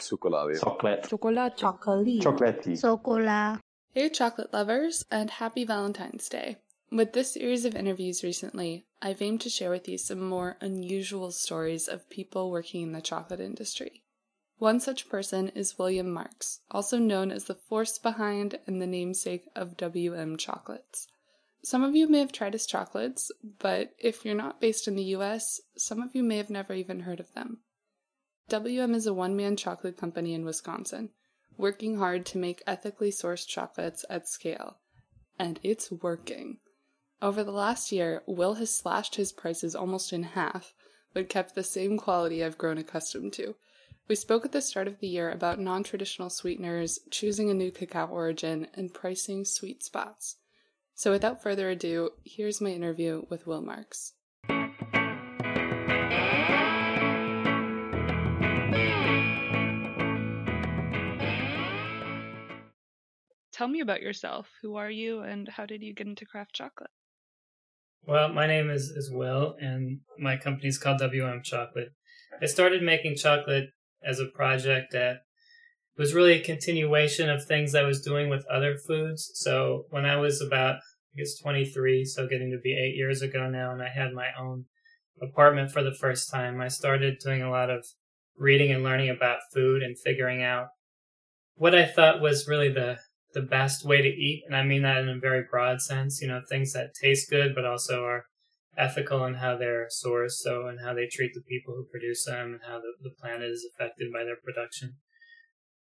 Chocolate. 0.00 0.60
Chocolate. 1.08 1.08
Chocolate. 1.08 1.56
Chocolate. 1.56 2.20
Chocolatey. 2.20 2.80
Sokola. 2.80 3.60
Hey, 3.92 4.08
chocolate 4.08 4.52
lovers, 4.52 5.04
and 5.10 5.30
happy 5.30 5.64
Valentine's 5.64 6.28
Day. 6.28 6.58
With 6.90 7.12
this 7.12 7.34
series 7.34 7.64
of 7.64 7.74
interviews 7.74 8.22
recently, 8.22 8.86
I've 9.02 9.20
aimed 9.20 9.42
to 9.42 9.50
share 9.50 9.70
with 9.70 9.88
you 9.88 9.98
some 9.98 10.20
more 10.20 10.56
unusual 10.60 11.30
stories 11.32 11.88
of 11.88 12.08
people 12.08 12.50
working 12.50 12.82
in 12.82 12.92
the 12.92 13.02
chocolate 13.02 13.40
industry. 13.40 14.02
One 14.58 14.80
such 14.80 15.08
person 15.08 15.50
is 15.50 15.78
William 15.78 16.10
Marks, 16.10 16.60
also 16.70 16.98
known 16.98 17.30
as 17.30 17.44
the 17.44 17.54
force 17.54 17.98
behind 17.98 18.58
and 18.66 18.80
the 18.80 18.86
namesake 18.86 19.44
of 19.54 19.76
WM 19.76 20.36
Chocolates. 20.36 21.06
Some 21.62 21.84
of 21.84 21.94
you 21.94 22.08
may 22.08 22.20
have 22.20 22.32
tried 22.32 22.54
his 22.54 22.66
chocolates, 22.66 23.30
but 23.58 23.94
if 23.98 24.24
you're 24.24 24.34
not 24.34 24.60
based 24.60 24.88
in 24.88 24.96
the 24.96 25.14
US, 25.16 25.60
some 25.76 26.00
of 26.00 26.14
you 26.14 26.22
may 26.22 26.38
have 26.38 26.50
never 26.50 26.72
even 26.72 27.00
heard 27.00 27.20
of 27.20 27.34
them. 27.34 27.58
WM 28.48 28.94
is 28.94 29.06
a 29.06 29.12
one 29.12 29.36
man 29.36 29.56
chocolate 29.56 29.98
company 29.98 30.32
in 30.32 30.42
Wisconsin, 30.42 31.10
working 31.58 31.98
hard 31.98 32.24
to 32.24 32.38
make 32.38 32.62
ethically 32.66 33.10
sourced 33.10 33.46
chocolates 33.46 34.06
at 34.08 34.26
scale. 34.26 34.78
And 35.38 35.60
it's 35.62 35.92
working. 35.92 36.56
Over 37.20 37.44
the 37.44 37.52
last 37.52 37.92
year, 37.92 38.22
Will 38.26 38.54
has 38.54 38.74
slashed 38.74 39.16
his 39.16 39.32
prices 39.32 39.74
almost 39.74 40.14
in 40.14 40.22
half, 40.22 40.72
but 41.12 41.28
kept 41.28 41.54
the 41.54 41.62
same 41.62 41.98
quality 41.98 42.42
I've 42.42 42.56
grown 42.56 42.78
accustomed 42.78 43.34
to. 43.34 43.54
We 44.08 44.14
spoke 44.14 44.46
at 44.46 44.52
the 44.52 44.62
start 44.62 44.88
of 44.88 45.00
the 45.00 45.08
year 45.08 45.30
about 45.30 45.60
non 45.60 45.84
traditional 45.84 46.30
sweeteners, 46.30 47.00
choosing 47.10 47.50
a 47.50 47.54
new 47.54 47.70
cacao 47.70 48.06
origin, 48.06 48.68
and 48.72 48.94
pricing 48.94 49.44
sweet 49.44 49.82
spots. 49.82 50.36
So 50.94 51.10
without 51.10 51.42
further 51.42 51.68
ado, 51.68 52.12
here's 52.24 52.62
my 52.62 52.70
interview 52.70 53.26
with 53.28 53.46
Will 53.46 53.60
Marks. 53.60 54.14
Tell 63.58 63.66
me 63.66 63.80
about 63.80 64.02
yourself. 64.02 64.46
Who 64.62 64.76
are 64.76 64.88
you 64.88 65.22
and 65.22 65.48
how 65.48 65.66
did 65.66 65.82
you 65.82 65.92
get 65.92 66.06
into 66.06 66.24
craft 66.24 66.54
chocolate? 66.54 66.90
Well, 68.06 68.28
my 68.28 68.46
name 68.46 68.70
is, 68.70 68.84
is 68.84 69.10
Will, 69.12 69.56
and 69.60 69.98
my 70.16 70.36
company 70.36 70.68
is 70.68 70.78
called 70.78 71.00
WM 71.00 71.42
Chocolate. 71.42 71.88
I 72.40 72.46
started 72.46 72.84
making 72.84 73.16
chocolate 73.16 73.70
as 74.00 74.20
a 74.20 74.26
project 74.26 74.92
that 74.92 75.22
was 75.96 76.14
really 76.14 76.34
a 76.34 76.44
continuation 76.44 77.28
of 77.28 77.44
things 77.44 77.74
I 77.74 77.82
was 77.82 78.00
doing 78.00 78.28
with 78.28 78.46
other 78.46 78.76
foods. 78.76 79.28
So 79.34 79.86
when 79.90 80.04
I 80.04 80.14
was 80.18 80.40
about, 80.40 80.76
I 80.76 81.18
guess, 81.18 81.36
23, 81.42 82.04
so 82.04 82.28
getting 82.28 82.52
to 82.52 82.60
be 82.62 82.78
eight 82.78 82.94
years 82.94 83.22
ago 83.22 83.50
now, 83.50 83.72
and 83.72 83.82
I 83.82 83.88
had 83.88 84.12
my 84.12 84.28
own 84.40 84.66
apartment 85.20 85.72
for 85.72 85.82
the 85.82 85.96
first 86.00 86.30
time, 86.30 86.60
I 86.60 86.68
started 86.68 87.16
doing 87.24 87.42
a 87.42 87.50
lot 87.50 87.70
of 87.70 87.84
reading 88.36 88.70
and 88.70 88.84
learning 88.84 89.10
about 89.10 89.40
food 89.52 89.82
and 89.82 89.98
figuring 89.98 90.44
out 90.44 90.68
what 91.56 91.74
I 91.74 91.86
thought 91.86 92.20
was 92.20 92.46
really 92.46 92.68
the 92.68 92.98
the 93.34 93.42
best 93.42 93.84
way 93.84 94.00
to 94.02 94.08
eat, 94.08 94.44
and 94.46 94.56
I 94.56 94.62
mean 94.62 94.82
that 94.82 94.98
in 94.98 95.08
a 95.08 95.18
very 95.18 95.44
broad 95.50 95.80
sense. 95.80 96.20
You 96.20 96.28
know, 96.28 96.40
things 96.48 96.72
that 96.72 96.94
taste 96.94 97.30
good, 97.30 97.54
but 97.54 97.64
also 97.64 98.04
are 98.04 98.24
ethical 98.76 99.24
in 99.24 99.34
how 99.34 99.56
they're 99.56 99.88
sourced, 99.88 100.32
so 100.32 100.66
and 100.66 100.80
how 100.80 100.94
they 100.94 101.06
treat 101.06 101.32
the 101.34 101.42
people 101.42 101.74
who 101.74 101.84
produce 101.90 102.24
them, 102.24 102.52
and 102.52 102.60
how 102.66 102.78
the, 102.78 102.92
the 103.02 103.14
planet 103.20 103.50
is 103.50 103.66
affected 103.74 104.12
by 104.12 104.24
their 104.24 104.36
production. 104.42 104.94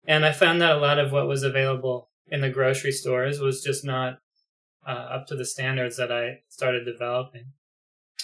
And 0.08 0.26
I 0.26 0.32
found 0.32 0.62
that 0.62 0.76
a 0.76 0.80
lot 0.80 1.00
of 1.00 1.12
what 1.12 1.28
was 1.28 1.44
available 1.44 2.10
in 2.28 2.42
the 2.42 2.50
grocery 2.50 2.92
stores 2.92 3.40
was 3.40 3.64
just 3.64 3.84
not 3.84 4.20
uh, 4.88 4.92
up 4.92 5.28
to 5.28 5.36
the 5.36 5.46
standards 5.46 5.98
that 5.98 6.12
I 6.12 6.40
started 6.48 6.86
developing. 6.86 7.54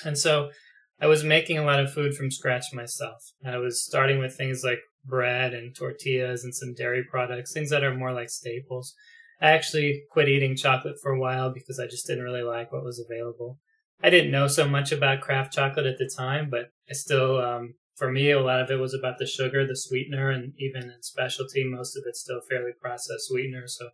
And 0.05 0.17
so 0.17 0.51
I 0.99 1.07
was 1.07 1.23
making 1.23 1.57
a 1.57 1.65
lot 1.65 1.79
of 1.79 1.91
food 1.91 2.13
from 2.13 2.29
scratch 2.29 2.65
myself. 2.73 3.31
And 3.43 3.55
I 3.55 3.57
was 3.57 3.83
starting 3.83 4.19
with 4.19 4.35
things 4.35 4.63
like 4.63 4.79
bread 5.05 5.53
and 5.53 5.75
tortillas 5.75 6.43
and 6.43 6.53
some 6.53 6.73
dairy 6.73 7.03
products, 7.03 7.53
things 7.53 7.69
that 7.69 7.83
are 7.83 7.95
more 7.95 8.13
like 8.13 8.29
staples. 8.29 8.93
I 9.41 9.51
actually 9.51 10.03
quit 10.11 10.29
eating 10.29 10.55
chocolate 10.55 10.97
for 11.01 11.11
a 11.11 11.19
while 11.19 11.51
because 11.51 11.79
I 11.79 11.87
just 11.87 12.05
didn't 12.05 12.23
really 12.23 12.43
like 12.43 12.71
what 12.71 12.83
was 12.83 13.03
available. 13.03 13.59
I 14.03 14.09
didn't 14.09 14.31
know 14.31 14.47
so 14.47 14.67
much 14.67 14.91
about 14.91 15.21
craft 15.21 15.53
chocolate 15.53 15.85
at 15.85 15.97
the 15.97 16.09
time, 16.15 16.49
but 16.49 16.71
I 16.89 16.93
still, 16.93 17.39
um, 17.39 17.75
for 17.95 18.11
me, 18.11 18.31
a 18.31 18.39
lot 18.39 18.61
of 18.61 18.69
it 18.71 18.79
was 18.79 18.93
about 18.93 19.17
the 19.17 19.27
sugar, 19.27 19.65
the 19.65 19.75
sweetener, 19.75 20.29
and 20.29 20.53
even 20.57 20.83
in 20.83 21.01
specialty, 21.01 21.63
most 21.63 21.95
of 21.95 22.03
it's 22.07 22.21
still 22.21 22.41
fairly 22.49 22.71
processed 22.79 23.27
sweetener. 23.27 23.67
So 23.67 23.89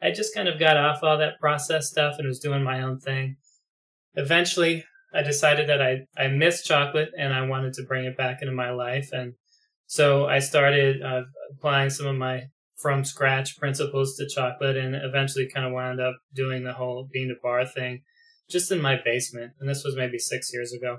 I 0.00 0.10
just 0.10 0.34
kind 0.34 0.48
of 0.48 0.58
got 0.58 0.76
off 0.76 1.02
all 1.02 1.18
that 1.18 1.40
processed 1.40 1.90
stuff 1.90 2.16
and 2.18 2.26
was 2.26 2.40
doing 2.40 2.62
my 2.62 2.82
own 2.82 3.00
thing. 3.00 3.36
Eventually, 4.14 4.84
I 5.14 5.22
decided 5.22 5.68
that 5.68 5.80
I, 5.80 6.06
I 6.16 6.28
missed 6.28 6.66
chocolate 6.66 7.10
and 7.18 7.32
I 7.32 7.46
wanted 7.46 7.72
to 7.74 7.84
bring 7.84 8.04
it 8.04 8.16
back 8.16 8.42
into 8.42 8.54
my 8.54 8.70
life. 8.70 9.10
And 9.12 9.34
so 9.88 10.26
I 10.26 10.38
started 10.38 11.02
uh, 11.02 11.22
applying 11.50 11.88
some 11.88 12.06
of 12.06 12.14
my 12.14 12.42
from 12.76 13.04
scratch 13.04 13.56
principles 13.56 14.16
to 14.16 14.28
chocolate 14.28 14.76
and 14.76 14.94
eventually 14.94 15.48
kind 15.52 15.66
of 15.66 15.72
wound 15.72 15.98
up 15.98 16.14
doing 16.34 16.62
the 16.62 16.74
whole 16.74 17.08
bean 17.10 17.28
to 17.28 17.34
bar 17.42 17.64
thing 17.64 18.02
just 18.50 18.70
in 18.70 18.82
my 18.82 19.00
basement. 19.02 19.52
And 19.58 19.68
this 19.68 19.84
was 19.84 19.96
maybe 19.96 20.18
six 20.18 20.52
years 20.52 20.74
ago. 20.74 20.98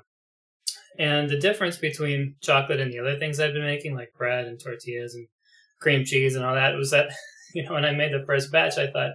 And 0.98 1.30
the 1.30 1.40
difference 1.40 1.78
between 1.78 2.36
chocolate 2.42 2.80
and 2.80 2.92
the 2.92 3.00
other 3.00 3.18
things 3.18 3.40
I've 3.40 3.54
been 3.54 3.62
making, 3.62 3.94
like 3.94 4.10
bread 4.18 4.48
and 4.48 4.60
tortillas 4.60 5.14
and 5.14 5.28
cream 5.80 6.04
cheese 6.04 6.36
and 6.36 6.44
all 6.44 6.56
that, 6.56 6.76
was 6.76 6.90
that, 6.90 7.12
you 7.54 7.64
know, 7.64 7.74
when 7.74 7.86
I 7.86 7.92
made 7.92 8.12
the 8.12 8.26
first 8.26 8.52
batch, 8.52 8.80
I 8.80 8.92
thought, 8.92 9.12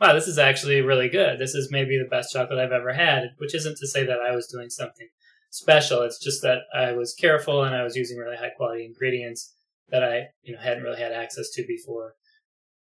wow, 0.00 0.12
this 0.12 0.28
is 0.28 0.38
actually 0.38 0.82
really 0.82 1.08
good. 1.08 1.40
This 1.40 1.54
is 1.54 1.72
maybe 1.72 1.98
the 1.98 2.08
best 2.08 2.32
chocolate 2.32 2.60
I've 2.60 2.70
ever 2.70 2.92
had, 2.92 3.24
which 3.38 3.56
isn't 3.56 3.76
to 3.78 3.88
say 3.88 4.06
that 4.06 4.20
I 4.20 4.36
was 4.36 4.46
doing 4.46 4.70
something 4.70 5.08
special. 5.50 6.02
It's 6.02 6.22
just 6.22 6.42
that 6.42 6.60
I 6.74 6.92
was 6.92 7.14
careful 7.14 7.62
and 7.62 7.74
I 7.74 7.82
was 7.82 7.96
using 7.96 8.18
really 8.18 8.36
high 8.36 8.50
quality 8.56 8.84
ingredients 8.84 9.54
that 9.88 10.02
I, 10.02 10.28
you 10.42 10.54
know, 10.54 10.60
hadn't 10.60 10.82
really 10.82 11.00
had 11.00 11.12
access 11.12 11.50
to 11.50 11.64
before. 11.66 12.14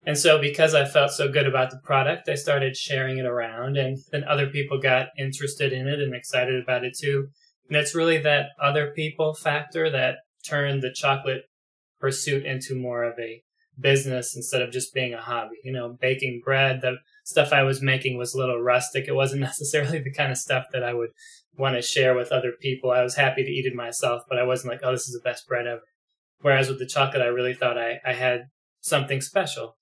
And 0.06 0.18
so 0.18 0.40
because 0.40 0.74
I 0.74 0.86
felt 0.86 1.12
so 1.12 1.30
good 1.30 1.46
about 1.46 1.72
the 1.72 1.80
product, 1.84 2.30
I 2.30 2.36
started 2.36 2.76
sharing 2.76 3.18
it 3.18 3.26
around 3.26 3.78
and 3.78 3.98
then 4.12 4.24
other 4.24 4.48
people 4.48 4.80
got 4.80 5.10
interested 5.18 5.74
in 5.74 5.88
it 5.88 6.00
and 6.00 6.16
excited 6.16 6.62
about 6.62 6.86
it 6.86 6.98
too. 6.98 7.28
And 7.68 7.78
it's 7.78 7.94
really 7.96 8.18
that 8.20 8.48
other 8.62 8.92
people 8.96 9.34
factor 9.34 9.90
that 9.90 10.18
turned 10.48 10.81
the 10.81 10.94
chocolate 10.94 11.44
pursuit 12.00 12.46
into 12.46 12.76
more 12.76 13.04
of 13.04 13.20
a 13.20 13.44
business 13.80 14.36
instead 14.36 14.62
of 14.62 14.72
just 14.72 14.94
being 14.94 15.14
a 15.14 15.22
hobby. 15.22 15.58
You 15.64 15.74
know, 15.74 15.98
baking 16.00 16.42
bread, 16.44 16.81
the 16.81 16.98
stuff 17.24 17.54
I 17.54 17.64
was 17.64 17.81
making 17.81 18.18
was 18.18 18.34
a 18.34 18.38
little 18.38 18.62
rustic. 18.62 19.08
It 19.08 19.16
wasn't 19.16 19.42
necessarily 19.50 20.00
the 20.00 20.14
kind 20.14 20.31
of 20.31 20.38
stuff 20.38 20.66
that 20.74 20.84
I 20.84 20.94
would 20.94 21.10
want 21.59 21.75
to 21.75 21.81
share 21.81 22.16
with 22.16 22.31
other 22.31 22.53
people. 22.59 22.92
I 22.92 23.03
was 23.03 23.16
happy 23.16 23.44
to 23.44 23.52
eat 23.52 23.66
it 23.66 23.75
myself, 23.75 24.24
but 24.30 24.40
I 24.40 24.44
wasn't 24.44 24.72
like, 24.72 24.80
oh, 24.84 24.92
this 24.94 25.08
is 25.08 25.14
the 25.14 25.30
best 25.30 25.47
bread 25.47 25.68
ever. 25.68 25.81
Whereas 26.42 26.70
with 26.70 26.80
the 26.80 26.86
chocolate, 26.86 27.22
I 27.22 27.28
really 27.28 27.53
thought 27.53 27.78
I, 27.78 28.00
I 28.06 28.14
had 28.14 28.46
something 28.80 29.20
special. 29.20 29.75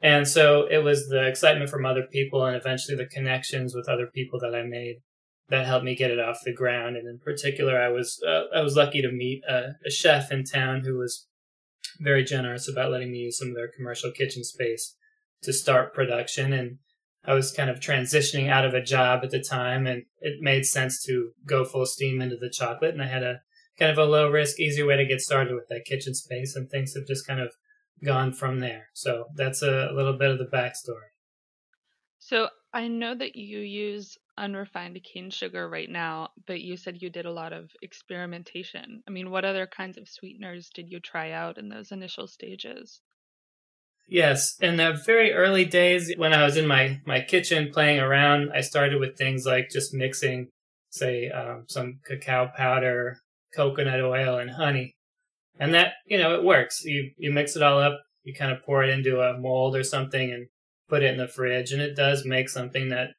And 0.00 0.26
so 0.26 0.66
it 0.70 0.82
was 0.82 1.08
the 1.08 1.26
excitement 1.26 1.68
from 1.68 1.84
other 1.84 2.06
people 2.10 2.44
and 2.44 2.56
eventually 2.56 2.96
the 2.96 3.04
connections 3.04 3.74
with 3.74 3.86
other 3.86 4.06
people 4.06 4.40
that 4.40 4.54
I 4.54 4.62
made 4.62 4.96
that 5.50 5.66
helped 5.66 5.84
me 5.84 5.94
get 5.94 6.10
it 6.10 6.18
off 6.18 6.38
the 6.42 6.54
ground. 6.54 6.96
And 6.96 7.06
in 7.06 7.18
particular, 7.18 7.78
I 7.78 7.88
was, 7.88 8.18
uh, 8.26 8.44
I 8.56 8.62
was 8.62 8.76
lucky 8.76 9.02
to 9.02 9.12
meet 9.12 9.42
a, 9.46 9.72
a 9.84 9.90
chef 9.90 10.32
in 10.32 10.44
town 10.44 10.82
who 10.84 10.96
was 10.96 11.26
very 11.98 12.24
generous 12.24 12.66
about 12.66 12.90
letting 12.90 13.12
me 13.12 13.18
use 13.18 13.36
some 13.36 13.48
of 13.48 13.56
their 13.56 13.70
commercial 13.76 14.10
kitchen 14.10 14.42
space 14.42 14.96
to 15.42 15.52
start 15.52 15.92
production. 15.92 16.54
And 16.54 16.78
I 17.24 17.34
was 17.34 17.52
kind 17.52 17.68
of 17.68 17.80
transitioning 17.80 18.48
out 18.48 18.64
of 18.64 18.74
a 18.74 18.82
job 18.82 19.20
at 19.22 19.30
the 19.30 19.40
time, 19.42 19.86
and 19.86 20.04
it 20.20 20.40
made 20.40 20.64
sense 20.64 21.02
to 21.04 21.32
go 21.46 21.64
full 21.64 21.86
steam 21.86 22.22
into 22.22 22.36
the 22.36 22.50
chocolate. 22.50 22.94
And 22.94 23.02
I 23.02 23.06
had 23.06 23.22
a 23.22 23.40
kind 23.78 23.90
of 23.90 23.98
a 23.98 24.04
low 24.04 24.30
risk, 24.30 24.58
easy 24.58 24.82
way 24.82 24.96
to 24.96 25.06
get 25.06 25.20
started 25.20 25.54
with 25.54 25.68
that 25.68 25.84
kitchen 25.84 26.14
space, 26.14 26.56
and 26.56 26.70
things 26.70 26.94
have 26.94 27.06
just 27.06 27.26
kind 27.26 27.40
of 27.40 27.52
gone 28.02 28.32
from 28.32 28.60
there. 28.60 28.88
So 28.94 29.26
that's 29.34 29.62
a 29.62 29.90
little 29.92 30.14
bit 30.14 30.30
of 30.30 30.38
the 30.38 30.46
backstory. 30.46 31.10
So 32.18 32.48
I 32.72 32.88
know 32.88 33.14
that 33.14 33.36
you 33.36 33.58
use 33.58 34.16
unrefined 34.38 34.98
cane 35.02 35.30
sugar 35.30 35.68
right 35.68 35.90
now, 35.90 36.30
but 36.46 36.60
you 36.60 36.76
said 36.76 37.02
you 37.02 37.10
did 37.10 37.26
a 37.26 37.32
lot 37.32 37.52
of 37.52 37.70
experimentation. 37.82 39.02
I 39.06 39.10
mean, 39.10 39.30
what 39.30 39.44
other 39.44 39.66
kinds 39.66 39.98
of 39.98 40.08
sweeteners 40.08 40.70
did 40.74 40.90
you 40.90 41.00
try 41.00 41.32
out 41.32 41.58
in 41.58 41.68
those 41.68 41.92
initial 41.92 42.26
stages? 42.26 43.00
Yes, 44.10 44.56
in 44.60 44.76
the 44.76 45.00
very 45.06 45.32
early 45.32 45.64
days 45.64 46.12
when 46.16 46.34
I 46.34 46.44
was 46.44 46.56
in 46.56 46.66
my, 46.66 47.00
my 47.06 47.20
kitchen 47.20 47.70
playing 47.72 48.00
around, 48.00 48.50
I 48.52 48.60
started 48.60 48.98
with 48.98 49.16
things 49.16 49.46
like 49.46 49.70
just 49.70 49.94
mixing, 49.94 50.48
say, 50.90 51.30
um, 51.30 51.66
some 51.68 52.00
cacao 52.04 52.50
powder, 52.56 53.18
coconut 53.54 54.00
oil, 54.00 54.36
and 54.38 54.50
honey. 54.50 54.94
And 55.60 55.72
that, 55.74 55.92
you 56.06 56.18
know, 56.18 56.34
it 56.34 56.42
works. 56.42 56.84
You, 56.84 57.12
you 57.18 57.30
mix 57.30 57.54
it 57.54 57.62
all 57.62 57.78
up, 57.78 58.00
you 58.24 58.34
kind 58.34 58.50
of 58.50 58.64
pour 58.64 58.82
it 58.82 58.90
into 58.90 59.20
a 59.20 59.38
mold 59.38 59.76
or 59.76 59.84
something 59.84 60.32
and 60.32 60.48
put 60.88 61.04
it 61.04 61.12
in 61.12 61.18
the 61.18 61.28
fridge, 61.28 61.70
and 61.70 61.80
it 61.80 61.94
does 61.94 62.24
make 62.24 62.48
something 62.48 62.88
that 62.88 63.10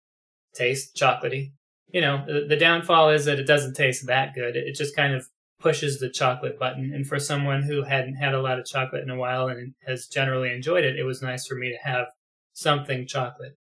tastes 0.53 0.91
chocolatey. 1.01 1.53
You 1.87 2.01
know, 2.01 2.25
the, 2.27 2.45
the 2.49 2.57
downfall 2.57 3.11
is 3.11 3.23
that 3.25 3.39
it 3.39 3.47
doesn't 3.47 3.75
taste 3.75 4.07
that 4.07 4.33
good. 4.33 4.57
It 4.57 4.75
just 4.75 4.95
kind 4.95 5.13
of 5.13 5.25
pushes 5.61 5.99
the 5.99 6.09
chocolate 6.09 6.59
button. 6.59 6.91
And 6.93 7.07
for 7.07 7.19
someone 7.19 7.63
who 7.63 7.83
hadn't 7.83 8.15
had 8.15 8.33
a 8.33 8.41
lot 8.41 8.59
of 8.59 8.65
chocolate 8.65 9.03
in 9.03 9.09
a 9.09 9.17
while 9.17 9.47
and 9.47 9.73
has 9.85 10.07
generally 10.07 10.51
enjoyed 10.51 10.83
it, 10.83 10.97
it 10.97 11.03
was 11.03 11.21
nice 11.21 11.45
for 11.45 11.55
me 11.55 11.69
to 11.69 11.89
have 11.89 12.07
something 12.53 13.07
chocolate. 13.07 13.57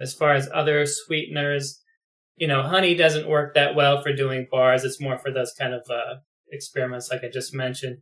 As 0.00 0.14
far 0.14 0.32
as 0.32 0.48
other 0.52 0.86
sweeteners, 0.86 1.80
you 2.36 2.48
know, 2.48 2.62
honey 2.62 2.94
doesn't 2.94 3.28
work 3.28 3.54
that 3.54 3.74
well 3.74 4.02
for 4.02 4.12
doing 4.12 4.48
bars. 4.50 4.84
It's 4.84 5.00
more 5.00 5.18
for 5.18 5.30
those 5.30 5.52
kind 5.52 5.74
of 5.74 5.82
uh, 5.90 6.16
experiments, 6.50 7.10
like 7.10 7.22
I 7.22 7.28
just 7.28 7.54
mentioned. 7.54 7.98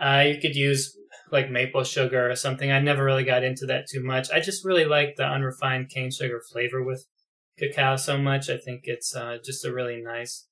Uh, 0.00 0.24
you 0.26 0.40
could 0.40 0.54
use 0.54 0.96
like 1.30 1.50
maple 1.50 1.84
sugar 1.84 2.30
or 2.30 2.36
something. 2.36 2.70
I 2.70 2.80
never 2.80 3.04
really 3.04 3.24
got 3.24 3.44
into 3.44 3.66
that 3.66 3.86
too 3.88 4.02
much. 4.02 4.30
I 4.30 4.40
just 4.40 4.64
really 4.64 4.84
like 4.84 5.16
the 5.16 5.24
unrefined 5.24 5.90
cane 5.90 6.10
sugar 6.10 6.40
flavor 6.40 6.82
with 6.82 7.06
cacao 7.58 7.96
so 7.96 8.16
much. 8.16 8.48
I 8.48 8.56
think 8.56 8.82
it's 8.84 9.14
uh, 9.14 9.38
just 9.44 9.64
a 9.64 9.72
really 9.72 10.00
nice 10.00 10.46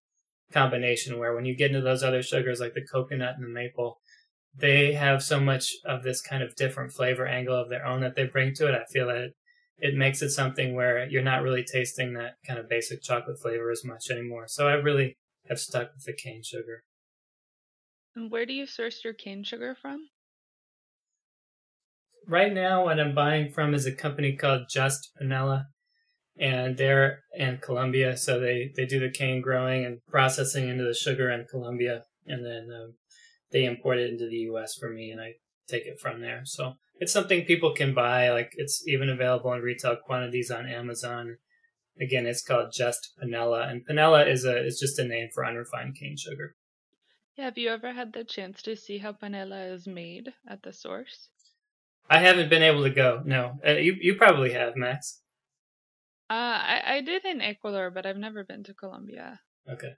combination 0.53 1.19
where 1.19 1.35
when 1.35 1.45
you 1.45 1.57
get 1.57 1.71
into 1.71 1.83
those 1.83 2.03
other 2.03 2.23
sugars 2.23 2.61
like 2.61 2.75
the 2.75 2.87
coconut 2.91 3.35
and 3.37 3.45
the 3.45 3.49
maple, 3.49 4.01
they 4.55 4.93
have 4.93 5.23
so 5.23 5.39
much 5.39 5.73
of 5.85 6.03
this 6.03 6.21
kind 6.21 6.43
of 6.43 6.55
different 6.57 6.93
flavor 6.93 7.27
angle 7.27 7.55
of 7.55 7.69
their 7.69 7.87
own 7.87 8.01
that 8.01 8.17
they 8.17 8.25
bring 8.25 8.55
to 8.55 8.69
it. 8.69 8.75
I 8.75 8.85
feel 8.93 9.07
that 9.09 9.17
it, 9.17 9.33
it 9.79 9.95
makes 9.95 10.23
it 10.23 10.31
something 10.31 10.75
where 10.75 11.09
you're 11.09 11.23
not 11.23 11.43
really 11.43 11.65
tasting 11.65 12.15
that 12.15 12.35
kind 12.47 12.59
of 12.59 12.69
basic 12.69 13.03
chocolate 13.03 13.39
flavor 13.41 13.71
as 13.71 13.85
much 13.85 14.11
anymore. 14.11 14.47
So 14.49 14.67
I 14.67 14.75
really 14.75 15.17
have 15.49 15.61
stuck 15.61 15.91
with 15.95 16.05
the 16.05 16.13
cane 16.13 16.43
sugar. 16.43 16.83
And 18.17 18.31
where 18.31 18.47
do 18.47 18.53
you 18.53 18.67
source 18.67 19.05
your 19.05 19.15
cane 19.15 19.45
sugar 19.45 19.77
from? 19.81 20.09
Right 22.27 22.53
now, 22.53 22.85
what 22.85 23.01
I'm 23.01 23.15
buying 23.15 23.51
from 23.53 23.73
is 23.73 23.87
a 23.87 23.93
company 23.93 24.37
called 24.37 24.63
Just 24.69 25.13
Panela, 25.21 25.67
and 26.39 26.77
they're 26.77 27.21
in 27.35 27.59
Colombia. 27.59 28.17
So 28.17 28.39
they, 28.39 28.73
they 28.77 28.87
do 28.87 29.01
the 29.01 29.11
cane 29.11 29.41
growing 29.41 29.85
and 29.85 29.99
processing 30.07 30.69
into 30.69 30.85
the 30.85 30.95
sugar 30.95 31.31
in 31.31 31.47
Colombia, 31.51 32.05
and 32.27 32.45
then 32.45 32.69
um, 32.75 32.95
they 33.53 33.65
import 33.65 33.99
it 33.99 34.11
into 34.11 34.29
the 34.29 34.37
U.S. 34.51 34.75
for 34.75 34.91
me, 34.91 35.11
and 35.11 35.21
I 35.21 35.35
take 35.69 35.87
it 35.87 36.01
from 36.01 36.21
there. 36.21 36.43
So 36.45 36.75
it's 37.01 37.13
something 37.13 37.45
people 37.45 37.75
can 37.75 37.95
buy. 37.95 38.31
Like 38.31 38.53
it's 38.57 38.83
even 38.87 39.09
available 39.09 39.53
in 39.53 39.63
retail 39.63 39.97
quantities 39.97 40.51
on 40.51 40.67
Amazon. 40.67 41.37
Again, 42.01 42.27
it's 42.27 42.43
called 42.43 42.73
Just 42.73 43.11
Panela, 43.21 43.69
and 43.69 43.87
Panela 43.87 44.27
is 44.29 44.45
a 44.45 44.65
is 44.65 44.79
just 44.79 44.99
a 44.99 45.05
name 45.05 45.29
for 45.35 45.45
unrefined 45.45 45.97
cane 45.99 46.17
sugar. 46.17 46.55
Yeah, 47.37 47.47
have 47.47 47.59
you 47.59 47.71
ever 47.71 47.93
had 47.93 48.13
the 48.13 48.25
chance 48.25 48.63
to 48.63 48.77
see 48.77 48.99
how 48.99 49.13
panela 49.13 49.73
is 49.73 49.87
made 49.87 50.33
at 50.49 50.63
the 50.63 50.73
source? 50.73 51.29
I 52.11 52.19
haven't 52.19 52.51
been 52.51 52.63
able 52.63 52.83
to 52.83 52.91
go. 52.91 53.23
No, 53.25 53.59
uh, 53.67 53.73
you 53.73 53.97
you 54.01 54.15
probably 54.15 54.53
have, 54.53 54.77
Max. 54.77 55.21
Uh, 56.31 56.35
I 56.35 56.83
I 56.87 57.01
did 57.01 57.25
in 57.25 57.41
Ecuador, 57.41 57.91
but 57.91 58.07
I've 58.07 58.17
never 58.17 58.45
been 58.45 58.65
to 58.65 58.75
Colombia. 58.75 59.41
Okay. 59.71 59.95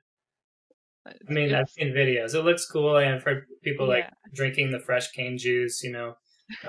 I 1.06 1.32
mean, 1.32 1.54
I've 1.54 1.70
seen 1.70 1.88
videos. 1.88 2.34
It 2.34 2.42
looks 2.42 2.66
cool. 2.66 2.96
I've 2.96 3.22
heard 3.22 3.46
people 3.64 3.86
yeah. 3.86 3.94
like 3.94 4.10
drinking 4.34 4.70
the 4.70 4.80
fresh 4.80 5.10
cane 5.12 5.38
juice. 5.38 5.82
You 5.82 5.92
know, 5.92 6.14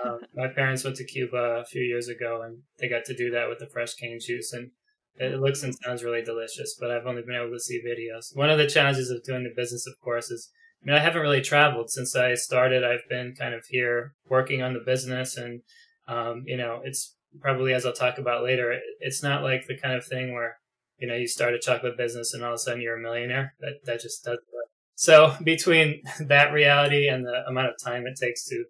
um, 0.04 0.20
my 0.36 0.48
parents 0.48 0.84
went 0.84 0.96
to 0.98 1.04
Cuba 1.04 1.62
a 1.62 1.66
few 1.66 1.82
years 1.82 2.08
ago, 2.08 2.42
and 2.42 2.60
they 2.80 2.88
got 2.88 3.06
to 3.06 3.16
do 3.16 3.32
that 3.32 3.50
with 3.50 3.60
the 3.60 3.68
fresh 3.68 3.94
cane 3.96 4.20
juice, 4.20 4.54
and 4.54 4.72
it 5.16 5.40
looks 5.40 5.64
and 5.64 5.76
sounds 5.76 6.04
really 6.04 6.24
delicious. 6.24 6.76
But 6.80 6.92
I've 6.92 7.06
only 7.06 7.22
been 7.22 7.36
able 7.36 7.52
to 7.52 7.60
see 7.60 7.82
videos. 7.86 8.36
One 8.36 8.50
of 8.50 8.58
the 8.58 8.68
challenges 8.68 9.10
of 9.10 9.24
doing 9.24 9.44
the 9.44 9.54
business, 9.56 9.86
of 9.86 10.00
course, 10.00 10.32
is 10.32 10.50
I 10.82 10.86
mean, 10.86 10.96
I 10.96 11.00
haven't 11.00 11.22
really 11.22 11.42
traveled 11.42 11.92
since 11.92 12.16
I 12.16 12.34
started. 12.36 12.84
I've 12.84 13.08
been 13.10 13.36
kind 13.38 13.54
of 13.54 13.66
here 13.70 14.16
working 14.28 14.64
on 14.64 14.74
the 14.74 14.80
business, 14.80 15.38
and 15.38 15.62
um, 16.08 16.44
you 16.46 16.58
know, 16.58 16.82
it's 16.84 17.16
probably 17.40 17.74
as 17.74 17.86
I'll 17.86 17.94
talk 17.94 18.18
about 18.18 18.44
later. 18.44 18.72
It, 18.72 18.82
it's 19.00 19.24
not 19.24 19.44
like 19.44 19.68
the 19.68 19.78
kind 19.78 19.96
of 19.96 20.06
thing 20.06 20.34
where 20.34 20.58
you 20.98 21.08
know 21.08 21.16
you 21.16 21.28
start 21.28 21.54
a 21.54 21.60
chocolate 21.60 21.98
business 21.98 22.34
and 22.34 22.44
all 22.44 22.52
of 22.52 22.56
a 22.56 22.60
sudden 22.60 22.82
you're 22.82 22.98
a 22.98 23.02
millionaire. 23.02 23.54
That 23.60 23.86
that 23.86 24.02
just 24.02 24.24
doesn't 24.24 24.44
work. 24.54 24.68
So 24.96 25.36
between 25.44 26.02
that 26.20 26.52
reality 26.54 27.08
and 27.08 27.26
the 27.26 27.44
amount 27.48 27.70
of 27.70 27.76
time 27.84 28.06
it 28.06 28.18
takes 28.20 28.46
to 28.46 28.66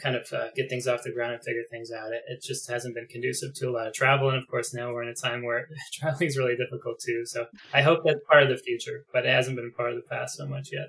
kind 0.00 0.16
of 0.16 0.30
uh, 0.32 0.48
get 0.56 0.68
things 0.68 0.88
off 0.88 1.04
the 1.04 1.12
ground 1.12 1.34
and 1.34 1.42
figure 1.42 1.62
things 1.70 1.90
out, 1.92 2.12
it, 2.12 2.22
it 2.26 2.42
just 2.42 2.68
hasn't 2.68 2.94
been 2.94 3.06
conducive 3.06 3.54
to 3.54 3.68
a 3.68 3.72
lot 3.72 3.86
of 3.86 3.94
travel. 3.94 4.28
And 4.28 4.38
of 4.38 4.48
course, 4.48 4.74
now 4.74 4.92
we're 4.92 5.04
in 5.04 5.08
a 5.08 5.14
time 5.14 5.44
where 5.44 5.68
traveling 5.92 6.28
is 6.28 6.36
really 6.36 6.56
difficult 6.56 6.98
too. 7.00 7.24
So 7.24 7.46
I 7.72 7.82
hope 7.82 8.00
that's 8.04 8.20
part 8.28 8.42
of 8.42 8.48
the 8.48 8.56
future, 8.56 9.04
but 9.12 9.24
it 9.24 9.30
hasn't 9.30 9.56
been 9.56 9.72
part 9.72 9.90
of 9.90 9.96
the 9.96 10.08
past 10.08 10.36
so 10.36 10.46
much 10.46 10.70
yet. 10.72 10.88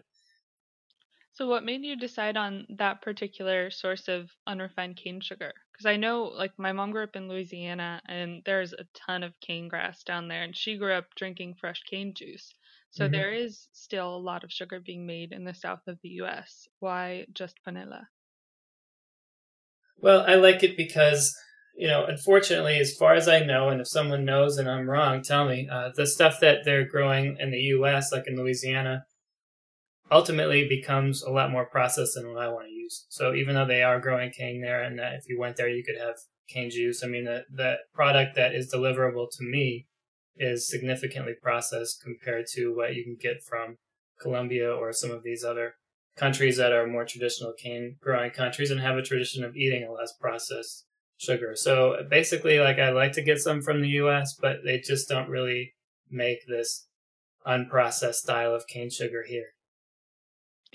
So, 1.34 1.48
what 1.48 1.66
made 1.66 1.84
you 1.84 1.98
decide 1.98 2.38
on 2.38 2.66
that 2.70 3.02
particular 3.02 3.70
source 3.70 4.08
of 4.08 4.32
unrefined 4.48 4.96
cane 4.96 5.20
sugar? 5.20 5.52
Because 5.76 5.88
I 5.88 5.98
know, 5.98 6.24
like, 6.24 6.54
my 6.58 6.72
mom 6.72 6.92
grew 6.92 7.04
up 7.04 7.18
in 7.18 7.28
Louisiana 7.28 8.02
and 8.08 8.42
there's 8.46 8.72
a 8.72 8.88
ton 8.94 9.24
of 9.24 9.38
cane 9.42 9.68
grass 9.68 10.04
down 10.04 10.30
there, 10.30 10.42
and 10.42 10.56
she 10.56 10.78
grew 10.78 10.94
up 10.94 11.14
drinking 11.18 11.56
fresh 11.60 11.82
cane 11.90 12.14
juice. 12.16 12.54
So, 12.92 13.04
mm-hmm. 13.04 13.12
there 13.12 13.34
is 13.34 13.68
still 13.74 14.16
a 14.16 14.18
lot 14.18 14.46
of 14.46 14.54
sugar 14.54 14.80
being 14.80 15.06
made 15.06 15.34
in 15.34 15.44
the 15.44 15.54
south 15.54 15.82
of 15.88 15.98
the 16.02 16.10
US. 16.22 16.68
Why 16.80 17.26
Just 17.34 17.56
Panela? 17.68 18.04
Well, 19.98 20.24
I 20.26 20.36
like 20.36 20.64
it 20.64 20.78
because, 20.78 21.36
you 21.78 21.88
know, 21.88 22.06
unfortunately, 22.06 22.78
as 22.80 22.96
far 22.96 23.14
as 23.14 23.28
I 23.28 23.42
know, 23.42 23.68
and 23.68 23.82
if 23.82 23.88
someone 23.90 24.24
knows 24.24 24.58
and 24.58 24.70
I'm 24.70 24.90
wrong, 24.90 25.24
tell 25.24 25.46
me, 25.46 25.68
uh, 25.70 25.90
the 25.94 26.08
stuff 26.08 26.40
that 26.40 26.60
they're 26.64 26.88
growing 26.88 27.36
in 27.40 27.52
the 27.52 27.60
US, 27.60 28.14
like 28.14 28.28
in 28.28 28.38
Louisiana, 28.38 29.06
ultimately 30.12 30.68
becomes 30.68 31.24
a 31.24 31.32
lot 31.32 31.52
more 31.52 31.66
processed 31.66 32.16
than 32.16 32.32
what 32.32 32.44
I 32.44 32.50
want 32.50 32.68
to 32.68 32.72
use. 32.72 33.06
So 33.10 33.34
even 33.34 33.56
though 33.56 33.66
they 33.66 33.84
are 33.84 34.00
growing 34.00 34.32
cane 34.32 34.62
there, 34.62 34.84
and 34.84 35.00
if 35.00 35.28
you 35.28 35.40
went 35.40 35.58
there, 35.58 35.70
you 35.70 35.84
could 35.84 36.00
have 36.00 36.16
cane 36.48 36.70
juice. 36.70 37.04
I 37.04 37.08
mean, 37.08 37.26
the 37.26 37.46
the 37.52 37.78
product 37.94 38.36
that 38.36 38.54
is 38.54 38.74
deliverable 38.74 39.28
to 39.32 39.44
me 39.44 39.88
is 40.38 40.68
significantly 40.68 41.34
processed 41.42 42.02
compared 42.04 42.46
to 42.54 42.76
what 42.76 42.94
you 42.96 43.04
can 43.04 43.18
get 43.20 43.44
from 43.44 43.78
Colombia 44.20 44.72
or 44.72 44.92
some 44.94 45.12
of 45.12 45.24
these 45.24 45.44
other 45.44 45.76
countries 46.16 46.58
that 46.58 46.72
are 46.72 46.88
more 46.88 47.06
traditional 47.06 47.54
cane 47.54 47.98
growing 48.02 48.32
countries 48.32 48.72
and 48.72 48.80
have 48.80 48.98
a 48.98 49.02
tradition 49.02 49.44
of 49.44 49.56
eating 49.56 49.84
a 49.84 49.92
less 49.92 50.14
processed 50.20 50.86
sugar. 51.18 51.54
So 51.56 51.98
basically, 52.10 52.60
like 52.60 52.80
I 52.80 52.90
like 52.92 53.14
to 53.14 53.22
get 53.22 53.40
some 53.40 53.62
from 53.62 53.82
the 53.82 53.90
U.S., 53.90 54.36
but 54.40 54.58
they 54.64 54.80
just 54.80 55.10
don't 55.10 55.30
really 55.30 55.74
make 56.10 56.48
this 56.48 56.88
unprocessed 57.46 58.16
style 58.16 58.54
of 58.54 58.68
cane 58.68 58.90
sugar 58.90 59.24
here. 59.28 59.55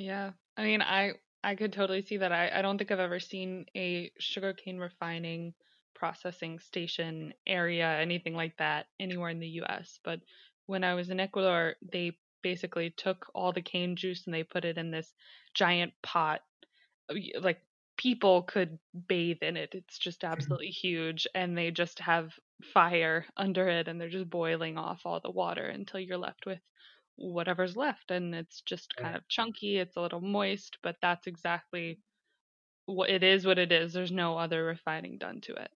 Yeah. 0.01 0.31
I 0.57 0.65
mean, 0.65 0.81
I 0.81 1.13
I 1.45 1.55
could 1.55 1.73
totally 1.73 2.03
see 2.03 2.17
that. 2.17 2.33
I, 2.33 2.51
I 2.55 2.63
don't 2.63 2.79
think 2.79 2.91
I've 2.91 2.99
ever 2.99 3.21
seen 3.21 3.67
a 3.77 4.11
sugarcane 4.19 4.79
refining 4.79 5.53
processing 5.95 6.59
station 6.59 7.35
area, 7.47 7.87
anything 7.87 8.35
like 8.35 8.57
that, 8.57 8.87
anywhere 8.99 9.29
in 9.29 9.41
the 9.41 9.61
US. 9.63 9.99
But 10.03 10.21
when 10.67 10.85
I 10.85 10.95
was 10.95 11.11
in 11.11 11.21
Ecuador, 11.21 11.77
they 11.93 12.17
basically 12.43 12.91
took 12.91 13.27
all 13.35 13.53
the 13.53 13.61
cane 13.61 13.95
juice 13.95 14.25
and 14.25 14.35
they 14.35 14.43
put 14.43 14.65
it 14.65 14.79
in 14.79 14.91
this 14.91 15.13
giant 15.55 15.93
pot. 16.03 16.41
Uh, 17.11 17.41
like 17.43 17.61
people 17.99 18.43
could 18.43 18.79
bathe 19.07 19.43
in 19.43 19.59
it. 19.59 19.71
It's 19.75 19.99
just 19.99 20.23
mm-hmm. 20.23 20.33
absolutely 20.33 20.69
huge. 20.69 21.27
And 21.35 21.57
they 21.57 21.71
just 21.71 21.99
have 21.99 22.33
fire 22.73 23.27
under 23.37 23.69
it 23.69 23.87
and 23.87 24.01
they're 24.01 24.09
just 24.09 24.31
boiling 24.31 24.79
off 24.79 25.03
all 25.05 25.21
the 25.21 25.31
water 25.31 25.67
until 25.67 26.01
you're 26.01 26.17
left 26.17 26.47
with 26.47 26.61
whatever's 27.21 27.77
left 27.77 28.11
and 28.11 28.35
it's 28.35 28.63
just 28.63 28.97
kind 28.97 29.15
of 29.15 29.29
chunky 29.29 29.77
it's 29.77 29.97
a 29.97 30.01
little 30.01 30.21
moist 30.21 30.79
but 30.83 30.97
that's 31.03 31.27
exactly 31.27 31.99
what 32.87 33.11
it 33.11 33.23
is 33.23 33.47
what 33.47 33.59
it 33.59 33.71
is 33.71 33.93
there's 33.93 34.11
no 34.11 34.39
other 34.39 34.65
refining 34.65 35.19
done 35.19 35.41
to 35.41 35.53
it. 35.53 35.71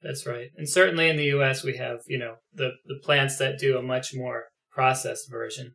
That's 0.00 0.26
right 0.26 0.50
and 0.56 0.68
certainly 0.68 1.08
in 1.08 1.16
the 1.16 1.24
us 1.24 1.64
we 1.64 1.76
have 1.76 2.00
you 2.06 2.18
know 2.18 2.36
the 2.54 2.70
the 2.86 3.00
plants 3.02 3.36
that 3.38 3.58
do 3.58 3.76
a 3.76 3.82
much 3.82 4.14
more 4.14 4.44
processed 4.70 5.30
version 5.30 5.74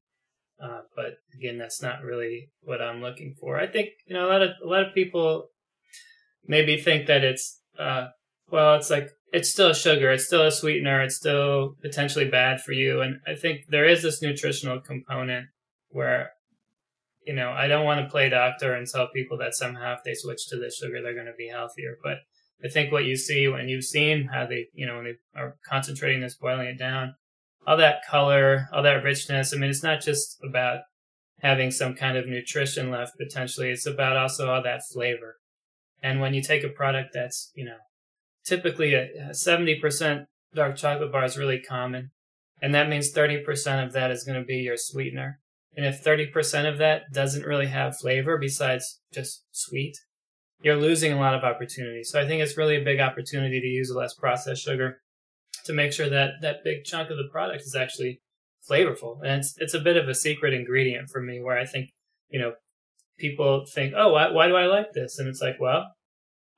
uh, 0.63 0.81
but 0.95 1.15
again 1.33 1.57
that's 1.57 1.81
not 1.81 2.03
really 2.03 2.49
what 2.61 2.81
i'm 2.81 3.01
looking 3.01 3.35
for. 3.39 3.59
I 3.59 3.67
think 3.67 3.89
you 4.05 4.13
know 4.13 4.27
a 4.27 4.31
lot 4.31 4.41
of 4.41 4.51
a 4.63 4.67
lot 4.67 4.85
of 4.85 4.93
people 4.93 5.49
maybe 6.45 6.77
think 6.77 7.07
that 7.07 7.23
it's 7.23 7.59
uh, 7.77 8.07
well 8.49 8.75
it's 8.75 8.89
like 8.89 9.09
it's 9.31 9.49
still 9.49 9.73
sugar, 9.73 10.11
it's 10.11 10.25
still 10.25 10.45
a 10.45 10.51
sweetener, 10.51 11.01
it's 11.01 11.15
still 11.15 11.75
potentially 11.81 12.29
bad 12.29 12.61
for 12.61 12.73
you. 12.73 13.01
And 13.01 13.19
I 13.25 13.35
think 13.35 13.61
there 13.69 13.85
is 13.85 14.03
this 14.03 14.21
nutritional 14.21 14.81
component 14.81 15.47
where, 15.89 16.31
you 17.25 17.33
know, 17.33 17.51
I 17.51 17.67
don't 17.67 17.85
want 17.85 18.01
to 18.01 18.11
play 18.11 18.29
doctor 18.29 18.73
and 18.73 18.87
tell 18.87 19.07
people 19.13 19.37
that 19.37 19.55
somehow 19.55 19.93
if 19.93 20.03
they 20.03 20.13
switch 20.13 20.47
to 20.49 20.57
this 20.57 20.75
sugar, 20.75 21.01
they're 21.01 21.13
going 21.13 21.27
to 21.27 21.33
be 21.37 21.47
healthier. 21.47 21.97
But 22.03 22.17
I 22.63 22.67
think 22.67 22.91
what 22.91 23.05
you 23.05 23.15
see 23.15 23.47
when 23.47 23.69
you've 23.69 23.85
seen 23.85 24.27
how 24.31 24.45
they, 24.45 24.67
you 24.73 24.85
know, 24.85 24.97
when 24.97 25.05
they 25.05 25.39
are 25.39 25.55
concentrating 25.65 26.21
this, 26.21 26.35
boiling 26.35 26.67
it 26.67 26.79
down, 26.79 27.15
all 27.65 27.77
that 27.77 28.05
color, 28.09 28.67
all 28.73 28.83
that 28.83 29.03
richness. 29.03 29.53
I 29.53 29.57
mean, 29.57 29.69
it's 29.69 29.83
not 29.83 30.01
just 30.01 30.37
about 30.43 30.81
having 31.39 31.71
some 31.71 31.95
kind 31.95 32.17
of 32.17 32.27
nutrition 32.27 32.91
left 32.91 33.13
potentially. 33.17 33.69
It's 33.69 33.85
about 33.85 34.17
also 34.17 34.51
all 34.51 34.63
that 34.63 34.81
flavor. 34.91 35.37
And 36.03 36.19
when 36.19 36.33
you 36.33 36.41
take 36.41 36.63
a 36.63 36.69
product 36.69 37.11
that's, 37.13 37.51
you 37.55 37.65
know, 37.65 37.77
typically 38.45 38.93
a 38.93 39.31
70% 39.31 40.25
dark 40.53 40.75
chocolate 40.75 41.11
bar 41.11 41.25
is 41.25 41.37
really 41.37 41.59
common. 41.59 42.11
And 42.61 42.75
that 42.75 42.89
means 42.89 43.13
30% 43.13 43.85
of 43.85 43.93
that 43.93 44.11
is 44.11 44.23
going 44.23 44.39
to 44.39 44.45
be 44.45 44.57
your 44.57 44.77
sweetener. 44.77 45.39
And 45.75 45.85
if 45.85 46.03
30% 46.03 46.69
of 46.69 46.77
that 46.79 47.03
doesn't 47.13 47.45
really 47.45 47.67
have 47.67 47.97
flavor 47.97 48.37
besides 48.37 48.99
just 49.13 49.43
sweet, 49.51 49.97
you're 50.61 50.75
losing 50.75 51.13
a 51.13 51.19
lot 51.19 51.33
of 51.33 51.43
opportunity. 51.43 52.03
So 52.03 52.21
I 52.21 52.27
think 52.27 52.41
it's 52.41 52.57
really 52.57 52.75
a 52.75 52.83
big 52.83 52.99
opportunity 52.99 53.59
to 53.59 53.67
use 53.67 53.91
less 53.95 54.13
processed 54.13 54.63
sugar 54.63 54.97
to 55.65 55.73
make 55.73 55.93
sure 55.93 56.09
that 56.09 56.33
that 56.41 56.63
big 56.63 56.83
chunk 56.83 57.09
of 57.09 57.17
the 57.17 57.29
product 57.31 57.61
is 57.61 57.75
actually 57.75 58.21
flavorful. 58.69 59.19
And 59.21 59.39
it's, 59.39 59.55
it's 59.57 59.73
a 59.73 59.79
bit 59.79 59.97
of 59.97 60.07
a 60.07 60.15
secret 60.15 60.53
ingredient 60.53 61.09
for 61.09 61.21
me 61.21 61.41
where 61.41 61.57
I 61.57 61.65
think, 61.65 61.89
you 62.29 62.39
know, 62.39 62.53
people 63.17 63.65
think, 63.73 63.93
oh, 63.95 64.11
why, 64.11 64.31
why 64.31 64.47
do 64.47 64.55
I 64.55 64.65
like 64.65 64.93
this? 64.93 65.17
And 65.17 65.27
it's 65.27 65.41
like, 65.41 65.59
well, 65.59 65.85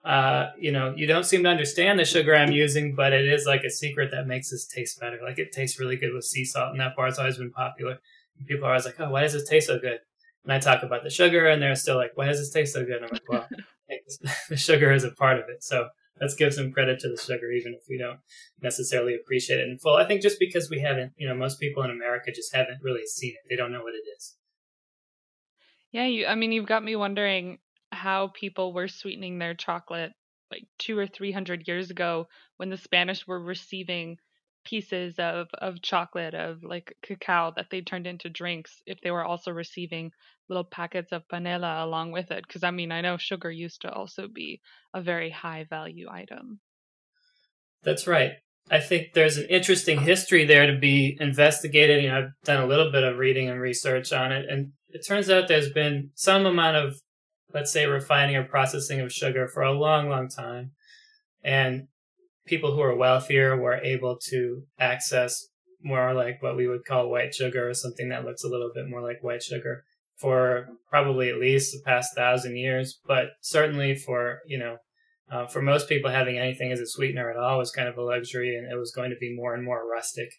uh, 0.03 0.51
you 0.57 0.71
know, 0.71 0.93
you 0.95 1.07
don't 1.07 1.23
seem 1.23 1.43
to 1.43 1.49
understand 1.49 1.99
the 1.99 2.05
sugar 2.05 2.35
I'm 2.35 2.51
using, 2.51 2.95
but 2.95 3.13
it 3.13 3.25
is 3.27 3.45
like 3.45 3.63
a 3.63 3.69
secret 3.69 4.11
that 4.11 4.27
makes 4.27 4.49
this 4.49 4.67
taste 4.67 4.99
better. 4.99 5.19
Like 5.23 5.39
it 5.39 5.51
tastes 5.51 5.79
really 5.79 5.95
good 5.95 6.13
with 6.13 6.25
sea 6.25 6.45
salt, 6.45 6.71
and 6.71 6.79
that 6.79 6.95
bar's 6.95 7.19
always 7.19 7.37
been 7.37 7.51
popular. 7.51 7.99
And 8.37 8.47
people 8.47 8.65
are 8.65 8.71
always 8.71 8.85
like, 8.85 8.99
"Oh, 8.99 9.09
why 9.09 9.21
does 9.21 9.33
this 9.33 9.47
taste 9.47 9.67
so 9.67 9.79
good?" 9.79 9.99
And 10.43 10.51
I 10.51 10.59
talk 10.59 10.83
about 10.83 11.03
the 11.03 11.09
sugar, 11.09 11.47
and 11.47 11.61
they're 11.61 11.75
still 11.75 11.95
like, 11.95 12.11
"Why 12.15 12.25
does 12.25 12.39
this 12.39 12.51
taste 12.51 12.73
so 12.73 12.83
good?" 12.83 12.97
And 12.97 13.05
I'm 13.05 13.11
like, 13.11 13.29
"Well, 13.29 13.47
the 14.49 14.57
sugar 14.57 14.91
is 14.91 15.03
a 15.03 15.11
part 15.11 15.39
of 15.39 15.45
it. 15.49 15.63
So 15.63 15.89
let's 16.19 16.35
give 16.35 16.53
some 16.53 16.71
credit 16.71 16.99
to 16.99 17.09
the 17.09 17.21
sugar, 17.21 17.51
even 17.51 17.73
if 17.73 17.81
we 17.89 17.97
don't 17.97 18.19
necessarily 18.61 19.15
appreciate 19.15 19.59
it 19.59 19.67
in 19.67 19.77
full. 19.77 19.95
I 19.95 20.05
think 20.05 20.21
just 20.21 20.39
because 20.39 20.69
we 20.69 20.79
haven't, 20.79 21.13
you 21.17 21.27
know, 21.27 21.35
most 21.35 21.59
people 21.59 21.83
in 21.83 21.91
America 21.91 22.31
just 22.33 22.53
haven't 22.55 22.79
really 22.81 23.05
seen 23.05 23.31
it. 23.31 23.49
They 23.49 23.55
don't 23.55 23.71
know 23.71 23.83
what 23.83 23.93
it 23.93 24.07
is. 24.17 24.35
Yeah, 25.91 26.05
you. 26.05 26.25
I 26.25 26.35
mean, 26.35 26.51
you've 26.51 26.65
got 26.65 26.83
me 26.83 26.95
wondering 26.95 27.59
how 27.93 28.27
people 28.33 28.73
were 28.73 28.87
sweetening 28.87 29.39
their 29.39 29.53
chocolate 29.53 30.11
like 30.51 30.65
two 30.77 30.97
or 30.97 31.07
three 31.07 31.31
hundred 31.31 31.67
years 31.67 31.89
ago 31.89 32.27
when 32.57 32.69
the 32.69 32.77
Spanish 32.77 33.25
were 33.25 33.39
receiving 33.39 34.17
pieces 34.65 35.15
of 35.19 35.47
of 35.57 35.81
chocolate 35.81 36.33
of 36.33 36.63
like 36.63 36.95
cacao 37.01 37.51
that 37.55 37.67
they 37.69 37.81
turned 37.81 38.07
into 38.07 38.29
drinks 38.29 38.81
if 38.85 38.99
they 39.01 39.11
were 39.11 39.23
also 39.23 39.51
receiving 39.51 40.11
little 40.49 40.63
packets 40.63 41.11
of 41.11 41.27
panela 41.27 41.83
along 41.83 42.11
with 42.11 42.31
it 42.31 42.45
because 42.47 42.63
i 42.63 42.71
mean 42.71 42.91
i 42.91 43.01
know 43.01 43.17
sugar 43.17 43.51
used 43.51 43.81
to 43.81 43.91
also 43.91 44.27
be 44.27 44.61
a 44.93 45.01
very 45.01 45.29
high 45.29 45.65
value 45.69 46.07
item. 46.09 46.59
That's 47.83 48.07
right. 48.07 48.33
I 48.71 48.79
think 48.79 49.13
there's 49.13 49.37
an 49.37 49.47
interesting 49.49 49.99
history 49.99 50.45
there 50.45 50.67
to 50.67 50.79
be 50.79 51.17
investigated 51.19 52.03
you 52.03 52.09
know 52.09 52.19
i've 52.19 52.45
done 52.45 52.63
a 52.63 52.67
little 52.67 52.91
bit 52.91 53.03
of 53.03 53.17
reading 53.17 53.49
and 53.49 53.59
research 53.59 54.13
on 54.13 54.31
it 54.31 54.45
and 54.49 54.71
it 54.89 55.05
turns 55.05 55.29
out 55.29 55.47
there's 55.47 55.71
been 55.73 56.11
some 56.15 56.45
amount 56.45 56.77
of 56.77 56.95
let's 57.53 57.71
say 57.71 57.85
refining 57.85 58.35
or 58.35 58.43
processing 58.43 58.99
of 58.99 59.11
sugar 59.11 59.47
for 59.47 59.61
a 59.61 59.71
long 59.71 60.09
long 60.09 60.29
time. 60.29 60.71
And 61.43 61.87
people 62.45 62.73
who 62.73 62.81
are 62.81 62.95
wealthier 62.95 63.55
were 63.55 63.75
able 63.75 64.17
to 64.29 64.63
access 64.79 65.47
more 65.81 66.13
like 66.13 66.41
what 66.41 66.55
we 66.55 66.67
would 66.67 66.85
call 66.85 67.09
white 67.09 67.33
sugar 67.33 67.69
or 67.69 67.73
something 67.73 68.09
that 68.09 68.25
looks 68.25 68.43
a 68.43 68.49
little 68.49 68.71
bit 68.73 68.89
more 68.89 69.01
like 69.01 69.21
white 69.21 69.43
sugar 69.43 69.83
for 70.15 70.69
probably 70.89 71.29
at 71.29 71.39
least 71.39 71.73
the 71.73 71.81
past 71.83 72.15
thousand 72.15 72.55
years, 72.55 72.99
but 73.05 73.31
certainly 73.41 73.95
for, 73.95 74.39
you 74.45 74.57
know, 74.57 74.77
uh, 75.31 75.47
for 75.47 75.61
most 75.61 75.89
people 75.89 76.11
having 76.11 76.37
anything 76.37 76.71
as 76.71 76.79
a 76.79 76.87
sweetener 76.87 77.29
at 77.29 77.37
all 77.37 77.57
was 77.57 77.71
kind 77.71 77.87
of 77.87 77.97
a 77.97 78.01
luxury 78.01 78.55
and 78.55 78.71
it 78.71 78.77
was 78.77 78.91
going 78.91 79.09
to 79.09 79.17
be 79.19 79.35
more 79.35 79.53
and 79.53 79.63
more 79.63 79.89
rustic 79.89 80.29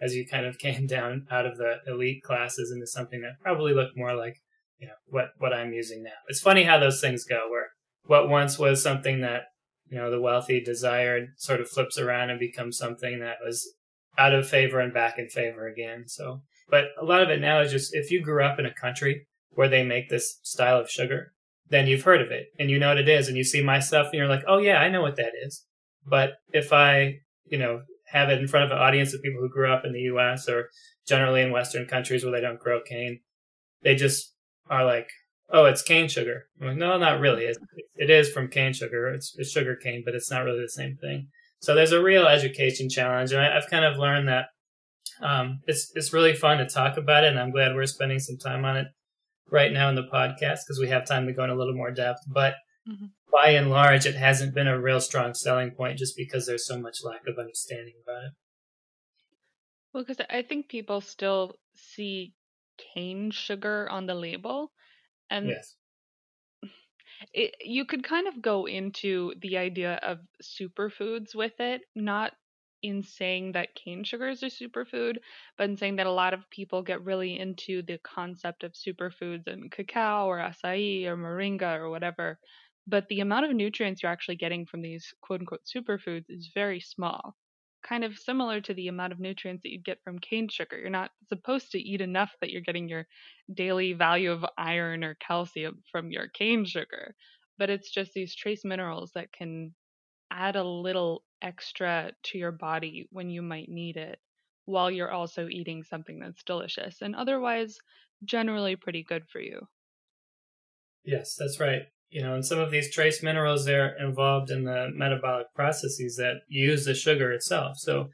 as 0.00 0.14
you 0.14 0.26
kind 0.26 0.46
of 0.46 0.58
came 0.58 0.86
down 0.86 1.26
out 1.30 1.46
of 1.46 1.58
the 1.58 1.78
elite 1.86 2.22
classes 2.22 2.70
into 2.72 2.86
something 2.86 3.20
that 3.22 3.40
probably 3.42 3.74
looked 3.74 3.96
more 3.96 4.14
like, 4.14 4.36
you 4.78 4.86
know, 4.86 4.94
what, 5.06 5.30
what 5.38 5.52
I'm 5.52 5.72
using 5.72 6.02
now. 6.02 6.10
It's 6.28 6.40
funny 6.40 6.64
how 6.64 6.78
those 6.78 7.00
things 7.00 7.24
go 7.24 7.48
where 7.50 7.68
what 8.06 8.28
once 8.28 8.58
was 8.58 8.82
something 8.82 9.20
that 9.20 9.44
you 9.88 9.98
know 9.98 10.10
the 10.10 10.20
wealthy 10.20 10.62
desired 10.62 11.28
sort 11.36 11.60
of 11.60 11.68
flips 11.68 11.98
around 11.98 12.30
and 12.30 12.38
becomes 12.38 12.78
something 12.78 13.20
that 13.20 13.36
was 13.44 13.74
out 14.16 14.34
of 14.34 14.48
favor 14.48 14.80
and 14.80 14.94
back 14.94 15.18
in 15.18 15.28
favor 15.28 15.66
again. 15.66 16.04
So, 16.06 16.42
but 16.68 16.86
a 17.00 17.04
lot 17.04 17.22
of 17.22 17.30
it 17.30 17.40
now 17.40 17.60
is 17.60 17.72
just 17.72 17.94
if 17.94 18.10
you 18.10 18.22
grew 18.22 18.44
up 18.44 18.58
in 18.58 18.66
a 18.66 18.74
country 18.74 19.26
where 19.50 19.68
they 19.68 19.84
make 19.84 20.08
this 20.08 20.38
style 20.42 20.80
of 20.80 20.90
sugar, 20.90 21.32
then 21.68 21.86
you've 21.86 22.02
heard 22.02 22.20
of 22.20 22.30
it 22.30 22.46
and 22.58 22.70
you 22.70 22.78
know 22.78 22.88
what 22.88 22.98
it 22.98 23.08
is, 23.08 23.28
and 23.28 23.36
you 23.36 23.44
see 23.44 23.62
my 23.62 23.78
stuff 23.78 24.06
and 24.06 24.14
you're 24.14 24.28
like, 24.28 24.44
oh 24.46 24.58
yeah, 24.58 24.78
I 24.78 24.88
know 24.88 25.02
what 25.02 25.16
that 25.16 25.32
is. 25.44 25.64
But 26.06 26.32
if 26.52 26.72
I, 26.72 27.20
you 27.46 27.58
know, 27.58 27.82
have 28.06 28.28
it 28.28 28.38
in 28.38 28.48
front 28.48 28.66
of 28.66 28.70
an 28.70 28.82
audience 28.82 29.14
of 29.14 29.22
people 29.22 29.40
who 29.40 29.48
grew 29.48 29.72
up 29.72 29.84
in 29.84 29.92
the 29.92 30.00
U.S. 30.00 30.48
or 30.48 30.68
generally 31.06 31.40
in 31.40 31.52
Western 31.52 31.86
countries 31.86 32.24
where 32.24 32.32
they 32.32 32.40
don't 32.40 32.60
grow 32.60 32.80
cane, 32.82 33.20
they 33.82 33.94
just 33.94 34.33
are 34.68 34.84
like, 34.84 35.08
oh, 35.50 35.66
it's 35.66 35.82
cane 35.82 36.08
sugar. 36.08 36.46
I'm 36.60 36.68
like, 36.68 36.76
no, 36.76 36.96
not 36.98 37.20
really. 37.20 37.44
It, 37.44 37.58
it 37.96 38.10
is 38.10 38.30
from 38.30 38.48
cane 38.48 38.72
sugar. 38.72 39.08
It's, 39.08 39.34
it's 39.36 39.50
sugar 39.50 39.76
cane, 39.76 40.02
but 40.04 40.14
it's 40.14 40.30
not 40.30 40.44
really 40.44 40.60
the 40.60 40.68
same 40.68 40.96
thing. 40.96 41.28
So 41.60 41.74
there's 41.74 41.92
a 41.92 42.02
real 42.02 42.26
education 42.26 42.90
challenge, 42.90 43.32
and 43.32 43.40
I, 43.40 43.54
have 43.54 43.70
kind 43.70 43.86
of 43.86 43.96
learned 43.96 44.28
that 44.28 44.48
um, 45.22 45.60
it's 45.66 45.90
it's 45.94 46.12
really 46.12 46.34
fun 46.34 46.58
to 46.58 46.66
talk 46.66 46.98
about 46.98 47.24
it, 47.24 47.28
and 47.28 47.40
I'm 47.40 47.52
glad 47.52 47.74
we're 47.74 47.86
spending 47.86 48.18
some 48.18 48.36
time 48.36 48.66
on 48.66 48.76
it 48.76 48.88
right 49.50 49.72
now 49.72 49.88
in 49.88 49.94
the 49.94 50.02
podcast 50.02 50.60
because 50.66 50.78
we 50.78 50.88
have 50.88 51.06
time 51.06 51.26
to 51.26 51.32
go 51.32 51.42
in 51.42 51.48
a 51.48 51.54
little 51.54 51.74
more 51.74 51.90
depth. 51.90 52.20
But 52.26 52.56
mm-hmm. 52.86 53.06
by 53.32 53.50
and 53.50 53.70
large, 53.70 54.04
it 54.04 54.14
hasn't 54.14 54.54
been 54.54 54.68
a 54.68 54.78
real 54.78 55.00
strong 55.00 55.32
selling 55.32 55.70
point 55.70 55.98
just 55.98 56.18
because 56.18 56.46
there's 56.46 56.66
so 56.66 56.78
much 56.78 56.98
lack 57.02 57.22
of 57.26 57.38
understanding 57.38 57.94
about 58.02 58.24
it. 58.24 58.32
Well, 59.94 60.04
because 60.04 60.24
I 60.28 60.42
think 60.42 60.68
people 60.68 61.00
still 61.00 61.54
see 61.74 62.34
cane 62.78 63.30
sugar 63.30 63.88
on 63.90 64.06
the 64.06 64.14
label 64.14 64.72
and 65.30 65.48
yes. 65.48 65.76
It, 67.34 67.56
you 67.60 67.84
could 67.84 68.02
kind 68.02 68.26
of 68.26 68.40
go 68.40 68.66
into 68.66 69.34
the 69.38 69.58
idea 69.58 69.96
of 69.96 70.26
superfoods 70.42 71.34
with 71.34 71.60
it, 71.60 71.82
not 71.94 72.34
in 72.82 73.02
saying 73.02 73.52
that 73.52 73.74
cane 73.74 74.04
sugar 74.04 74.28
is 74.28 74.42
a 74.42 74.46
superfood, 74.46 75.18
but 75.58 75.68
in 75.68 75.76
saying 75.76 75.96
that 75.96 76.06
a 76.06 76.12
lot 76.12 76.32
of 76.34 76.48
people 76.50 76.82
get 76.82 77.02
really 77.04 77.38
into 77.38 77.82
the 77.82 77.98
concept 77.98 78.62
of 78.64 78.72
superfoods 78.72 79.46
and 79.46 79.70
cacao 79.70 80.26
or 80.26 80.38
acai 80.38 81.04
or 81.06 81.16
moringa 81.16 81.76
or 81.78 81.90
whatever. 81.90 82.40
But 82.86 83.08
the 83.08 83.20
amount 83.20 83.46
of 83.46 83.54
nutrients 83.56 84.02
you're 84.02 84.12
actually 84.12 84.36
getting 84.36 84.66
from 84.66 84.82
these 84.82 85.12
quote 85.20 85.40
unquote 85.40 85.64
superfoods 85.64 86.26
is 86.28 86.50
very 86.54 86.80
small 86.80 87.36
kind 87.84 88.04
of 88.04 88.18
similar 88.18 88.60
to 88.62 88.74
the 88.74 88.88
amount 88.88 89.12
of 89.12 89.20
nutrients 89.20 89.62
that 89.62 89.70
you 89.70 89.80
get 89.80 90.02
from 90.02 90.18
cane 90.18 90.48
sugar. 90.48 90.78
You're 90.78 90.90
not 90.90 91.12
supposed 91.28 91.70
to 91.72 91.78
eat 91.78 92.00
enough 92.00 92.34
that 92.40 92.50
you're 92.50 92.62
getting 92.62 92.88
your 92.88 93.06
daily 93.52 93.92
value 93.92 94.32
of 94.32 94.44
iron 94.58 95.04
or 95.04 95.14
calcium 95.16 95.82
from 95.92 96.10
your 96.10 96.28
cane 96.28 96.64
sugar, 96.64 97.14
but 97.58 97.70
it's 97.70 97.90
just 97.90 98.12
these 98.14 98.34
trace 98.34 98.64
minerals 98.64 99.12
that 99.14 99.32
can 99.32 99.74
add 100.30 100.56
a 100.56 100.64
little 100.64 101.24
extra 101.42 102.12
to 102.24 102.38
your 102.38 102.52
body 102.52 103.08
when 103.10 103.30
you 103.30 103.42
might 103.42 103.68
need 103.70 103.96
it 103.96 104.20
while 104.66 104.90
you're 104.90 105.10
also 105.12 105.48
eating 105.48 105.82
something 105.82 106.18
that's 106.20 106.44
delicious 106.44 107.02
and 107.02 107.14
otherwise 107.16 107.78
generally 108.24 108.76
pretty 108.76 109.02
good 109.04 109.28
for 109.30 109.40
you. 109.40 109.66
Yes, 111.04 111.36
that's 111.36 111.60
right 111.60 111.93
you 112.14 112.22
know, 112.22 112.36
and 112.36 112.46
some 112.46 112.60
of 112.60 112.70
these 112.70 112.94
trace 112.94 113.24
minerals 113.24 113.64
they're 113.64 113.96
involved 113.98 114.48
in 114.48 114.62
the 114.62 114.88
metabolic 114.94 115.52
processes 115.52 116.14
that 116.16 116.42
use 116.46 116.84
the 116.84 116.94
sugar 116.94 117.32
itself. 117.32 117.76
So 117.76 118.10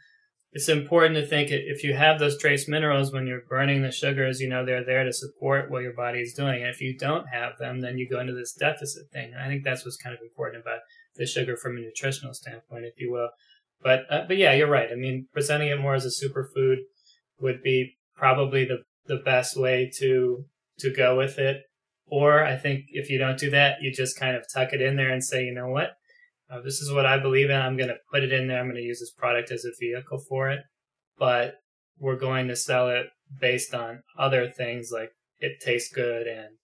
it's 0.52 0.71
important 0.71 1.16
to 1.16 1.26
think 1.26 1.50
if 1.50 1.85
you 1.85 1.92
have 1.92 2.19
those 2.19 2.38
trace 2.38 2.66
minerals 2.66 3.12
when 3.12 3.26
you're 3.26 3.42
burning 3.47 3.83
the 3.83 3.92
sugars, 3.92 4.40
you 4.40 4.49
know, 4.49 4.64
they're 4.64 4.87
there 4.87 5.04
to 5.04 5.12
support 5.12 5.71
what 5.71 5.83
your 5.83 5.92
body 5.92 6.21
is 6.21 6.33
doing. 6.33 6.62
And 6.62 6.71
if 6.71 6.80
you 6.80 6.97
don't 6.97 7.26
have 7.28 7.59
them, 7.59 7.83
then 7.83 7.99
you 7.99 8.09
go 8.09 8.21
into 8.21 8.33
this 8.33 8.54
deficit 8.54 9.11
thing. 9.12 9.35
And 9.35 9.42
I 9.42 9.49
think 9.49 9.64
that's 9.64 9.85
what's 9.85 9.99
kind 9.99 10.16
of 10.16 10.23
important 10.23 10.62
about 10.62 10.78
the 11.16 11.26
sugar 11.26 11.59
from 11.59 11.76
a 11.76 11.80
nutritional 11.80 12.33
standpoint, 12.33 12.87
if 12.87 12.95
you 12.97 13.12
will. 13.12 13.28
But, 13.83 14.04
uh, 14.09 14.25
but 14.26 14.38
yeah, 14.38 14.54
you're 14.54 14.66
right. 14.66 14.88
I 14.90 14.95
mean, 14.95 15.26
presenting 15.30 15.69
it 15.69 15.78
more 15.78 15.95
as 15.95 16.07
a 16.07 16.26
superfood 16.26 16.76
would 17.38 17.62
be 17.62 17.99
probably 18.16 18.64
the, 18.64 18.78
the 19.04 19.21
best 19.23 19.59
way 19.59 19.90
to, 19.99 20.47
to 20.78 20.90
go 20.90 21.19
with 21.19 21.38
it. 21.38 21.64
Or 22.11 22.45
I 22.45 22.57
think 22.57 22.87
if 22.88 23.09
you 23.09 23.19
don't 23.19 23.38
do 23.38 23.50
that, 23.50 23.81
you 23.81 23.93
just 23.93 24.19
kind 24.19 24.37
of 24.37 24.45
tuck 24.52 24.73
it 24.73 24.83
in 24.83 24.97
there 24.97 25.11
and 25.11 25.23
say, 25.23 25.45
you 25.45 25.55
know 25.55 25.69
what? 25.69 25.90
Uh, 26.50 26.61
this 26.61 26.81
is 26.81 26.93
what 26.93 27.07
I 27.07 27.19
believe 27.19 27.50
in. 27.50 27.57
I'm 27.57 27.76
going 27.76 27.88
to 27.88 27.97
put 28.12 28.25
it 28.25 28.33
in 28.33 28.49
there. 28.49 28.59
I'm 28.59 28.67
going 28.67 28.76
to 28.76 28.83
use 28.83 28.99
this 28.99 29.12
product 29.12 29.52
as 29.52 29.64
a 29.64 29.71
vehicle 29.79 30.19
for 30.29 30.50
it. 30.50 30.61
But 31.19 31.55
we're 31.99 32.17
going 32.17 32.49
to 32.49 32.57
sell 32.57 32.88
it 32.88 33.07
based 33.40 33.75
on 33.75 34.02
other 34.19 34.50
things 34.50 34.90
like 34.93 35.12
it 35.38 35.61
tastes 35.61 35.93
good 35.93 36.26
and 36.26 36.57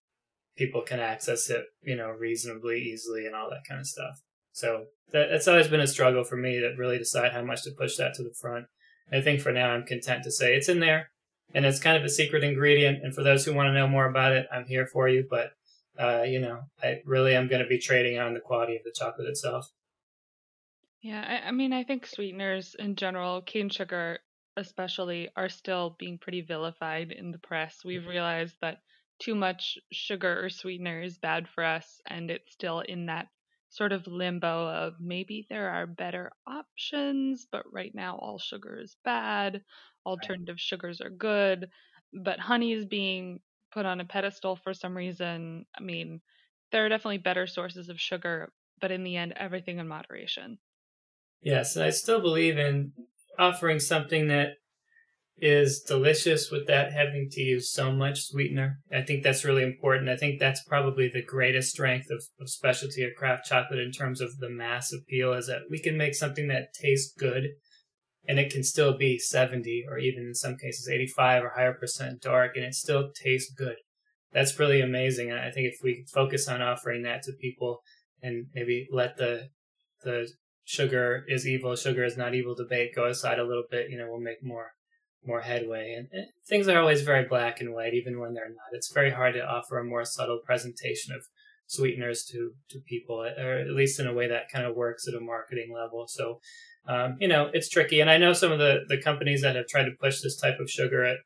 people 0.57 0.83
can 0.83 0.99
access 0.99 1.49
it, 1.51 1.65
you 1.83 1.95
know, 1.95 2.09
reasonably 2.09 2.81
easily 2.81 3.27
and 3.27 3.37
all 3.37 3.49
that 3.51 3.63
kind 3.69 3.81
of 3.81 3.87
stuff. 3.87 4.21
So 4.53 4.87
that, 5.13 5.29
that's 5.31 5.47
always 5.47 5.69
been 5.69 5.81
a 5.81 5.87
struggle 5.87 6.25
for 6.25 6.37
me 6.37 6.59
to 6.59 6.75
really 6.77 6.99
decide 6.99 7.33
how 7.33 7.43
much 7.43 7.63
to 7.65 7.71
push 7.79 7.97
that 7.97 8.15
to 8.15 8.23
the 8.23 8.35
front. 8.41 8.67
I 9.13 9.21
think 9.21 9.41
for 9.41 9.53
now 9.53 9.71
I'm 9.71 9.85
content 9.85 10.25
to 10.25 10.33
say 10.33 10.55
it's 10.55 10.69
in 10.69 10.81
there 10.81 11.11
and 11.55 11.65
it's 11.65 11.81
kind 11.81 11.97
of 11.97 12.05
a 12.05 12.09
secret 12.09 12.45
ingredient. 12.45 13.03
And 13.03 13.15
for 13.15 13.23
those 13.23 13.45
who 13.45 13.55
want 13.55 13.69
to 13.69 13.73
know 13.73 13.89
more 13.89 14.09
about 14.09 14.33
it, 14.33 14.47
I'm 14.53 14.67
here 14.67 14.87
for 14.87 15.09
you. 15.09 15.27
But 15.29 15.53
uh, 15.99 16.23
you 16.23 16.39
know, 16.41 16.61
I 16.83 17.01
really 17.05 17.35
am 17.35 17.49
going 17.49 17.63
to 17.63 17.69
be 17.69 17.79
trading 17.79 18.19
on 18.19 18.35
the 18.35 18.41
quality 18.41 18.77
of 18.77 18.85
the 18.85 18.93
chocolate 18.95 19.29
itself. 19.29 19.71
Yeah, 21.01 21.41
I, 21.45 21.49
I 21.49 21.51
mean, 21.53 21.73
I 21.73 21.85
think 21.85 22.07
sweeteners 22.07 22.75
in 22.75 22.97
general, 22.97 23.43
cane 23.43 23.71
sugar 23.71 24.19
especially, 24.57 25.29
are 25.37 25.49
still 25.49 25.97
being 25.99 26.19
pretty 26.19 26.41
vilified 26.41 27.13
in 27.13 27.31
the 27.31 27.39
press. 27.39 27.85
We've 27.85 28.07
realized 28.07 28.57
that 28.61 28.79
too 29.19 29.35
much 29.35 29.79
sugar 29.93 30.45
or 30.45 30.51
sweetener 30.51 31.03
is 31.03 31.19
bad 31.19 31.49
for 31.49 31.65
us, 31.65 32.01
and 32.07 32.31
it's 32.31 32.53
still 32.53 32.81
in 32.81 33.07
that 33.07 33.29
sort 33.69 33.93
of 33.93 34.07
limbo 34.07 34.69
of 34.69 34.95
maybe 35.01 35.47
there 35.49 35.71
are 35.71 35.87
better 35.87 36.33
options, 36.47 37.47
but 37.51 37.71
right 37.73 37.95
now 37.95 38.17
all 38.17 38.39
sugar 38.39 38.79
is 38.81 38.97
bad 39.05 39.63
alternative 40.07 40.61
sugars 40.61 41.01
are 41.01 41.11
good, 41.11 41.69
but 42.25 42.39
honey 42.39 42.73
is 42.73 42.87
being 42.87 43.41
put 43.73 43.85
on 43.85 44.01
a 44.01 44.05
pedestal 44.05 44.57
for 44.57 44.73
some 44.73 44.97
reason. 44.97 45.67
I 45.79 45.83
mean, 45.83 46.21
there 46.73 46.87
are 46.87 46.89
definitely 46.89 47.19
better 47.19 47.47
sources 47.47 47.89
of 47.89 48.01
sugar, 48.01 48.53
but 48.81 48.93
in 48.93 49.05
the 49.05 49.17
end, 49.17 49.35
everything 49.37 49.79
in 49.79 49.89
moderation. 49.89 50.59
Yes, 51.43 51.77
and 51.77 51.85
I 51.85 51.91
still 51.91 52.21
believe 52.21 52.59
in 52.59 52.93
offering 53.39 53.81
something 53.81 54.29
that 54.29 54.55
is 55.39 55.83
delicious 55.83 56.51
without 56.51 56.93
having 56.93 57.29
to 57.31 57.43
use 57.43 57.71
so 57.71 57.93
much 57.93 58.23
sweetener. 58.23 58.79
I 58.91 59.03
think 59.03 59.23
that's 59.23 59.45
really 59.45 59.63
important. 59.63 60.09
I 60.09 60.17
think 60.17 60.41
that's 60.41 60.65
probably 60.65 61.11
the 61.13 61.23
greatest 61.23 61.71
strength 61.71 62.07
of, 62.11 62.25
of 62.41 62.49
specialty 62.49 63.05
or 63.05 63.13
craft 63.13 63.45
chocolate 63.47 63.81
in 63.81 63.93
terms 63.93 64.23
of 64.23 64.39
the 64.39 64.49
mass 64.49 64.93
appeal 64.93 65.35
is 65.35 65.47
that 65.49 65.63
we 65.71 65.79
can 65.79 65.99
make 65.99 66.15
something 66.15 66.49
that 66.49 66.73
tastes 66.73 67.15
good 67.19 67.51
and 68.29 68.39
it 68.39 68.53
can 68.53 68.65
still 68.65 68.97
be 68.97 69.19
70 69.19 69.85
or 69.89 69.99
even 69.99 70.25
in 70.25 70.35
some 70.35 70.57
cases 70.57 70.89
85 70.89 71.45
or 71.45 71.53
higher 71.57 71.75
percent 71.75 72.21
dark 72.21 72.57
and 72.57 72.65
it 72.65 72.75
still 72.75 73.11
tastes 73.13 73.53
good. 73.53 73.77
That's 74.33 74.59
really 74.59 74.81
amazing. 74.81 75.31
And 75.31 75.41
I 75.41 75.51
think 75.51 75.69
if 75.69 75.79
we 75.83 76.05
focus 76.13 76.49
on 76.49 76.63
offering 76.63 77.03
that 77.03 77.23
to 77.23 77.33
people 77.33 77.81
and 78.23 78.47
maybe 78.55 78.89
let 78.93 79.17
the 79.17 79.49
the 80.03 80.29
sugar 80.65 81.25
is 81.29 81.47
evil, 81.47 81.75
sugar 81.77 82.05
is 82.05 82.17
not 82.17 82.35
evil 82.35 82.55
debate 82.55 82.95
go 82.95 83.07
aside 83.07 83.39
a 83.39 83.47
little 83.47 83.65
bit. 83.71 83.91
You 83.91 83.99
know, 83.99 84.09
we'll 84.09 84.21
make 84.21 84.43
more 84.43 84.73
more 85.27 85.41
headway. 85.41 85.95
And, 85.97 86.09
and 86.13 86.27
things 86.49 86.69
are 86.69 86.79
always 86.81 87.03
very 87.03 87.27
black 87.27 87.61
and 87.61 87.73
white, 87.73 87.95
even 87.95 88.21
when 88.21 88.35
they're 88.35 88.49
not. 88.49 88.73
It's 88.73 88.93
very 88.93 89.11
hard 89.11 89.35
to 89.35 89.45
offer 89.45 89.79
a 89.79 89.85
more 89.85 90.05
subtle 90.05 90.41
presentation 90.45 91.15
of 91.15 91.27
sweeteners 91.67 92.25
to 92.27 92.53
to 92.71 92.79
people, 92.81 93.23
or 93.23 93.59
at 93.59 93.71
least 93.71 93.99
in 94.01 94.07
a 94.07 94.15
way 94.15 94.29
that 94.29 94.51
kind 94.53 94.67
of 94.67 94.77
works 94.77 95.07
at 95.09 95.15
a 95.15 95.21
marketing 95.21 95.73
level. 95.75 96.07
So, 96.09 96.41
um, 96.89 97.17
you 97.21 97.29
know, 97.29 97.51
it's 97.53 97.69
tricky. 97.69 98.01
And 98.01 98.11
I 98.11 98.19
know 98.19 98.33
some 98.33 98.53
of 98.53 98.59
the 98.59 98.81
the 98.89 99.01
companies 99.01 99.43
that 99.43 99.57
have 99.57 99.67
tried 99.67 99.85
to 99.85 99.97
push 100.01 100.21
this 100.21 100.37
type 100.37 100.59
of 100.61 100.71
sugar 100.71 101.05
at 101.05 101.19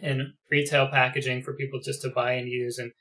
in 0.00 0.32
retail 0.50 0.88
packaging 0.88 1.42
for 1.42 1.54
people 1.54 1.80
just 1.80 2.02
to 2.02 2.10
buy 2.10 2.32
and 2.32 2.48
use, 2.48 2.78
and 2.78 2.92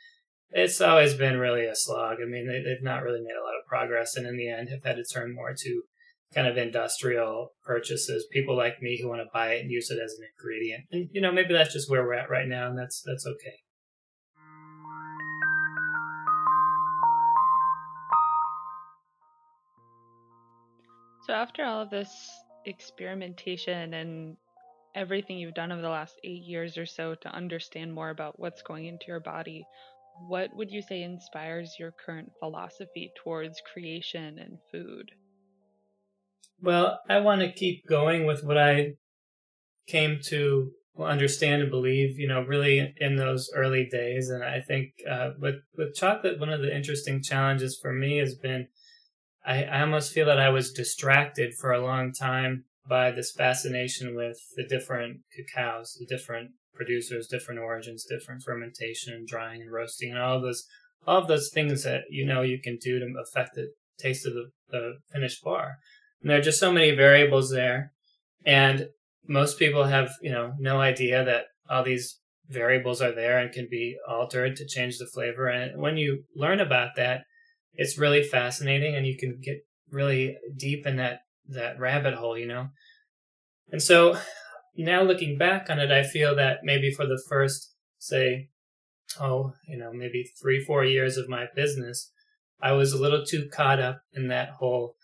it's 0.51 0.81
always 0.81 1.15
been 1.15 1.37
really 1.37 1.65
a 1.65 1.75
slog. 1.75 2.17
I 2.21 2.25
mean, 2.25 2.47
they, 2.47 2.61
they've 2.61 2.83
not 2.83 3.03
really 3.03 3.21
made 3.21 3.35
a 3.39 3.43
lot 3.43 3.57
of 3.59 3.67
progress, 3.67 4.15
and 4.15 4.27
in 4.27 4.37
the 4.37 4.49
end, 4.49 4.69
have 4.69 4.83
had 4.83 4.97
to 4.97 5.03
turn 5.03 5.33
more 5.33 5.53
to 5.57 5.81
kind 6.33 6.47
of 6.47 6.57
industrial 6.57 7.49
purchases. 7.63 8.27
People 8.31 8.55
like 8.57 8.81
me 8.81 8.99
who 9.01 9.09
want 9.09 9.21
to 9.21 9.29
buy 9.33 9.53
it 9.53 9.61
and 9.61 9.71
use 9.71 9.89
it 9.89 9.99
as 10.03 10.13
an 10.13 10.27
ingredient, 10.37 10.85
and 10.91 11.09
you 11.11 11.21
know, 11.21 11.31
maybe 11.31 11.53
that's 11.53 11.73
just 11.73 11.89
where 11.89 12.03
we're 12.03 12.13
at 12.13 12.29
right 12.29 12.47
now, 12.47 12.67
and 12.67 12.77
that's 12.77 13.01
that's 13.05 13.25
okay. 13.25 13.62
So 21.25 21.33
after 21.33 21.63
all 21.63 21.81
of 21.81 21.89
this 21.89 22.09
experimentation 22.65 23.93
and 23.93 24.37
everything 24.93 25.37
you've 25.37 25.53
done 25.53 25.71
over 25.71 25.81
the 25.81 25.89
last 25.89 26.19
eight 26.23 26.43
years 26.43 26.77
or 26.77 26.85
so 26.85 27.15
to 27.15 27.29
understand 27.29 27.93
more 27.93 28.09
about 28.09 28.39
what's 28.39 28.61
going 28.61 28.85
into 28.85 29.05
your 29.07 29.21
body, 29.21 29.65
what 30.27 30.53
would 30.55 30.69
you 30.69 30.81
say 30.81 31.01
inspires 31.01 31.75
your 31.79 31.93
current 32.05 32.31
philosophy 32.39 33.11
towards 33.23 33.61
creation 33.73 34.37
and 34.37 34.57
food? 34.71 35.11
Well, 36.61 36.99
I 37.09 37.19
want 37.19 37.41
to 37.41 37.51
keep 37.51 37.87
going 37.87 38.25
with 38.25 38.43
what 38.43 38.57
I 38.57 38.93
came 39.87 40.19
to 40.25 40.71
understand 40.99 41.61
and 41.61 41.71
believe, 41.71 42.19
you 42.19 42.27
know, 42.27 42.41
really 42.41 42.93
in 42.97 43.15
those 43.15 43.49
early 43.55 43.87
days. 43.89 44.29
And 44.29 44.43
I 44.43 44.61
think 44.61 44.91
uh, 45.09 45.31
with 45.39 45.55
with 45.75 45.95
chocolate, 45.95 46.39
one 46.39 46.49
of 46.49 46.61
the 46.61 46.75
interesting 46.75 47.23
challenges 47.23 47.79
for 47.81 47.91
me 47.91 48.17
has 48.17 48.35
been 48.35 48.67
I, 49.45 49.63
I 49.63 49.81
almost 49.81 50.13
feel 50.13 50.25
that 50.25 50.39
I 50.39 50.49
was 50.49 50.71
distracted 50.71 51.53
for 51.59 51.71
a 51.71 51.83
long 51.83 52.11
time 52.13 52.65
by 52.87 53.11
this 53.11 53.31
fascination 53.31 54.15
with 54.15 54.37
the 54.55 54.63
different 54.63 55.21
cacaos, 55.35 55.97
the 55.97 56.05
different 56.05 56.51
producers, 56.73 57.27
different 57.27 57.59
origins, 57.59 58.05
different 58.09 58.41
fermentation 58.43 59.25
drying 59.27 59.61
and 59.61 59.71
roasting, 59.71 60.11
and 60.11 60.19
all 60.19 60.37
of 60.37 60.43
those 60.43 60.65
all 61.05 61.17
of 61.21 61.27
those 61.27 61.49
things 61.53 61.83
that 61.83 62.03
you 62.09 62.25
know 62.25 62.41
you 62.41 62.59
can 62.61 62.77
do 62.81 62.99
to 62.99 63.13
affect 63.21 63.55
the 63.55 63.71
taste 63.99 64.25
of 64.25 64.33
the, 64.33 64.49
the 64.69 64.93
finished 65.11 65.43
bar. 65.43 65.75
And 66.21 66.29
there 66.29 66.39
are 66.39 66.43
just 66.43 66.59
so 66.59 66.71
many 66.71 66.91
variables 66.91 67.51
there, 67.51 67.91
and 68.45 68.87
most 69.27 69.59
people 69.59 69.85
have 69.85 70.11
you 70.21 70.31
know 70.31 70.53
no 70.59 70.79
idea 70.79 71.23
that 71.23 71.45
all 71.69 71.83
these 71.83 72.19
variables 72.49 73.01
are 73.01 73.13
there 73.13 73.39
and 73.39 73.51
can 73.51 73.67
be 73.69 73.97
altered 74.07 74.55
to 74.57 74.67
change 74.67 74.97
the 74.97 75.07
flavor. 75.13 75.47
And 75.47 75.81
when 75.81 75.97
you 75.97 76.23
learn 76.35 76.59
about 76.59 76.95
that, 76.97 77.23
it's 77.75 77.97
really 77.97 78.23
fascinating, 78.23 78.95
and 78.95 79.05
you 79.05 79.17
can 79.17 79.39
get 79.41 79.65
really 79.89 80.37
deep 80.55 80.85
in 80.85 80.97
that 80.97 81.21
that 81.49 81.79
rabbit 81.79 82.15
hole, 82.15 82.37
you 82.37 82.47
know. 82.47 82.69
And 83.71 83.81
so 83.81 84.17
now 84.75 85.03
looking 85.03 85.37
back 85.37 85.69
on 85.69 85.79
it, 85.79 85.91
I 85.91 86.03
feel 86.03 86.35
that 86.35 86.59
maybe 86.63 86.91
for 86.91 87.05
the 87.05 87.21
first, 87.27 87.73
say, 87.97 88.49
oh, 89.19 89.53
you 89.67 89.77
know, 89.77 89.91
maybe 89.93 90.31
three, 90.41 90.63
four 90.63 90.85
years 90.85 91.17
of 91.17 91.29
my 91.29 91.45
business, 91.55 92.11
I 92.61 92.71
was 92.71 92.93
a 92.93 93.01
little 93.01 93.25
too 93.25 93.49
caught 93.51 93.79
up 93.79 94.01
in 94.13 94.29
that 94.29 94.51
whole 94.51 94.95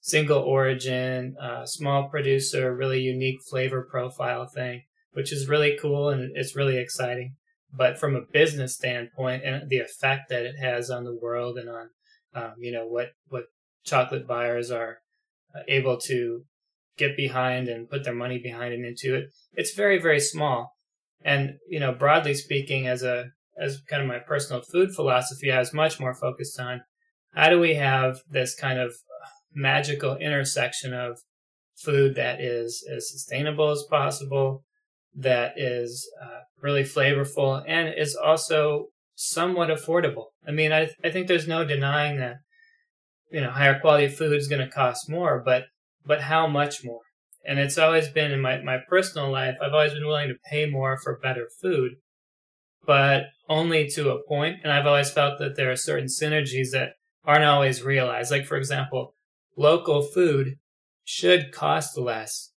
single 0.00 0.38
origin, 0.38 1.36
uh, 1.40 1.66
small 1.66 2.08
producer, 2.08 2.74
really 2.74 3.00
unique 3.00 3.40
flavor 3.42 3.86
profile 3.90 4.46
thing, 4.46 4.82
which 5.12 5.32
is 5.32 5.48
really 5.48 5.76
cool 5.80 6.08
and 6.08 6.30
it's 6.34 6.56
really 6.56 6.78
exciting. 6.78 7.34
But 7.72 7.98
from 7.98 8.16
a 8.16 8.22
business 8.32 8.74
standpoint 8.74 9.42
and 9.44 9.68
the 9.68 9.78
effect 9.78 10.30
that 10.30 10.46
it 10.46 10.56
has 10.58 10.90
on 10.90 11.04
the 11.04 11.14
world 11.14 11.58
and 11.58 11.68
on, 11.68 11.90
um, 12.38 12.54
you 12.58 12.72
know, 12.72 12.86
what, 12.86 13.08
what 13.28 13.44
chocolate 13.84 14.26
buyers 14.26 14.70
are 14.70 14.98
uh, 15.54 15.60
able 15.68 15.98
to 15.98 16.44
get 16.96 17.16
behind 17.16 17.68
and 17.68 17.88
put 17.88 18.04
their 18.04 18.14
money 18.14 18.38
behind 18.38 18.74
and 18.74 18.84
into 18.84 19.14
it, 19.14 19.24
it's 19.52 19.74
very, 19.74 19.98
very 20.00 20.20
small. 20.20 20.72
And, 21.24 21.54
you 21.68 21.80
know, 21.80 21.92
broadly 21.92 22.34
speaking, 22.34 22.86
as 22.86 23.02
a, 23.02 23.26
as 23.60 23.80
kind 23.88 24.02
of 24.02 24.08
my 24.08 24.18
personal 24.20 24.62
food 24.62 24.90
philosophy, 24.94 25.50
I 25.50 25.58
was 25.58 25.72
much 25.72 25.98
more 25.98 26.14
focused 26.14 26.60
on 26.60 26.82
how 27.34 27.50
do 27.50 27.58
we 27.58 27.74
have 27.74 28.20
this 28.30 28.54
kind 28.54 28.78
of 28.78 28.94
magical 29.54 30.16
intersection 30.16 30.92
of 30.94 31.18
food 31.76 32.14
that 32.16 32.40
is 32.40 32.84
as 32.94 33.10
sustainable 33.10 33.70
as 33.70 33.84
possible, 33.90 34.64
that 35.14 35.54
is 35.56 36.08
uh, 36.22 36.40
really 36.60 36.84
flavorful, 36.84 37.62
and 37.66 37.94
is 37.96 38.14
also 38.16 38.86
somewhat 39.20 39.68
affordable. 39.68 40.26
I 40.46 40.52
mean, 40.52 40.72
I, 40.72 40.90
I 41.02 41.10
think 41.10 41.26
there's 41.26 41.48
no 41.48 41.64
denying 41.64 42.18
that, 42.20 42.36
you 43.32 43.40
know, 43.40 43.50
higher 43.50 43.80
quality 43.80 44.06
food 44.06 44.36
is 44.36 44.46
going 44.46 44.64
to 44.64 44.72
cost 44.72 45.10
more, 45.10 45.42
but 45.44 45.64
but 46.06 46.22
how 46.22 46.46
much 46.46 46.84
more? 46.84 47.00
And 47.44 47.58
it's 47.58 47.76
always 47.76 48.08
been 48.08 48.30
in 48.30 48.40
my, 48.40 48.62
my 48.62 48.78
personal 48.88 49.30
life, 49.30 49.56
I've 49.60 49.72
always 49.72 49.92
been 49.92 50.06
willing 50.06 50.28
to 50.28 50.48
pay 50.48 50.66
more 50.66 50.96
for 50.96 51.18
better 51.18 51.48
food, 51.60 51.96
but 52.86 53.24
only 53.48 53.88
to 53.90 54.10
a 54.10 54.22
point. 54.26 54.58
And 54.62 54.72
I've 54.72 54.86
always 54.86 55.10
felt 55.10 55.38
that 55.40 55.56
there 55.56 55.70
are 55.70 55.76
certain 55.76 56.06
synergies 56.06 56.70
that 56.72 56.92
aren't 57.24 57.44
always 57.44 57.82
realized. 57.82 58.30
Like, 58.30 58.46
for 58.46 58.56
example, 58.56 59.14
local 59.56 60.02
food 60.02 60.54
should 61.04 61.52
cost 61.52 61.98
less 61.98 62.52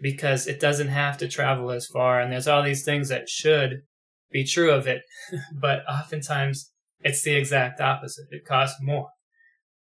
because 0.00 0.46
it 0.46 0.58
doesn't 0.58 0.88
have 0.88 1.18
to 1.18 1.28
travel 1.28 1.70
as 1.70 1.86
far. 1.86 2.20
And 2.20 2.32
there's 2.32 2.48
all 2.48 2.62
these 2.62 2.84
things 2.84 3.10
that 3.10 3.28
should 3.28 3.82
be 4.30 4.44
true 4.44 4.70
of 4.70 4.86
it. 4.86 5.02
but 5.60 5.80
oftentimes 5.88 6.72
it's 7.00 7.22
the 7.22 7.34
exact 7.34 7.80
opposite. 7.80 8.26
It 8.30 8.44
costs 8.44 8.80
more. 8.82 9.08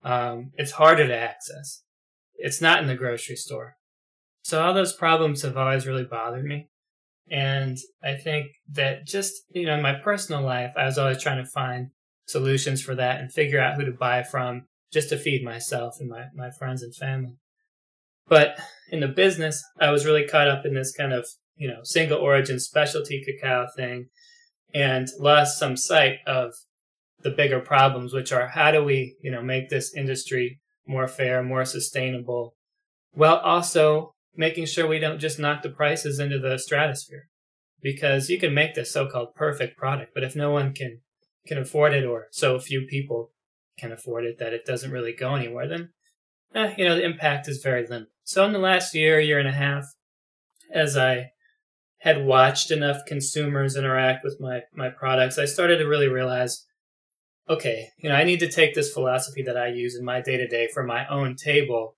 Um, 0.04 0.50
it's 0.54 0.72
harder 0.72 1.06
to 1.06 1.16
access. 1.16 1.82
It's 2.34 2.60
not 2.60 2.80
in 2.80 2.88
the 2.88 2.96
grocery 2.96 3.36
store. 3.36 3.76
So 4.42 4.62
all 4.62 4.74
those 4.74 4.94
problems 4.94 5.42
have 5.42 5.56
always 5.56 5.86
really 5.86 6.04
bothered 6.04 6.44
me. 6.44 6.68
And 7.30 7.78
I 8.02 8.14
think 8.14 8.46
that 8.72 9.06
just, 9.06 9.32
you 9.50 9.66
know, 9.66 9.74
in 9.74 9.82
my 9.82 9.94
personal 9.94 10.42
life, 10.42 10.72
I 10.76 10.84
was 10.84 10.98
always 10.98 11.22
trying 11.22 11.42
to 11.42 11.50
find 11.50 11.88
solutions 12.26 12.82
for 12.82 12.94
that 12.96 13.20
and 13.20 13.32
figure 13.32 13.60
out 13.60 13.76
who 13.76 13.84
to 13.84 13.92
buy 13.92 14.24
from 14.24 14.66
just 14.92 15.08
to 15.10 15.16
feed 15.16 15.44
myself 15.44 15.96
and 16.00 16.10
my, 16.10 16.24
my 16.34 16.50
friends 16.50 16.82
and 16.82 16.94
family. 16.94 17.36
But 18.28 18.58
in 18.90 19.00
the 19.00 19.08
business, 19.08 19.62
I 19.80 19.90
was 19.90 20.04
really 20.04 20.26
caught 20.26 20.48
up 20.48 20.66
in 20.66 20.74
this 20.74 20.92
kind 20.92 21.12
of, 21.12 21.26
you 21.56 21.68
know, 21.68 21.80
single 21.84 22.18
origin 22.18 22.58
specialty 22.58 23.22
cacao 23.24 23.66
thing 23.76 24.08
and 24.74 25.08
lost 25.18 25.58
some 25.58 25.76
sight 25.76 26.18
of 26.26 26.54
the 27.22 27.30
bigger 27.30 27.60
problems, 27.60 28.12
which 28.12 28.32
are 28.32 28.48
how 28.48 28.70
do 28.70 28.82
we, 28.82 29.16
you 29.22 29.30
know, 29.30 29.42
make 29.42 29.68
this 29.68 29.94
industry 29.94 30.60
more 30.86 31.06
fair, 31.06 31.42
more 31.42 31.64
sustainable, 31.64 32.54
while 33.12 33.36
also 33.38 34.14
making 34.34 34.66
sure 34.66 34.86
we 34.86 34.98
don't 34.98 35.20
just 35.20 35.38
knock 35.38 35.62
the 35.62 35.68
prices 35.68 36.18
into 36.18 36.38
the 36.38 36.58
stratosphere. 36.58 37.28
Because 37.80 38.30
you 38.30 38.38
can 38.38 38.54
make 38.54 38.74
this 38.74 38.92
so-called 38.92 39.34
perfect 39.34 39.76
product, 39.76 40.12
but 40.14 40.22
if 40.22 40.36
no 40.36 40.50
one 40.50 40.72
can 40.72 41.00
can 41.46 41.58
afford 41.58 41.92
it, 41.92 42.04
or 42.04 42.28
so 42.30 42.58
few 42.60 42.86
people 42.88 43.32
can 43.76 43.90
afford 43.90 44.24
it 44.24 44.38
that 44.38 44.52
it 44.52 44.64
doesn't 44.64 44.92
really 44.92 45.12
go 45.12 45.34
anywhere, 45.34 45.66
then 45.68 45.88
eh, 46.54 46.74
you 46.78 46.84
know 46.84 46.94
the 46.94 47.04
impact 47.04 47.48
is 47.48 47.60
very 47.62 47.82
limited. 47.82 48.06
So 48.22 48.44
in 48.44 48.52
the 48.52 48.60
last 48.60 48.94
year, 48.94 49.18
year 49.18 49.40
and 49.40 49.48
a 49.48 49.52
half, 49.52 49.84
as 50.72 50.96
I 50.96 51.32
had 52.02 52.24
watched 52.24 52.72
enough 52.72 52.98
consumers 53.06 53.76
interact 53.76 54.24
with 54.24 54.38
my 54.40 54.62
my 54.74 54.90
products, 54.90 55.38
I 55.38 55.44
started 55.44 55.78
to 55.78 55.88
really 55.88 56.08
realize 56.08 56.66
okay, 57.48 57.88
you 57.98 58.08
know, 58.08 58.14
I 58.14 58.24
need 58.24 58.40
to 58.40 58.50
take 58.50 58.74
this 58.74 58.92
philosophy 58.92 59.42
that 59.42 59.56
I 59.56 59.68
use 59.68 59.96
in 59.96 60.04
my 60.04 60.20
day 60.20 60.36
to 60.36 60.46
day 60.46 60.68
for 60.72 60.82
my 60.82 61.06
own 61.08 61.36
table 61.36 61.96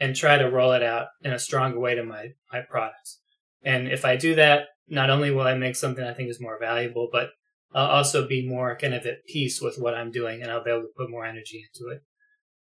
and 0.00 0.16
try 0.16 0.38
to 0.38 0.50
roll 0.50 0.72
it 0.72 0.82
out 0.82 1.08
in 1.22 1.32
a 1.32 1.38
stronger 1.38 1.78
way 1.78 1.94
to 1.94 2.02
my, 2.02 2.28
my 2.52 2.60
products. 2.60 3.20
And 3.62 3.88
if 3.88 4.04
I 4.04 4.16
do 4.16 4.34
that, 4.36 4.68
not 4.88 5.10
only 5.10 5.30
will 5.30 5.46
I 5.46 5.54
make 5.54 5.76
something 5.76 6.04
I 6.04 6.14
think 6.14 6.30
is 6.30 6.40
more 6.40 6.58
valuable, 6.58 7.08
but 7.12 7.28
I'll 7.74 7.86
also 7.86 8.26
be 8.26 8.48
more 8.48 8.76
kind 8.76 8.94
of 8.94 9.04
at 9.06 9.24
peace 9.26 9.60
with 9.60 9.76
what 9.78 9.94
I'm 9.94 10.10
doing 10.10 10.42
and 10.42 10.50
I'll 10.50 10.64
be 10.64 10.70
able 10.70 10.82
to 10.82 10.88
put 10.96 11.10
more 11.10 11.26
energy 11.26 11.62
into 11.62 11.92
it. 11.92 12.02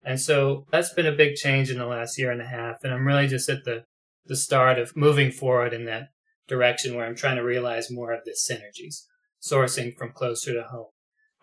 And 0.03 0.21
so 0.21 0.67
that's 0.71 0.93
been 0.93 1.07
a 1.07 1.13
big 1.13 1.37
change 1.37 1.71
in 1.71 1.79
the 1.79 1.87
last 1.87 2.19
year 2.19 2.31
and 2.31 2.43
a 2.43 2.47
half. 2.47 2.77
And 2.83 2.93
I'm 2.93 3.07
really 3.07 3.29
just 3.29 3.49
at 3.49 3.65
the, 3.65 3.85
the 4.27 4.37
start 4.37 4.79
of 4.79 4.97
moving 4.97 5.31
forward 5.31 5.73
in 5.73 5.85
that 5.87 6.09
direction 6.51 6.95
where 6.95 7.07
I'm 7.07 7.17
trying 7.17 7.37
to 7.37 7.45
realize 7.45 7.91
more 7.91 8.13
of 8.13 8.25
the 8.25 8.33
synergies, 8.33 9.05
sourcing 9.41 9.97
from 9.97 10.13
closer 10.13 10.53
to 10.53 10.65
home, 10.65 10.91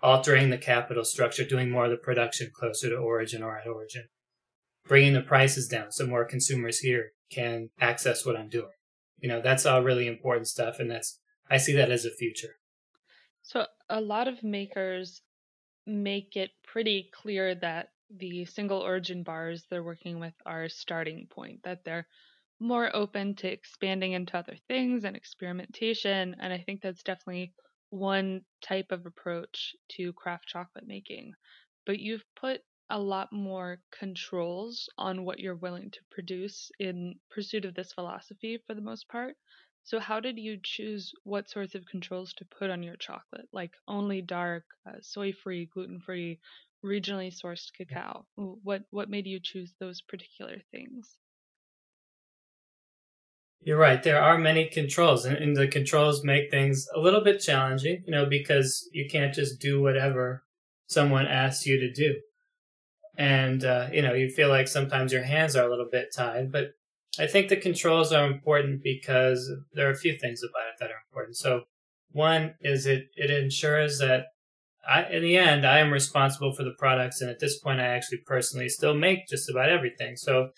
altering 0.03 0.49
the 0.51 0.57
capital 0.57 1.05
structure, 1.05 1.45
doing 1.45 1.71
more 1.71 1.85
of 1.85 1.91
the 1.91 1.97
production 1.97 2.51
closer 2.53 2.89
to 2.89 2.97
origin 2.97 3.41
or 3.41 3.57
at 3.57 3.65
origin, 3.65 4.03
bringing 4.87 5.13
the 5.13 5.21
prices 5.21 5.67
down 5.67 5.91
so 5.91 6.05
more 6.05 6.25
consumers 6.25 6.79
here 6.79 7.11
can 7.31 7.69
access 7.79 8.25
what 8.25 8.35
I'm 8.35 8.49
doing. 8.49 8.75
You 9.19 9.29
know, 9.29 9.41
that's 9.41 9.65
all 9.65 9.81
really 9.81 10.07
important 10.07 10.47
stuff. 10.47 10.79
And 10.79 10.91
that's, 10.91 11.19
I 11.49 11.57
see 11.57 11.73
that 11.73 11.89
as 11.89 12.05
a 12.05 12.11
future. 12.11 12.55
So 13.41 13.65
a 13.89 14.01
lot 14.01 14.27
of 14.27 14.43
makers 14.43 15.21
make 15.85 16.35
it 16.35 16.51
pretty 16.65 17.09
clear 17.13 17.55
that 17.55 17.87
the 18.09 18.45
single 18.45 18.79
origin 18.79 19.23
bars 19.23 19.65
they're 19.69 19.83
working 19.83 20.19
with 20.19 20.33
are 20.45 20.65
a 20.65 20.69
starting 20.69 21.27
point, 21.29 21.63
that 21.63 21.83
they're 21.85 22.07
more 22.59 22.95
open 22.95 23.35
to 23.35 23.51
expanding 23.51 24.13
into 24.13 24.37
other 24.37 24.57
things 24.67 25.03
and 25.05 25.15
experimentation. 25.15 26.35
And 26.39 26.53
I 26.53 26.59
think 26.63 26.81
that's 26.81 27.03
definitely 27.03 27.53
one 27.89 28.45
type 28.61 28.91
of 28.91 29.05
approach 29.05 29.75
to 29.89 30.13
craft 30.13 30.47
chocolate 30.47 30.87
making. 30.87 31.33
But 31.85 31.99
you've 31.99 32.25
put 32.35 32.61
a 32.89 32.99
lot 32.99 33.33
more 33.33 33.81
controls 33.91 34.89
on 34.97 35.25
what 35.25 35.39
you're 35.39 35.55
willing 35.55 35.91
to 35.91 35.99
produce 36.11 36.71
in 36.79 37.19
pursuit 37.29 37.65
of 37.65 37.73
this 37.75 37.93
philosophy 37.93 38.57
for 38.65 38.73
the 38.75 38.81
most 38.81 39.07
part. 39.09 39.35
So, 39.83 39.99
how 39.99 40.19
did 40.19 40.37
you 40.37 40.59
choose 40.61 41.13
what 41.23 41.49
sorts 41.49 41.75
of 41.75 41.85
controls 41.85 42.33
to 42.35 42.45
put 42.45 42.69
on 42.69 42.83
your 42.83 42.95
chocolate, 42.97 43.47
like 43.51 43.73
only 43.87 44.21
dark, 44.21 44.65
uh, 44.85 45.01
soy 45.01 45.33
free, 45.33 45.65
gluten 45.65 45.99
free, 46.01 46.39
regionally 46.83 47.31
sourced 47.33 47.73
cacao? 47.73 48.27
What 48.35 48.85
what 48.91 49.09
made 49.09 49.27
you 49.27 49.39
choose 49.39 49.73
those 49.79 50.01
particular 50.01 50.59
things? 50.71 51.17
You're 53.61 53.77
right. 53.77 54.01
There 54.01 54.21
are 54.21 54.37
many 54.37 54.69
controls, 54.69 55.25
and, 55.25 55.35
and, 55.37 55.57
the 55.57 55.67
controls 55.67 56.23
make 56.23 56.49
things 56.49 56.87
a 56.95 56.99
little 56.99 57.21
bit 57.21 57.41
challenging, 57.41 58.03
you 58.05 58.11
know, 58.11 58.25
because 58.25 58.87
you 58.93 59.07
can't 59.09 59.33
just 59.33 59.59
do 59.59 59.81
whatever 59.81 60.43
someone 60.87 61.27
asks 61.27 61.65
you 61.65 61.79
to 61.79 61.91
do. 61.91 62.15
And, 63.17 63.65
uh, 63.65 63.89
you 63.91 64.01
know, 64.01 64.13
you 64.13 64.29
feel 64.29 64.49
like 64.49 64.67
sometimes 64.67 65.11
your 65.11 65.23
hands 65.23 65.55
are 65.55 65.67
a 65.67 65.69
little 65.69 65.89
bit 65.91 66.13
tied, 66.15 66.51
but 66.51 66.69
I 67.19 67.25
think 67.27 67.49
the 67.49 67.57
controls 67.57 68.13
are 68.13 68.27
important 68.27 68.83
because 68.83 69.51
there 69.73 69.87
are 69.87 69.91
a 69.91 69.97
few 69.97 70.17
things 70.17 70.41
about 70.43 70.67
it 70.67 70.75
that 70.79 70.91
are 70.91 71.01
important. 71.09 71.35
So, 71.35 71.63
one 72.11 72.55
is 72.61 72.85
it, 72.85 73.07
it 73.15 73.29
ensures 73.29 73.99
that 73.99 74.27
I, 74.87 75.03
in 75.09 75.21
the 75.21 75.37
end, 75.37 75.65
I 75.65 75.79
am 75.79 75.91
responsible 75.91 76.53
for 76.53 76.63
the 76.63 76.75
products. 76.77 77.19
And 77.19 77.29
at 77.29 77.39
this 77.39 77.59
point, 77.59 77.81
I 77.81 77.87
actually 77.87 78.19
personally 78.25 78.69
still 78.69 78.93
make 78.93 79.27
just 79.27 79.49
about 79.49 79.69
everything. 79.69 80.15
So 80.15 80.49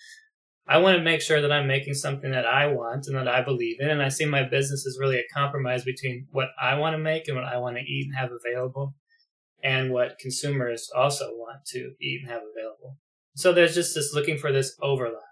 I 0.70 0.78
want 0.78 0.98
to 0.98 1.04
make 1.04 1.22
sure 1.22 1.42
that 1.42 1.52
I'm 1.52 1.66
making 1.66 1.96
something 1.96 2.30
that 2.30 2.46
I 2.46 2.68
want 2.68 3.08
and 3.08 3.16
that 3.16 3.28
I 3.28 3.42
believe 3.42 3.78
in. 3.80 3.90
And 3.90 4.04
I 4.04 4.10
see 4.10 4.26
my 4.26 4.44
business 4.44 4.86
as 4.86 5.00
really 5.00 5.18
a 5.18 5.34
compromise 5.36 5.84
between 5.84 6.28
what 6.30 6.50
I 6.62 6.76
want 6.76 6.94
to 6.94 7.00
make 7.00 7.28
and 7.28 7.36
what 7.36 7.48
I 7.48 7.58
want 7.58 7.78
to 7.78 7.84
eat 7.84 8.06
and 8.06 8.16
have 8.16 8.30
available 8.32 8.94
and 9.64 9.92
what 9.92 10.20
consumers 10.20 10.88
also 10.96 11.32
want 11.32 11.66
to 11.70 11.94
eat 12.00 12.22
and 12.22 12.30
have 12.30 12.44
available. 12.56 12.98
So 13.36 13.52
there's 13.52 13.74
just 13.74 13.96
this 13.96 14.14
looking 14.14 14.38
for 14.38 14.52
this 14.52 14.76
overlap. 14.80 15.24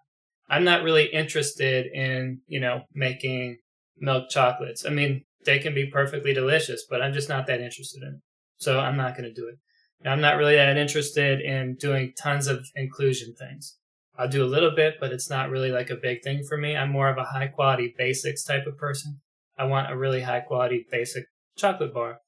I'm 0.49 0.63
not 0.63 0.81
really 0.81 1.05
interested 1.05 1.85
in, 1.93 2.41
you 2.47 2.59
know, 2.59 2.85
making 2.95 3.59
milk 3.99 4.31
chocolates. 4.31 4.87
I 4.87 4.89
mean, 4.89 5.23
they 5.45 5.59
can 5.59 5.75
be 5.75 5.85
perfectly 5.85 6.33
delicious, 6.33 6.83
but 6.89 7.03
I'm 7.03 7.13
just 7.13 7.29
not 7.29 7.45
that 7.45 7.61
interested 7.61 8.01
in 8.01 8.15
it. 8.15 8.21
So 8.57 8.79
I'm 8.79 8.97
not 8.97 9.15
going 9.15 9.29
to 9.29 9.33
do 9.33 9.47
it. 9.47 10.07
I'm 10.07 10.21
not 10.21 10.37
really 10.37 10.55
that 10.55 10.77
interested 10.77 11.41
in 11.41 11.75
doing 11.75 12.13
tons 12.19 12.47
of 12.47 12.65
inclusion 12.75 13.35
things. 13.37 13.77
I'll 14.17 14.27
do 14.27 14.43
a 14.43 14.47
little 14.47 14.71
bit, 14.75 14.95
but 14.99 15.11
it's 15.11 15.29
not 15.29 15.49
really 15.49 15.71
like 15.71 15.89
a 15.89 15.95
big 15.95 16.23
thing 16.23 16.43
for 16.43 16.57
me. 16.57 16.75
I'm 16.75 16.91
more 16.91 17.09
of 17.09 17.17
a 17.17 17.23
high 17.23 17.47
quality 17.47 17.93
basics 17.97 18.43
type 18.43 18.65
of 18.65 18.77
person. 18.77 19.19
I 19.57 19.65
want 19.65 19.91
a 19.91 19.97
really 19.97 20.21
high 20.21 20.39
quality 20.41 20.85
basic 20.89 21.25
chocolate 21.55 21.93
bar. 21.93 22.19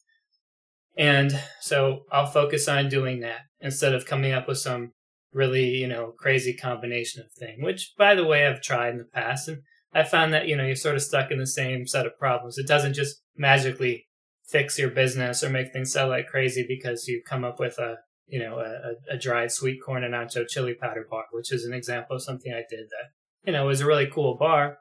And 0.98 1.42
so 1.62 2.02
I'll 2.12 2.26
focus 2.26 2.68
on 2.68 2.90
doing 2.90 3.22
that 3.22 3.42
instead 3.60 3.94
of 3.94 4.06
coming 4.06 4.34
up 4.34 4.48
with 4.48 4.58
some 4.58 4.92
really, 5.32 5.78
you 5.78 5.88
know, 5.88 6.14
crazy 6.18 6.54
combination 6.54 7.22
of 7.22 7.32
thing, 7.32 7.62
which 7.62 7.94
by 7.98 8.16
the 8.16 8.26
way, 8.26 8.46
I've 8.46 8.62
tried 8.62 8.90
in 8.90 8.98
the 8.98 9.06
past. 9.06 9.48
And 9.48 9.62
I 9.94 10.04
found 10.04 10.34
that, 10.34 10.48
you 10.48 10.56
know, 10.56 10.66
you're 10.66 10.76
sort 10.76 10.96
of 10.96 11.02
stuck 11.02 11.32
in 11.32 11.40
the 11.40 11.48
same 11.48 11.88
set 11.88 12.06
of 12.06 12.18
problems. 12.20 12.58
It 12.58 12.68
doesn't 12.68 12.94
just 12.94 13.22
magically 13.38 14.08
fix 14.48 14.78
your 14.78 14.90
business 14.90 15.44
or 15.44 15.50
make 15.50 15.72
things 15.72 15.94
sell 15.94 16.10
like 16.10 16.28
crazy 16.28 16.66
because 16.68 17.08
you 17.08 17.22
come 17.26 17.44
up 17.44 17.60
with 17.60 17.78
a 17.78 17.98
you 18.30 18.40
know, 18.40 18.60
a, 18.60 19.16
a 19.16 19.18
dried 19.18 19.52
sweet 19.52 19.80
corn 19.84 20.04
and 20.04 20.14
ancho 20.14 20.48
chili 20.48 20.74
powder 20.74 21.06
bar, 21.10 21.26
which 21.32 21.52
is 21.52 21.66
an 21.66 21.74
example 21.74 22.16
of 22.16 22.24
something 22.24 22.54
I 22.54 22.64
did 22.70 22.88
that, 22.90 23.10
you 23.44 23.52
know, 23.52 23.66
was 23.66 23.82
a 23.82 23.86
really 23.86 24.08
cool 24.08 24.36
bar, 24.36 24.78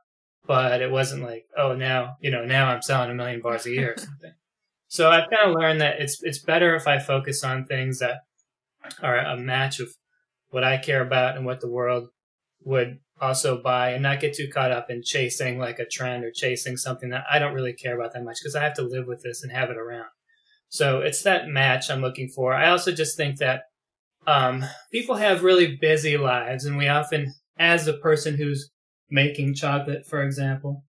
but 0.46 0.82
it 0.82 0.90
wasn't 0.90 1.22
like, 1.22 1.46
oh, 1.56 1.74
now, 1.74 2.16
you 2.20 2.30
know, 2.30 2.44
now 2.44 2.68
I'm 2.68 2.82
selling 2.82 3.10
a 3.10 3.14
million 3.14 3.40
bars 3.40 3.66
a 3.66 3.70
year 3.70 3.92
or 3.92 3.96
something. 3.98 4.32
so 4.88 5.10
I've 5.10 5.30
kind 5.30 5.50
of 5.50 5.56
learned 5.56 5.80
that 5.80 6.00
it's, 6.00 6.22
it's 6.22 6.38
better 6.38 6.74
if 6.76 6.86
I 6.86 6.98
focus 6.98 7.42
on 7.42 7.64
things 7.64 7.98
that 8.00 8.18
are 9.02 9.18
a 9.18 9.36
match 9.36 9.80
of 9.80 9.88
what 10.50 10.64
I 10.64 10.78
care 10.78 11.02
about 11.02 11.36
and 11.36 11.46
what 11.46 11.60
the 11.60 11.70
world 11.70 12.08
would 12.64 12.98
also 13.20 13.60
buy 13.60 13.90
and 13.90 14.02
not 14.02 14.20
get 14.20 14.34
too 14.34 14.48
caught 14.48 14.70
up 14.70 14.90
in 14.90 15.02
chasing 15.02 15.58
like 15.58 15.78
a 15.78 15.86
trend 15.86 16.24
or 16.24 16.30
chasing 16.30 16.76
something 16.76 17.10
that 17.10 17.24
I 17.30 17.38
don't 17.38 17.54
really 17.54 17.72
care 17.72 17.98
about 17.98 18.12
that 18.12 18.24
much 18.24 18.38
because 18.40 18.54
I 18.54 18.62
have 18.62 18.74
to 18.74 18.82
live 18.82 19.06
with 19.06 19.22
this 19.22 19.42
and 19.42 19.52
have 19.52 19.70
it 19.70 19.76
around. 19.76 20.08
So 20.68 21.00
it's 21.00 21.22
that 21.22 21.48
match 21.48 21.90
I'm 21.90 22.00
looking 22.02 22.28
for. 22.28 22.52
I 22.54 22.68
also 22.70 22.92
just 22.92 23.16
think 23.16 23.38
that 23.38 23.62
um, 24.26 24.64
people 24.92 25.16
have 25.16 25.42
really 25.42 25.76
busy 25.80 26.18
lives, 26.18 26.64
and 26.64 26.76
we 26.76 26.88
often, 26.88 27.32
as 27.58 27.86
a 27.86 27.94
person 27.94 28.36
who's 28.36 28.70
making 29.10 29.54
chocolate, 29.54 30.04
for 30.06 30.22
example, 30.22 30.84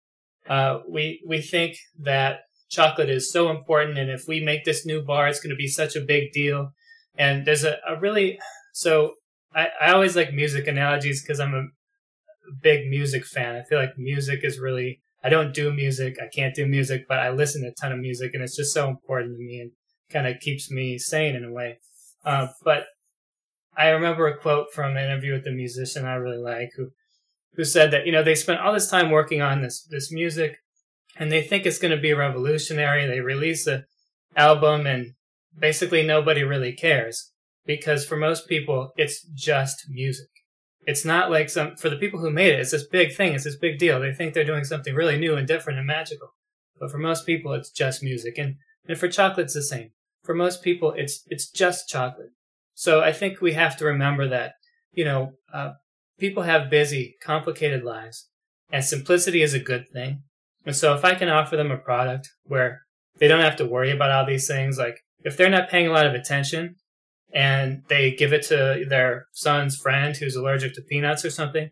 uh, 0.49 0.79
we 0.89 1.21
we 1.27 1.41
think 1.41 1.77
that 1.99 2.39
chocolate 2.69 3.09
is 3.09 3.31
so 3.31 3.49
important, 3.49 3.97
and 3.97 4.09
if 4.09 4.23
we 4.27 4.39
make 4.43 4.65
this 4.65 4.85
new 4.85 5.03
bar, 5.03 5.27
it's 5.27 5.39
going 5.39 5.51
to 5.51 5.55
be 5.55 5.67
such 5.67 5.95
a 5.95 6.01
big 6.01 6.31
deal. 6.31 6.71
And 7.17 7.45
there's 7.45 7.63
a, 7.63 7.77
a 7.87 7.99
really 7.99 8.39
so 8.73 9.13
I, 9.55 9.67
I 9.81 9.91
always 9.91 10.15
like 10.15 10.33
music 10.33 10.67
analogies 10.67 11.21
because 11.21 11.39
I'm 11.39 11.53
a 11.53 11.67
big 12.61 12.87
music 12.89 13.25
fan. 13.25 13.55
I 13.55 13.63
feel 13.63 13.79
like 13.79 13.97
music 13.97 14.39
is 14.43 14.59
really 14.59 15.01
I 15.23 15.29
don't 15.29 15.53
do 15.53 15.73
music. 15.73 16.17
I 16.21 16.27
can't 16.33 16.55
do 16.55 16.65
music, 16.67 17.05
but 17.07 17.19
I 17.19 17.29
listen 17.29 17.63
to 17.63 17.69
a 17.69 17.73
ton 17.73 17.91
of 17.91 17.99
music 17.99 18.31
and 18.33 18.43
it's 18.43 18.55
just 18.55 18.73
so 18.73 18.89
important 18.89 19.37
to 19.37 19.43
me 19.43 19.59
and 19.59 19.71
kind 20.11 20.27
of 20.27 20.39
keeps 20.39 20.71
me 20.71 20.97
sane 20.97 21.35
in 21.35 21.43
a 21.43 21.51
way. 21.51 21.79
Uh, 22.23 22.47
but 22.63 22.85
I 23.75 23.89
remember 23.89 24.27
a 24.27 24.37
quote 24.37 24.73
from 24.73 24.95
an 24.95 25.03
interview 25.03 25.33
with 25.33 25.47
a 25.47 25.51
musician 25.51 26.05
I 26.05 26.15
really 26.15 26.37
like 26.37 26.69
who, 26.75 26.89
who 27.55 27.63
said 27.63 27.91
that, 27.91 28.05
you 28.05 28.11
know, 28.11 28.23
they 28.23 28.35
spent 28.35 28.59
all 28.59 28.73
this 28.73 28.89
time 28.89 29.11
working 29.11 29.41
on 29.41 29.61
this, 29.61 29.83
this 29.83 30.11
music 30.11 30.57
and 31.17 31.31
they 31.31 31.41
think 31.41 31.65
it's 31.65 31.79
going 31.79 31.95
to 31.95 32.01
be 32.01 32.13
revolutionary. 32.13 33.05
They 33.05 33.19
release 33.19 33.67
a 33.67 33.85
album 34.35 34.85
and 34.85 35.13
basically 35.57 36.03
nobody 36.03 36.43
really 36.43 36.73
cares 36.73 37.31
because 37.65 38.05
for 38.05 38.15
most 38.15 38.47
people, 38.47 38.91
it's 38.97 39.23
just 39.33 39.85
music 39.89 40.29
it's 40.87 41.03
not 41.03 41.29
like 41.29 41.49
some 41.49 41.75
for 41.75 41.89
the 41.89 41.97
people 41.97 42.19
who 42.19 42.31
made 42.31 42.53
it 42.53 42.61
it's 42.61 42.71
this 42.71 42.87
big 42.87 43.13
thing 43.13 43.33
it's 43.33 43.43
this 43.43 43.57
big 43.57 43.77
deal. 43.77 43.99
They 43.99 44.13
think 44.13 44.33
they're 44.33 44.43
doing 44.43 44.63
something 44.63 44.95
really 44.95 45.19
new 45.19 45.35
and 45.35 45.47
different 45.47 45.77
and 45.77 45.85
magical. 45.85 46.29
But 46.79 46.89
for 46.89 46.97
most 46.97 47.25
people 47.25 47.53
it's 47.53 47.69
just 47.69 48.01
music. 48.01 48.37
And 48.37 48.55
and 48.87 48.97
for 48.97 49.09
chocolate 49.09 49.45
it's 49.45 49.53
the 49.53 49.61
same. 49.61 49.91
For 50.23 50.33
most 50.33 50.63
people 50.63 50.93
it's 50.97 51.23
it's 51.27 51.49
just 51.51 51.89
chocolate. 51.89 52.31
So 52.73 53.01
i 53.01 53.11
think 53.11 53.41
we 53.41 53.53
have 53.53 53.77
to 53.77 53.85
remember 53.85 54.27
that 54.29 54.53
you 54.93 55.05
know 55.05 55.33
uh, 55.53 55.73
people 56.17 56.43
have 56.43 56.71
busy 56.71 57.17
complicated 57.21 57.83
lives 57.83 58.29
and 58.71 58.83
simplicity 58.83 59.41
is 59.43 59.53
a 59.53 59.59
good 59.59 59.85
thing. 59.93 60.23
And 60.65 60.75
so 60.75 60.95
if 60.95 61.03
i 61.03 61.13
can 61.15 61.29
offer 61.29 61.57
them 61.57 61.71
a 61.71 61.77
product 61.77 62.29
where 62.45 62.81
they 63.19 63.27
don't 63.27 63.43
have 63.43 63.57
to 63.57 63.65
worry 63.65 63.91
about 63.91 64.11
all 64.11 64.25
these 64.25 64.47
things 64.47 64.77
like 64.77 65.01
if 65.23 65.35
they're 65.35 65.49
not 65.49 65.69
paying 65.69 65.87
a 65.87 65.91
lot 65.91 66.05
of 66.05 66.13
attention 66.13 66.75
and 67.33 67.83
they 67.89 68.11
give 68.11 68.33
it 68.33 68.43
to 68.47 68.85
their 68.87 69.27
son's 69.33 69.75
friend 69.75 70.15
who's 70.15 70.35
allergic 70.35 70.73
to 70.75 70.81
peanuts 70.81 71.25
or 71.25 71.29
something, 71.29 71.69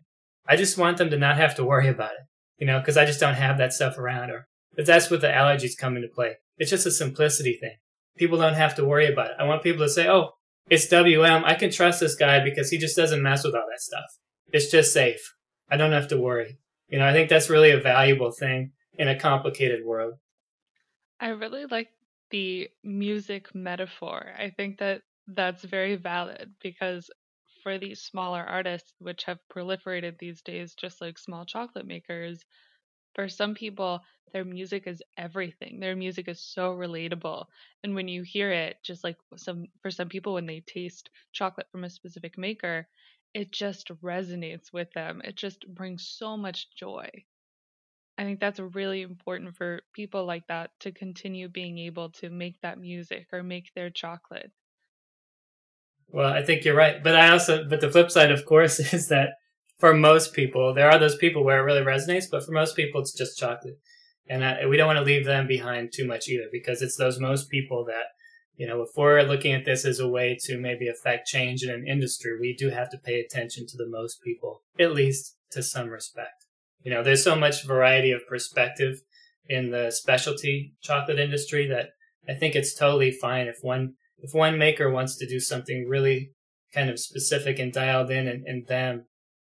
I 0.48 0.56
just 0.56 0.78
want 0.78 0.98
them 0.98 1.10
to 1.10 1.18
not 1.18 1.36
have 1.36 1.54
to 1.56 1.64
worry 1.64 1.88
about 1.88 2.12
it, 2.12 2.26
you 2.58 2.66
know, 2.66 2.78
because 2.78 2.96
I 2.96 3.04
just 3.04 3.20
don't 3.20 3.34
have 3.34 3.58
that 3.58 3.72
stuff 3.72 3.98
around. 3.98 4.30
Or 4.30 4.46
but 4.74 4.86
that's 4.86 5.10
what 5.10 5.20
the 5.20 5.28
allergies 5.28 5.76
come 5.78 5.96
into 5.96 6.08
play. 6.08 6.36
It's 6.58 6.70
just 6.70 6.86
a 6.86 6.90
simplicity 6.90 7.58
thing. 7.60 7.76
People 8.16 8.38
don't 8.38 8.54
have 8.54 8.74
to 8.76 8.84
worry 8.84 9.10
about 9.12 9.30
it. 9.30 9.36
I 9.38 9.44
want 9.44 9.62
people 9.62 9.84
to 9.84 9.92
say, 9.92 10.08
"Oh, 10.08 10.32
it's 10.70 10.88
WM. 10.88 11.44
I 11.44 11.54
can 11.54 11.70
trust 11.70 12.00
this 12.00 12.14
guy 12.14 12.42
because 12.42 12.70
he 12.70 12.78
just 12.78 12.96
doesn't 12.96 13.22
mess 13.22 13.44
with 13.44 13.54
all 13.54 13.66
that 13.70 13.80
stuff. 13.80 14.06
It's 14.52 14.70
just 14.70 14.92
safe. 14.92 15.34
I 15.70 15.76
don't 15.76 15.92
have 15.92 16.08
to 16.08 16.18
worry." 16.18 16.58
You 16.88 16.98
know, 16.98 17.06
I 17.06 17.12
think 17.12 17.28
that's 17.28 17.50
really 17.50 17.72
a 17.72 17.80
valuable 17.80 18.30
thing 18.30 18.72
in 18.98 19.08
a 19.08 19.18
complicated 19.18 19.84
world. 19.84 20.14
I 21.18 21.28
really 21.28 21.66
like 21.66 21.88
the 22.30 22.68
music 22.84 23.54
metaphor. 23.54 24.32
I 24.38 24.50
think 24.50 24.78
that 24.78 25.02
that's 25.28 25.64
very 25.64 25.96
valid 25.96 26.54
because 26.60 27.10
for 27.62 27.78
these 27.78 28.02
smaller 28.02 28.42
artists, 28.42 28.92
which 28.98 29.24
have 29.24 29.38
proliferated 29.48 30.18
these 30.18 30.42
days, 30.42 30.74
just 30.74 31.00
like 31.00 31.18
small 31.18 31.44
chocolate 31.44 31.86
makers, 31.86 32.44
for 33.14 33.28
some 33.28 33.54
people, 33.54 34.02
their 34.32 34.44
music 34.44 34.86
is 34.86 35.02
everything. 35.16 35.80
Their 35.80 35.96
music 35.96 36.28
is 36.28 36.40
so 36.40 36.74
relatable. 36.76 37.46
And 37.84 37.94
when 37.94 38.08
you 38.08 38.22
hear 38.22 38.50
it, 38.52 38.78
just 38.82 39.04
like 39.04 39.16
some 39.36 39.66
for 39.82 39.90
some 39.90 40.08
people 40.08 40.34
when 40.34 40.46
they 40.46 40.60
taste 40.60 41.10
chocolate 41.32 41.70
from 41.72 41.84
a 41.84 41.90
specific 41.90 42.38
maker, 42.38 42.88
it 43.34 43.52
just 43.52 43.88
resonates 44.02 44.72
with 44.72 44.90
them. 44.92 45.22
It 45.24 45.36
just 45.36 45.66
brings 45.68 46.08
so 46.08 46.36
much 46.36 46.70
joy. 46.76 47.10
I 48.18 48.24
think 48.24 48.40
that's 48.40 48.60
really 48.60 49.00
important 49.02 49.56
for 49.56 49.80
people 49.94 50.26
like 50.26 50.46
that 50.48 50.78
to 50.80 50.92
continue 50.92 51.48
being 51.48 51.78
able 51.78 52.10
to 52.10 52.28
make 52.28 52.60
that 52.60 52.78
music 52.78 53.28
or 53.32 53.42
make 53.42 53.72
their 53.72 53.88
chocolate 53.90 54.52
well, 56.10 56.32
I 56.32 56.42
think 56.42 56.64
you're 56.64 56.76
right. 56.76 57.02
But 57.02 57.16
I 57.16 57.30
also, 57.30 57.64
but 57.68 57.80
the 57.80 57.90
flip 57.90 58.10
side, 58.10 58.30
of 58.30 58.44
course, 58.44 58.78
is 58.92 59.08
that 59.08 59.30
for 59.78 59.94
most 59.94 60.32
people, 60.32 60.72
there 60.74 60.90
are 60.90 60.98
those 60.98 61.16
people 61.16 61.44
where 61.44 61.58
it 61.58 61.62
really 61.62 61.84
resonates, 61.84 62.24
but 62.30 62.44
for 62.44 62.52
most 62.52 62.76
people, 62.76 63.00
it's 63.00 63.12
just 63.12 63.38
chocolate. 63.38 63.78
And 64.28 64.44
I, 64.44 64.66
we 64.66 64.76
don't 64.76 64.86
want 64.86 64.98
to 64.98 65.04
leave 65.04 65.24
them 65.24 65.46
behind 65.46 65.92
too 65.92 66.06
much 66.06 66.28
either 66.28 66.46
because 66.50 66.82
it's 66.82 66.96
those 66.96 67.20
most 67.20 67.48
people 67.48 67.84
that 67.84 68.06
you 68.56 68.66
know, 68.66 68.82
if 68.82 68.88
we're 68.96 69.22
looking 69.22 69.52
at 69.52 69.64
this 69.64 69.84
as 69.84 70.00
a 70.00 70.08
way 70.08 70.36
to 70.44 70.58
maybe 70.58 70.88
affect 70.88 71.28
change 71.28 71.62
in 71.62 71.70
an 71.70 71.86
industry, 71.86 72.38
we 72.40 72.54
do 72.54 72.70
have 72.70 72.90
to 72.90 72.98
pay 72.98 73.20
attention 73.20 73.66
to 73.68 73.76
the 73.76 73.88
most 73.88 74.22
people, 74.22 74.62
at 74.80 74.94
least 74.94 75.36
to 75.50 75.62
some 75.62 75.90
respect. 75.90 76.46
You 76.82 76.90
know, 76.90 77.02
there's 77.02 77.22
so 77.22 77.36
much 77.36 77.66
variety 77.66 78.12
of 78.12 78.26
perspective 78.26 79.02
in 79.48 79.70
the 79.70 79.90
specialty 79.90 80.74
chocolate 80.80 81.18
industry 81.18 81.66
that 81.68 81.90
I 82.28 82.34
think 82.34 82.54
it's 82.54 82.74
totally 82.74 83.10
fine 83.10 83.46
if 83.46 83.58
one 83.60 83.94
if 84.18 84.34
one 84.34 84.58
maker 84.58 84.90
wants 84.90 85.16
to 85.18 85.26
do 85.26 85.40
something 85.40 85.88
really 85.88 86.32
kind 86.72 86.90
of 86.90 86.98
specific 86.98 87.58
and 87.58 87.72
dialed 87.72 88.10
in 88.10 88.26
and, 88.28 88.44
and 88.46 88.66
them, 88.66 89.06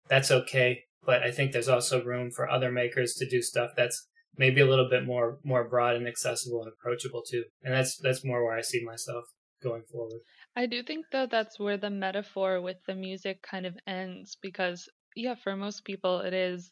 that's 0.09 0.31
okay. 0.31 0.83
But 1.05 1.23
I 1.23 1.31
think 1.31 1.51
there's 1.51 1.69
also 1.69 2.03
room 2.03 2.31
for 2.31 2.49
other 2.49 2.71
makers 2.71 3.13
to 3.15 3.27
do 3.27 3.41
stuff 3.41 3.71
that's 3.75 4.07
maybe 4.37 4.61
a 4.61 4.65
little 4.65 4.89
bit 4.89 5.05
more 5.05 5.39
more 5.43 5.67
broad 5.67 5.95
and 5.95 6.07
accessible 6.07 6.61
and 6.61 6.71
approachable 6.71 7.21
too. 7.21 7.43
And 7.63 7.73
that's 7.73 7.97
that's 7.97 8.25
more 8.25 8.43
where 8.43 8.57
I 8.57 8.61
see 8.61 8.83
myself 8.83 9.25
going 9.61 9.83
forward. 9.91 10.21
I 10.55 10.65
do 10.65 10.83
think 10.83 11.05
though 11.11 11.27
that's 11.29 11.59
where 11.59 11.77
the 11.77 11.89
metaphor 11.89 12.61
with 12.61 12.77
the 12.87 12.95
music 12.95 13.41
kind 13.41 13.65
of 13.65 13.77
ends 13.87 14.37
because 14.41 14.89
yeah, 15.15 15.35
for 15.35 15.55
most 15.55 15.83
people 15.83 16.19
it 16.21 16.33
is 16.33 16.69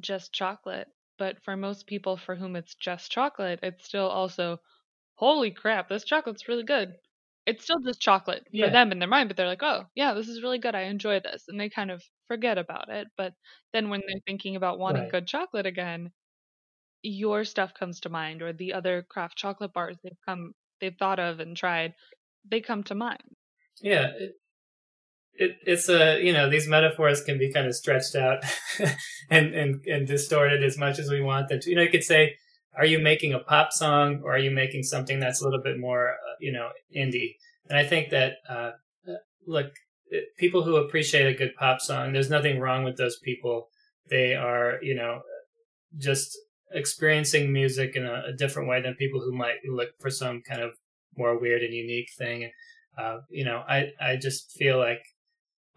just 0.00 0.32
chocolate, 0.32 0.88
but 1.18 1.36
for 1.44 1.56
most 1.56 1.86
people 1.86 2.16
for 2.16 2.34
whom 2.34 2.56
it's 2.56 2.74
just 2.74 3.10
chocolate, 3.10 3.60
it's 3.62 3.84
still 3.84 4.08
also 4.08 4.58
holy 5.14 5.50
crap, 5.50 5.88
this 5.88 6.04
chocolate's 6.04 6.48
really 6.48 6.64
good. 6.64 6.94
It's 7.46 7.64
still 7.64 7.80
just 7.80 8.00
chocolate 8.00 8.46
yeah. 8.50 8.66
for 8.66 8.72
them 8.72 8.90
in 8.90 8.98
their 8.98 9.08
mind, 9.08 9.28
but 9.28 9.36
they're 9.36 9.46
like, 9.46 9.62
"Oh, 9.62 9.84
yeah, 9.94 10.14
this 10.14 10.28
is 10.28 10.42
really 10.42 10.58
good. 10.58 10.74
I 10.74 10.82
enjoy 10.82 11.20
this." 11.20 11.44
And 11.48 11.60
they 11.60 11.68
kind 11.68 11.90
of 11.90 12.02
forget 12.26 12.56
about 12.56 12.88
it. 12.88 13.08
But 13.18 13.34
then 13.72 13.90
when 13.90 14.00
they're 14.06 14.20
thinking 14.26 14.56
about 14.56 14.78
wanting 14.78 15.02
right. 15.02 15.12
good 15.12 15.26
chocolate 15.26 15.66
again, 15.66 16.10
your 17.04 17.44
stuff 17.44 17.74
comes 17.74 18.00
to 18.00 18.08
mind 18.08 18.42
or 18.42 18.52
the 18.52 18.72
other 18.72 19.04
craft 19.08 19.36
chocolate 19.36 19.72
bars 19.72 19.96
they've 20.02 20.16
come 20.26 20.52
they've 20.80 20.96
thought 20.98 21.20
of 21.20 21.38
and 21.38 21.56
tried 21.56 21.92
they 22.50 22.60
come 22.60 22.82
to 22.82 22.94
mind 22.94 23.22
yeah 23.82 24.08
it, 24.18 24.32
it, 25.34 25.56
it's 25.66 25.88
a 25.88 26.20
you 26.22 26.32
know 26.32 26.48
these 26.48 26.66
metaphors 26.66 27.22
can 27.22 27.38
be 27.38 27.52
kind 27.52 27.66
of 27.66 27.74
stretched 27.74 28.16
out 28.16 28.42
and, 29.30 29.54
and 29.54 29.84
and 29.86 30.06
distorted 30.06 30.64
as 30.64 30.78
much 30.78 30.98
as 30.98 31.10
we 31.10 31.20
want 31.20 31.48
them 31.48 31.60
to 31.60 31.70
you 31.70 31.76
know 31.76 31.82
you 31.82 31.90
could 31.90 32.04
say 32.04 32.34
are 32.76 32.86
you 32.86 32.98
making 32.98 33.32
a 33.32 33.38
pop 33.38 33.72
song 33.72 34.20
or 34.24 34.34
are 34.34 34.38
you 34.38 34.50
making 34.50 34.82
something 34.82 35.20
that's 35.20 35.40
a 35.40 35.44
little 35.44 35.62
bit 35.62 35.78
more 35.78 36.10
uh, 36.10 36.34
you 36.40 36.52
know 36.52 36.68
indie 36.96 37.36
and 37.68 37.78
i 37.78 37.84
think 37.84 38.10
that 38.10 38.34
uh, 38.48 38.70
uh 39.08 39.14
look 39.46 39.72
people 40.38 40.62
who 40.62 40.76
appreciate 40.76 41.26
a 41.26 41.36
good 41.36 41.54
pop 41.56 41.80
song 41.80 42.12
there's 42.12 42.30
nothing 42.30 42.58
wrong 42.58 42.84
with 42.84 42.96
those 42.96 43.18
people 43.18 43.68
they 44.10 44.34
are 44.34 44.78
you 44.82 44.94
know 44.94 45.20
just 45.98 46.36
experiencing 46.74 47.52
music 47.52 47.96
in 47.96 48.04
a, 48.04 48.24
a, 48.28 48.32
different 48.32 48.68
way 48.68 48.82
than 48.82 48.94
people 48.94 49.20
who 49.20 49.32
might 49.32 49.56
look 49.68 49.90
for 50.00 50.10
some 50.10 50.42
kind 50.42 50.60
of 50.60 50.72
more 51.16 51.38
weird 51.38 51.62
and 51.62 51.72
unique 51.72 52.08
thing. 52.18 52.50
Uh, 52.98 53.18
you 53.30 53.44
know, 53.44 53.62
I, 53.68 53.92
I 54.00 54.16
just 54.16 54.52
feel 54.52 54.78
like 54.78 55.02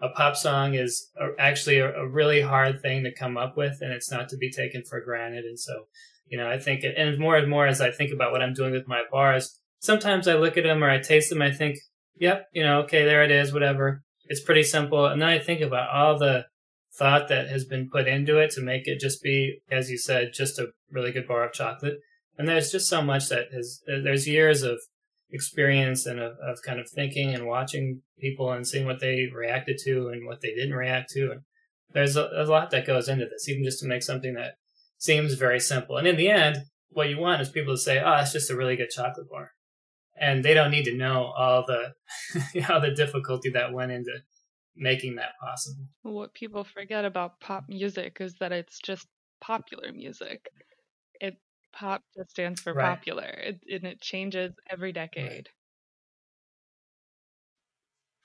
a 0.01 0.09
pop 0.09 0.35
song 0.35 0.73
is 0.73 1.09
actually 1.39 1.79
a, 1.79 1.93
a, 1.93 2.07
really 2.07 2.41
hard 2.41 2.81
thing 2.81 3.03
to 3.03 3.13
come 3.13 3.37
up 3.37 3.57
with 3.57 3.77
and 3.81 3.91
it's 3.91 4.11
not 4.11 4.29
to 4.29 4.37
be 4.37 4.51
taken 4.51 4.83
for 4.83 5.01
granted. 5.01 5.45
And 5.45 5.59
so, 5.59 5.87
you 6.29 6.37
know, 6.37 6.49
I 6.49 6.59
think, 6.59 6.83
and 6.83 7.17
more 7.19 7.37
and 7.37 7.49
more 7.49 7.67
as 7.67 7.81
I 7.81 7.91
think 7.91 8.11
about 8.13 8.31
what 8.31 8.41
I'm 8.41 8.53
doing 8.53 8.71
with 8.71 8.87
my 8.87 9.03
bars, 9.11 9.59
sometimes 9.79 10.27
I 10.27 10.35
look 10.35 10.57
at 10.57 10.63
them 10.63 10.83
or 10.83 10.89
I 10.89 10.99
taste 10.99 11.29
them, 11.29 11.41
I 11.41 11.51
think, 11.51 11.77
yep, 12.15 12.47
you 12.53 12.63
know, 12.63 12.81
okay, 12.81 13.05
there 13.05 13.23
it 13.23 13.31
is, 13.31 13.53
whatever. 13.53 14.01
It's 14.25 14.41
pretty 14.41 14.63
simple. 14.63 15.05
And 15.05 15.21
then 15.21 15.29
I 15.29 15.39
think 15.39 15.61
about 15.61 15.89
all 15.89 16.17
the 16.17 16.45
thought 16.97 17.27
that 17.29 17.47
has 17.49 17.65
been 17.65 17.89
put 17.89 18.07
into 18.07 18.37
it 18.37 18.51
to 18.51 18.61
make 18.61 18.87
it 18.87 18.99
just 18.99 19.21
be, 19.21 19.59
as 19.71 19.89
you 19.89 19.97
said, 19.97 20.31
just 20.33 20.59
a 20.59 20.69
really 20.91 21.11
good 21.11 21.27
bar 21.27 21.45
of 21.45 21.53
chocolate. 21.53 21.99
And 22.37 22.47
there's 22.47 22.71
just 22.71 22.89
so 22.89 23.01
much 23.01 23.29
that 23.29 23.47
has, 23.53 23.81
uh, 23.87 24.01
there's 24.03 24.27
years 24.27 24.63
of 24.63 24.79
experience 25.31 26.05
and 26.05 26.19
of, 26.19 26.33
of 26.41 26.61
kind 26.65 26.79
of 26.79 26.89
thinking 26.89 27.33
and 27.33 27.45
watching 27.45 28.01
people 28.19 28.51
and 28.51 28.67
seeing 28.67 28.85
what 28.85 28.99
they 28.99 29.27
reacted 29.33 29.77
to 29.83 30.09
and 30.09 30.25
what 30.25 30.41
they 30.41 30.53
didn't 30.53 30.75
react 30.75 31.09
to. 31.11 31.31
And 31.31 31.41
there's 31.93 32.15
a, 32.15 32.29
a 32.35 32.45
lot 32.45 32.71
that 32.71 32.87
goes 32.87 33.07
into 33.07 33.25
this, 33.25 33.47
even 33.47 33.63
just 33.63 33.79
to 33.81 33.87
make 33.87 34.03
something 34.03 34.33
that 34.33 34.55
seems 34.97 35.33
very 35.33 35.59
simple. 35.59 35.97
And 35.97 36.07
in 36.07 36.17
the 36.17 36.29
end, 36.29 36.57
what 36.89 37.09
you 37.09 37.17
want 37.17 37.41
is 37.41 37.49
people 37.49 37.73
to 37.73 37.81
say, 37.81 37.99
"Oh, 37.99 38.15
it's 38.15 38.33
just 38.33 38.49
a 38.49 38.55
really 38.55 38.75
good 38.75 38.89
chocolate 38.89 39.29
bar," 39.29 39.51
and 40.19 40.43
they 40.43 40.53
don't 40.53 40.71
need 40.71 40.85
to 40.85 40.95
know 40.95 41.25
all 41.25 41.65
the 41.65 41.93
all 42.69 42.81
the 42.81 42.91
difficulty 42.91 43.49
that 43.51 43.73
went 43.73 43.91
into 43.91 44.19
making 44.75 45.15
that 45.15 45.37
possible. 45.41 45.87
What 46.03 46.33
people 46.33 46.63
forget 46.63 47.05
about 47.05 47.39
pop 47.39 47.65
music 47.67 48.17
is 48.19 48.35
that 48.39 48.51
it's 48.51 48.79
just 48.79 49.07
popular 49.41 49.91
music. 49.91 50.49
It 51.19 51.37
pop 51.73 52.03
just 52.15 52.31
stands 52.31 52.61
for 52.61 52.73
right. 52.73 52.95
popular, 52.95 53.25
it, 53.25 53.61
and 53.69 53.83
it 53.83 54.01
changes 54.01 54.53
every 54.69 54.91
decade. 54.91 55.23
Right. 55.27 55.49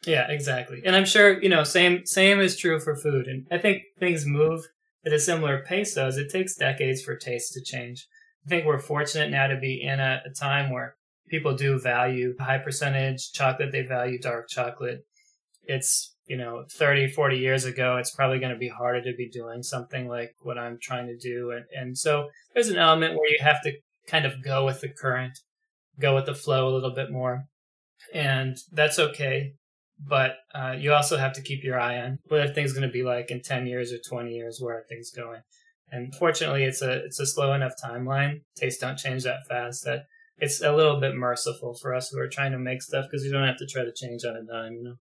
Yeah, 0.05 0.29
exactly. 0.31 0.83
And 0.85 0.97
I'm 0.97 1.05
sure 1.05 1.41
you 1.41 1.49
know 1.49 1.65
same 1.65 2.07
same 2.07 2.41
is 2.41 2.57
true 2.57 2.81
for 2.81 2.97
food. 2.97 3.27
And 3.27 3.47
I 3.51 3.59
think 3.59 3.83
things 3.99 4.27
move 4.27 4.67
at 5.05 5.13
a 5.13 5.19
similar 5.19 5.63
pace. 5.63 5.95
Though, 5.95 6.09
it 6.09 6.31
takes 6.31 6.55
decades 6.55 7.03
for 7.03 7.17
taste 7.17 7.53
to 7.55 7.63
change. 7.63 8.07
I 8.47 8.49
think 8.49 8.67
we're 8.67 8.79
fortunate 8.79 9.31
now 9.31 9.47
to 9.47 9.57
be 9.57 9.83
in 9.83 10.01
a, 10.01 10.23
a 10.27 10.31
time 10.31 10.71
where 10.71 10.97
people 11.29 11.55
do 11.55 11.79
value 11.79 12.35
high 12.39 12.59
percentage 12.59 13.33
chocolate. 13.33 13.73
They 13.73 13.83
value 13.83 14.19
dark 14.19 14.49
chocolate. 14.49 15.05
It's 15.65 16.13
you 16.27 16.37
know 16.37 16.65
30 16.71 17.09
40 17.09 17.37
years 17.37 17.65
ago 17.65 17.97
it's 17.97 18.15
probably 18.15 18.39
going 18.39 18.53
to 18.53 18.59
be 18.59 18.69
harder 18.69 19.03
to 19.03 19.15
be 19.17 19.29
doing 19.29 19.63
something 19.63 20.09
like 20.09 20.35
what 20.43 20.57
i'm 20.57 20.79
trying 20.81 21.07
to 21.07 21.17
do 21.17 21.51
and, 21.51 21.65
and 21.77 21.99
so 21.99 22.29
there's 22.55 22.69
an 22.69 22.79
element 22.79 23.15
where 23.15 23.29
you 23.29 23.39
have 23.41 23.61
to 23.63 23.73
kind 24.07 24.25
of 24.25 24.43
go 24.43 24.65
with 24.65 24.81
the 24.81 24.89
current 24.89 25.39
go 26.01 26.15
with 26.15 26.27
the 26.27 26.35
flow 26.35 26.69
a 26.69 26.75
little 26.75 26.95
bit 26.95 27.11
more 27.11 27.45
and 28.15 28.57
that's 28.73 28.99
okay 28.99 29.53
but 30.07 30.37
uh, 30.55 30.75
you 30.79 30.93
also 30.93 31.17
have 31.17 31.33
to 31.35 31.43
keep 31.43 31.63
your 31.63 31.79
eye 31.79 31.99
on 31.99 32.19
what 32.29 32.41
are 32.41 32.53
things 32.53 32.73
going 32.73 32.87
to 32.87 32.93
be 32.93 33.03
like 33.03 33.31
in 33.31 33.41
10 33.41 33.67
years 33.67 33.93
or 33.93 33.99
20 33.99 34.33
years 34.33 34.61
where 34.61 34.79
are 34.79 34.85
things 34.89 35.11
going? 35.11 35.41
And 35.91 36.15
fortunately 36.15 36.65
it's 36.65 36.83
a 36.83 37.05
it's 37.05 37.21
a 37.21 37.27
slow 37.27 37.53
enough 37.53 37.75
timeline 37.83 38.41
tastes 38.57 38.81
don't 38.81 38.99
change 38.99 39.25
that 39.25 39.47
fast 39.49 39.85
that 39.85 40.07
it's 40.39 40.63
a 40.63 40.75
little 40.75 40.99
bit 40.99 41.15
merciful 41.15 41.75
for 41.75 41.95
us 41.95 42.09
who 42.09 42.19
are 42.19 42.29
trying 42.29 42.53
to 42.53 42.59
make 42.59 42.83
stuff 42.83 43.07
because 43.11 43.25
you 43.25 43.33
don't 43.33 43.47
have 43.47 43.59
to 43.59 43.67
try 43.67 43.85
to 43.85 43.93
change 43.93 44.25
on 44.25 44.37
a 44.37 44.43
dime 44.43 44.75
you 44.75 44.85
know? 44.85 44.97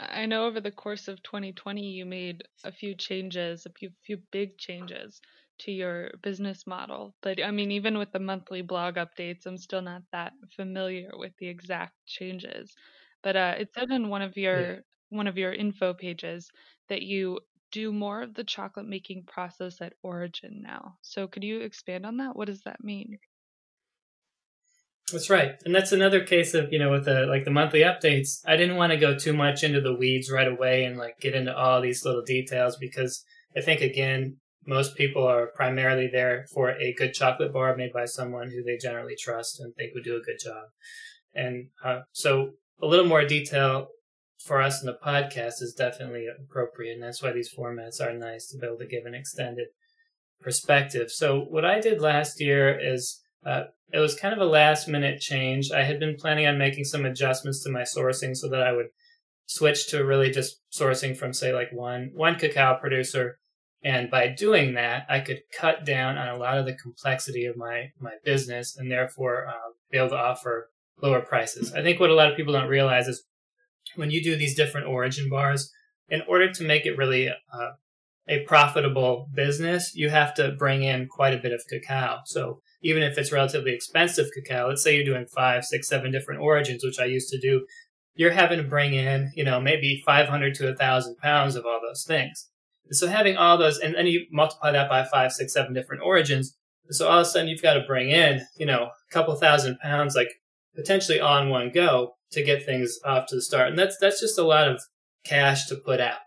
I 0.00 0.26
know 0.26 0.46
over 0.46 0.60
the 0.60 0.70
course 0.70 1.08
of 1.08 1.22
2020 1.22 1.80
you 1.80 2.04
made 2.04 2.42
a 2.64 2.72
few 2.72 2.94
changes, 2.94 3.64
a 3.64 3.70
few 3.70 3.90
few 4.04 4.18
big 4.30 4.58
changes 4.58 5.20
to 5.64 5.72
your 5.72 6.10
business 6.22 6.66
model. 6.66 7.14
But 7.22 7.42
I 7.42 7.50
mean, 7.50 7.70
even 7.70 7.98
with 7.98 8.12
the 8.12 8.18
monthly 8.18 8.62
blog 8.62 8.94
updates, 8.94 9.46
I'm 9.46 9.58
still 9.58 9.82
not 9.82 10.02
that 10.12 10.32
familiar 10.56 11.10
with 11.14 11.32
the 11.38 11.48
exact 11.48 11.94
changes. 12.06 12.74
But 13.22 13.36
uh, 13.36 13.54
it 13.58 13.68
said 13.74 13.90
in 13.90 14.08
one 14.08 14.22
of 14.22 14.36
your 14.36 14.60
yeah. 14.60 14.78
one 15.10 15.26
of 15.26 15.38
your 15.38 15.52
info 15.52 15.94
pages 15.94 16.50
that 16.88 17.02
you 17.02 17.40
do 17.70 17.92
more 17.92 18.22
of 18.22 18.34
the 18.34 18.44
chocolate 18.44 18.86
making 18.86 19.24
process 19.24 19.80
at 19.80 19.94
origin 20.02 20.62
now. 20.62 20.96
So 21.00 21.26
could 21.26 21.42
you 21.42 21.60
expand 21.60 22.04
on 22.04 22.18
that? 22.18 22.36
What 22.36 22.46
does 22.46 22.62
that 22.62 22.84
mean? 22.84 23.18
That's 25.10 25.30
right. 25.30 25.54
And 25.64 25.74
that's 25.74 25.92
another 25.92 26.24
case 26.24 26.54
of, 26.54 26.72
you 26.72 26.78
know, 26.78 26.90
with 26.90 27.04
the 27.04 27.26
like 27.26 27.44
the 27.44 27.50
monthly 27.50 27.80
updates, 27.80 28.40
I 28.46 28.56
didn't 28.56 28.76
want 28.76 28.92
to 28.92 28.98
go 28.98 29.16
too 29.16 29.32
much 29.32 29.62
into 29.62 29.80
the 29.80 29.94
weeds 29.94 30.30
right 30.30 30.48
away 30.48 30.84
and 30.84 30.96
like 30.96 31.18
get 31.20 31.34
into 31.34 31.56
all 31.56 31.80
these 31.80 32.04
little 32.04 32.22
details 32.22 32.76
because 32.76 33.24
I 33.56 33.60
think 33.60 33.80
again, 33.80 34.36
most 34.66 34.96
people 34.96 35.26
are 35.26 35.48
primarily 35.54 36.08
there 36.12 36.46
for 36.52 36.70
a 36.70 36.94
good 36.94 37.14
chocolate 37.14 37.52
bar 37.52 37.76
made 37.76 37.92
by 37.92 38.04
someone 38.04 38.50
who 38.50 38.62
they 38.62 38.76
generally 38.76 39.16
trust 39.18 39.60
and 39.60 39.74
think 39.74 39.92
would 39.94 40.04
do 40.04 40.16
a 40.16 40.20
good 40.20 40.38
job. 40.42 40.64
And 41.34 41.68
uh, 41.84 42.00
so 42.12 42.50
a 42.80 42.86
little 42.86 43.06
more 43.06 43.24
detail 43.24 43.88
for 44.38 44.60
us 44.60 44.80
in 44.80 44.86
the 44.86 44.98
podcast 45.04 45.62
is 45.62 45.74
definitely 45.76 46.26
appropriate. 46.26 46.94
And 46.94 47.02
that's 47.02 47.22
why 47.22 47.32
these 47.32 47.52
formats 47.56 48.00
are 48.00 48.12
nice 48.12 48.48
to 48.48 48.58
be 48.58 48.66
able 48.66 48.78
to 48.78 48.86
give 48.86 49.06
an 49.06 49.14
extended 49.14 49.68
perspective. 50.40 51.10
So 51.10 51.40
what 51.40 51.64
I 51.64 51.80
did 51.80 52.00
last 52.00 52.40
year 52.40 52.78
is 52.78 53.20
uh, 53.44 53.64
it 53.92 53.98
was 53.98 54.14
kind 54.14 54.34
of 54.34 54.40
a 54.40 54.50
last 54.50 54.88
minute 54.88 55.20
change. 55.20 55.70
I 55.72 55.82
had 55.82 55.98
been 55.98 56.16
planning 56.16 56.46
on 56.46 56.58
making 56.58 56.84
some 56.84 57.04
adjustments 57.04 57.62
to 57.62 57.70
my 57.70 57.82
sourcing 57.82 58.36
so 58.36 58.48
that 58.48 58.62
I 58.62 58.72
would 58.72 58.88
switch 59.46 59.88
to 59.88 60.04
really 60.04 60.30
just 60.30 60.60
sourcing 60.72 61.16
from 61.16 61.32
say 61.32 61.52
like 61.52 61.72
one 61.72 62.10
one 62.14 62.36
cacao 62.36 62.78
producer 62.80 63.38
and 63.84 64.10
by 64.10 64.28
doing 64.28 64.74
that 64.74 65.06
I 65.08 65.20
could 65.20 65.40
cut 65.56 65.84
down 65.84 66.16
on 66.16 66.28
a 66.28 66.36
lot 66.36 66.58
of 66.58 66.66
the 66.66 66.74
complexity 66.74 67.44
of 67.44 67.56
my 67.56 67.90
my 67.98 68.12
business 68.24 68.76
and 68.76 68.90
therefore 68.90 69.46
uh, 69.48 69.72
be 69.90 69.98
able 69.98 70.10
to 70.10 70.16
offer 70.16 70.70
lower 71.02 71.20
prices. 71.20 71.72
I 71.72 71.82
think 71.82 71.98
what 71.98 72.10
a 72.10 72.14
lot 72.14 72.30
of 72.30 72.36
people 72.36 72.52
don't 72.52 72.68
realize 72.68 73.08
is 73.08 73.24
when 73.96 74.10
you 74.10 74.22
do 74.22 74.36
these 74.36 74.54
different 74.54 74.86
origin 74.86 75.28
bars 75.28 75.70
in 76.08 76.22
order 76.28 76.52
to 76.52 76.64
make 76.64 76.86
it 76.86 76.96
really 76.96 77.28
uh, 77.28 77.70
a 78.28 78.44
profitable 78.44 79.28
business, 79.34 79.94
you 79.94 80.08
have 80.10 80.34
to 80.34 80.52
bring 80.52 80.82
in 80.82 81.08
quite 81.08 81.34
a 81.34 81.38
bit 81.38 81.52
of 81.52 81.62
cacao. 81.68 82.20
So 82.26 82.60
even 82.82 83.02
if 83.02 83.18
it's 83.18 83.32
relatively 83.32 83.72
expensive 83.72 84.28
cacao, 84.34 84.68
let's 84.68 84.82
say 84.82 84.94
you're 84.94 85.04
doing 85.04 85.26
five, 85.26 85.64
six, 85.64 85.88
seven 85.88 86.12
different 86.12 86.40
origins, 86.40 86.84
which 86.84 87.00
I 87.00 87.06
used 87.06 87.30
to 87.30 87.40
do, 87.40 87.66
you're 88.14 88.30
having 88.30 88.58
to 88.58 88.68
bring 88.68 88.94
in, 88.94 89.32
you 89.34 89.44
know, 89.44 89.60
maybe 89.60 90.02
500 90.04 90.54
to 90.56 90.66
1,000 90.66 91.16
pounds 91.16 91.56
of 91.56 91.64
all 91.66 91.80
those 91.82 92.04
things. 92.06 92.48
So 92.90 93.06
having 93.06 93.36
all 93.36 93.56
those, 93.56 93.78
and 93.78 93.94
then 93.94 94.06
you 94.06 94.26
multiply 94.30 94.72
that 94.72 94.90
by 94.90 95.04
five, 95.04 95.32
six, 95.32 95.52
seven 95.54 95.72
different 95.72 96.02
origins, 96.02 96.54
So 96.90 97.08
all 97.08 97.20
of 97.20 97.26
a 97.26 97.28
sudden 97.28 97.48
you've 97.48 97.62
got 97.62 97.74
to 97.74 97.84
bring 97.86 98.10
in, 98.10 98.42
you 98.58 98.66
know, 98.66 98.84
a 98.84 99.12
couple 99.12 99.34
thousand 99.34 99.78
pounds, 99.78 100.14
like 100.14 100.28
potentially 100.74 101.20
on 101.20 101.48
one 101.48 101.70
go 101.70 102.14
to 102.32 102.42
get 102.42 102.64
things 102.64 102.98
off 103.04 103.26
to 103.28 103.36
the 103.36 103.42
start. 103.42 103.68
And 103.68 103.78
that's, 103.78 103.96
that's 104.00 104.20
just 104.20 104.38
a 104.38 104.44
lot 104.44 104.68
of 104.68 104.80
cash 105.24 105.66
to 105.66 105.76
put 105.76 106.00
out. 106.00 106.18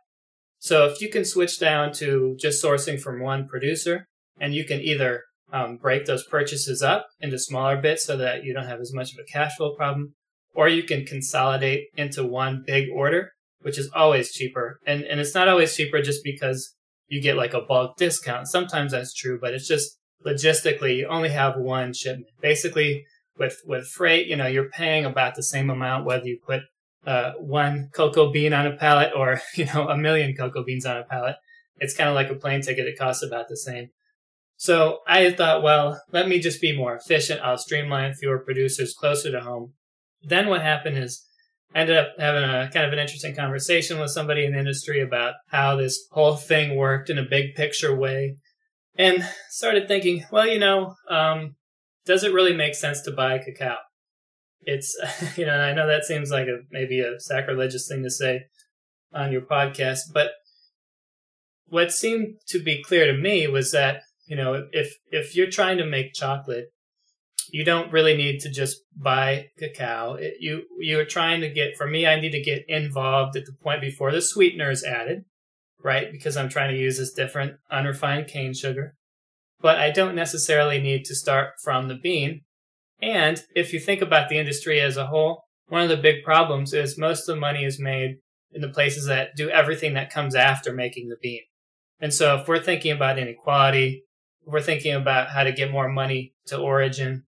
So 0.60 0.86
if 0.86 1.02
you 1.02 1.10
can 1.10 1.26
switch 1.26 1.60
down 1.60 1.92
to 1.94 2.36
just 2.40 2.64
sourcing 2.64 3.00
from 3.00 3.22
one 3.22 3.48
producer 3.48 4.08
and 4.40 4.54
you 4.54 4.66
can 4.66 4.82
either 4.82 5.24
um, 5.52 5.78
break 5.78 6.06
those 6.06 6.26
purchases 6.26 6.82
up 6.82 7.08
into 7.20 7.38
smaller 7.38 7.78
bits 7.78 8.06
so 8.06 8.18
that 8.18 8.44
you 8.44 8.54
don't 8.54 8.66
have 8.66 8.80
as 8.80 8.94
much 8.94 9.14
of 9.14 9.20
a 9.20 9.32
cash 9.32 9.56
flow 9.56 9.76
problem, 9.76 10.16
or 10.54 10.68
you 10.68 10.84
can 10.84 11.06
consolidate 11.06 11.88
into 11.96 12.26
one 12.26 12.64
big 12.66 12.88
order, 12.94 13.32
which 13.66 13.80
is 13.80 13.90
always 13.96 14.32
cheaper. 14.32 14.80
And, 14.86 15.02
and 15.06 15.20
it's 15.20 15.34
not 15.34 15.48
always 15.48 15.76
cheaper 15.76 16.00
just 16.00 16.24
because 16.24 16.76
you 17.08 17.20
get 17.20 17.36
like 17.36 17.56
a 17.56 17.62
bulk 17.62 17.98
discount. 17.98 18.48
Sometimes 18.48 18.92
that's 18.92 19.12
true, 19.12 19.40
but 19.42 19.56
it's 19.56 19.68
just 19.68 19.98
logistically, 20.24 20.98
you 20.98 21.08
only 21.08 21.30
have 21.30 21.58
one 21.58 21.92
shipment. 21.92 22.28
Basically, 22.40 23.08
with, 23.40 23.64
with 23.66 23.88
freight, 23.88 24.28
you 24.28 24.36
know, 24.36 24.46
you're 24.46 24.70
paying 24.70 25.04
about 25.04 25.34
the 25.34 25.42
same 25.42 25.72
amount 25.72 26.06
whether 26.06 26.28
you 26.28 26.38
put 26.46 26.62
uh, 27.08 27.32
one 27.40 27.90
cocoa 27.92 28.32
bean 28.32 28.54
on 28.54 28.68
a 28.68 28.78
pallet 28.78 29.12
or, 29.16 29.42
you 29.56 29.66
know, 29.66 29.90
a 29.90 29.98
million 29.98 30.36
cocoa 30.36 30.64
beans 30.64 30.86
on 30.86 30.98
a 30.98 31.04
pallet. 31.04 31.38
It's 31.78 31.96
kind 31.96 32.08
of 32.08 32.14
like 32.14 32.30
a 32.30 32.36
plane 32.36 32.62
ticket. 32.62 32.86
It 32.86 33.00
costs 33.00 33.24
about 33.24 33.48
the 33.50 33.58
same. 33.58 33.90
So 34.58 35.00
I 35.08 35.32
thought, 35.32 35.64
well, 35.64 36.00
let 36.12 36.28
me 36.28 36.38
just 36.38 36.62
be 36.62 36.78
more 36.78 36.96
efficient. 36.96 37.42
I'll 37.42 37.58
streamline 37.58 38.14
fewer 38.14 38.38
producers 38.38 38.94
closer 38.94 39.32
to 39.32 39.42
home. 39.42 39.74
Then 40.22 40.50
what 40.50 40.62
happened 40.62 41.00
is 41.00 41.26
Ended 41.76 41.98
up 41.98 42.14
having 42.18 42.44
a 42.44 42.70
kind 42.72 42.86
of 42.86 42.94
an 42.94 43.00
interesting 43.00 43.36
conversation 43.36 44.00
with 44.00 44.12
somebody 44.12 44.46
in 44.46 44.54
the 44.54 44.60
industry 44.60 45.02
about 45.02 45.34
how 45.48 45.76
this 45.76 46.08
whole 46.12 46.38
thing 46.38 46.78
worked 46.78 47.10
in 47.10 47.18
a 47.18 47.24
big 47.24 47.54
picture 47.54 47.94
way 47.94 48.38
and 48.98 49.28
started 49.50 49.88
thinking, 49.88 50.24
well, 50.32 50.48
you 50.48 50.58
know, 50.58 50.96
um, 51.10 51.56
does 52.06 52.24
it 52.24 52.34
really 52.34 52.56
make 52.56 52.76
sense 52.76 53.02
to 53.02 53.12
buy 53.12 53.40
cacao? 53.40 53.76
It's, 54.62 54.98
you 55.38 55.46
know, 55.46 55.60
I 55.60 55.74
know 55.74 55.86
that 55.86 56.06
seems 56.06 56.32
like 56.32 56.48
a, 56.48 56.60
maybe 56.72 57.02
a 57.02 57.20
sacrilegious 57.20 57.90
thing 57.90 58.04
to 58.04 58.10
say 58.10 58.46
on 59.14 59.34
your 59.34 59.42
podcast, 59.42 60.14
but 60.14 60.30
what 61.68 61.92
seemed 61.92 62.36
to 62.48 62.64
be 62.64 62.82
clear 62.82 63.06
to 63.06 63.18
me 63.18 63.48
was 63.48 63.74
that 63.74 64.02
you 64.26 64.36
know, 64.36 64.68
if 64.72 64.98
if 65.12 65.36
you're 65.36 65.50
trying 65.50 65.78
to 65.78 65.86
make 65.86 66.14
chocolate, 66.14 66.66
you 67.52 67.64
don't 67.64 67.92
really 67.92 68.16
need 68.16 68.40
to 68.42 68.50
just 68.50 68.82
buy 68.96 69.48
cacao. 69.58 70.16
It, 70.16 70.36
you 70.40 70.64
you're 70.80 71.06
trying 71.06 71.42
to 71.42 71.50
get. 71.50 71.78
For 71.78 71.88
me, 71.88 72.06
I 72.06 72.20
need 72.20 72.32
to 72.32 72.42
get 72.42 72.66
involved 72.68 73.36
at 73.36 73.46
the 73.46 73.54
point 73.64 73.82
before 73.82 74.12
the 74.12 74.22
sweetener 74.22 74.72
is 74.72 74.84
added, 74.84 75.26
right? 75.84 76.12
Because 76.12 76.38
I'm 76.38 76.50
trying 76.50 76.74
to 76.74 76.80
use 76.80 76.98
this 76.98 77.14
different 77.14 77.58
unrefined 77.72 78.28
cane 78.28 78.54
sugar. 78.54 78.96
But 79.62 79.78
I 79.78 79.92
don't 79.92 80.16
necessarily 80.16 80.80
need 80.80 81.06
to 81.06 81.16
start 81.16 81.54
from 81.64 81.88
the 81.88 81.96
bean. 81.96 82.42
And 83.02 83.42
if 83.56 83.74
you 83.74 83.80
think 83.80 84.02
about 84.02 84.30
the 84.30 84.38
industry 84.38 84.80
as 84.80 84.98
a 84.98 85.08
whole, 85.08 85.44
one 85.68 85.82
of 85.82 85.90
the 85.90 85.98
big 85.98 86.24
problems 86.24 86.74
is 86.74 86.98
most 86.98 87.28
of 87.28 87.36
the 87.36 87.42
money 87.42 87.64
is 87.64 87.80
made 87.80 88.18
in 88.52 88.62
the 88.62 88.70
places 88.70 89.06
that 89.08 89.36
do 89.36 89.50
everything 89.50 89.94
that 89.94 90.14
comes 90.14 90.36
after 90.36 90.72
making 90.74 91.10
the 91.10 91.18
bean. 91.22 91.42
And 92.00 92.14
so 92.14 92.36
if 92.36 92.48
we're 92.48 92.62
thinking 92.62 92.92
about 92.92 93.20
inequality, 93.20 94.04
we're 94.46 94.62
thinking 94.62 94.94
about 94.94 95.30
how 95.30 95.44
to 95.44 95.52
get 95.52 95.72
more 95.72 95.90
money 95.90 96.34
to 96.48 96.58
origin, 96.58 97.24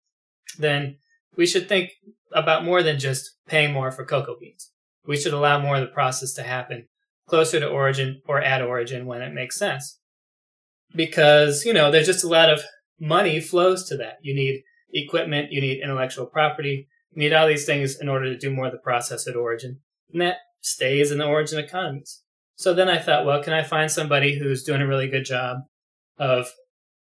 then 0.59 0.97
we 1.37 1.47
should 1.47 1.69
think 1.69 1.91
about 2.33 2.65
more 2.65 2.83
than 2.83 2.99
just 2.99 3.37
paying 3.47 3.73
more 3.73 3.91
for 3.91 4.05
cocoa 4.05 4.37
beans. 4.39 4.71
We 5.07 5.17
should 5.17 5.33
allow 5.33 5.59
more 5.59 5.77
of 5.77 5.81
the 5.83 5.89
process 5.89 6.33
to 6.35 6.43
happen 6.43 6.89
closer 7.27 7.59
to 7.59 7.69
origin 7.69 8.21
or 8.27 8.41
at 8.41 8.63
origin 8.63 9.07
when 9.07 9.23
it 9.23 9.33
makes 9.33 9.59
sense. 9.59 9.99
Because, 10.95 11.65
you 11.65 11.73
know, 11.73 11.91
there's 11.91 12.07
just 12.07 12.25
a 12.25 12.29
lot 12.29 12.51
of 12.51 12.61
money 13.01 13.41
flows 13.41 13.89
to 13.89 13.97
that. 13.97 14.19
You 14.23 14.35
need 14.35 14.63
equipment, 14.93 15.51
you 15.51 15.61
need 15.61 15.83
intellectual 15.83 16.27
property, 16.27 16.87
you 17.13 17.21
need 17.21 17.33
all 17.33 17.49
these 17.49 17.67
things 17.67 17.99
in 18.01 18.09
order 18.09 18.27
to 18.27 18.39
do 18.39 18.51
more 18.51 18.67
of 18.67 18.73
the 18.73 18.79
process 18.79 19.27
at 19.27 19.37
origin. 19.37 19.81
And 20.13 20.21
that 20.21 20.37
stays 20.61 21.11
in 21.11 21.19
the 21.19 21.27
origin 21.27 21.59
economies. 21.59 22.23
So 22.57 22.73
then 22.73 22.89
I 22.89 22.99
thought, 22.99 23.27
well, 23.27 23.43
can 23.43 23.53
I 23.53 23.63
find 23.63 23.91
somebody 23.91 24.39
who's 24.39 24.63
doing 24.63 24.83
a 24.83 24.87
really 24.87 25.09
good 25.09 25.25
job 25.25 25.59
of 26.19 26.53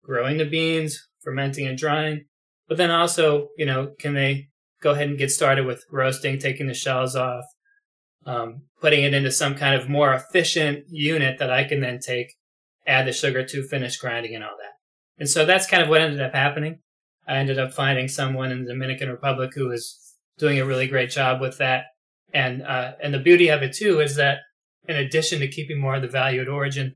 growing 0.02 0.38
the 0.38 0.44
beans, 0.44 1.08
fermenting 1.22 1.66
and 1.66 1.78
drying. 1.78 2.24
But 2.72 2.78
then 2.78 2.90
also, 2.90 3.48
you 3.58 3.66
know, 3.66 3.90
can 3.98 4.14
they 4.14 4.48
go 4.80 4.92
ahead 4.92 5.06
and 5.06 5.18
get 5.18 5.30
started 5.30 5.66
with 5.66 5.84
roasting, 5.90 6.38
taking 6.38 6.68
the 6.68 6.72
shells 6.72 7.14
off, 7.14 7.44
um, 8.24 8.62
putting 8.80 9.04
it 9.04 9.12
into 9.12 9.30
some 9.30 9.56
kind 9.56 9.78
of 9.78 9.90
more 9.90 10.14
efficient 10.14 10.84
unit 10.88 11.38
that 11.38 11.52
I 11.52 11.64
can 11.64 11.80
then 11.80 11.98
take, 11.98 12.28
add 12.86 13.06
the 13.06 13.12
sugar 13.12 13.44
to, 13.44 13.62
finish 13.62 13.98
grinding 13.98 14.34
and 14.34 14.42
all 14.42 14.56
that. 14.58 14.72
And 15.18 15.28
so 15.28 15.44
that's 15.44 15.66
kind 15.66 15.82
of 15.82 15.90
what 15.90 16.00
ended 16.00 16.22
up 16.22 16.32
happening. 16.32 16.78
I 17.28 17.36
ended 17.36 17.58
up 17.58 17.74
finding 17.74 18.08
someone 18.08 18.50
in 18.50 18.64
the 18.64 18.72
Dominican 18.72 19.10
Republic 19.10 19.50
who 19.54 19.68
was 19.68 20.16
doing 20.38 20.58
a 20.58 20.64
really 20.64 20.86
great 20.86 21.10
job 21.10 21.42
with 21.42 21.58
that. 21.58 21.84
And, 22.32 22.62
uh, 22.62 22.92
and 23.02 23.12
the 23.12 23.18
beauty 23.18 23.48
of 23.48 23.62
it 23.62 23.74
too 23.74 24.00
is 24.00 24.16
that 24.16 24.38
in 24.88 24.96
addition 24.96 25.40
to 25.40 25.46
keeping 25.46 25.78
more 25.78 25.96
of 25.96 26.00
the 26.00 26.08
value 26.08 26.40
at 26.40 26.48
origin, 26.48 26.94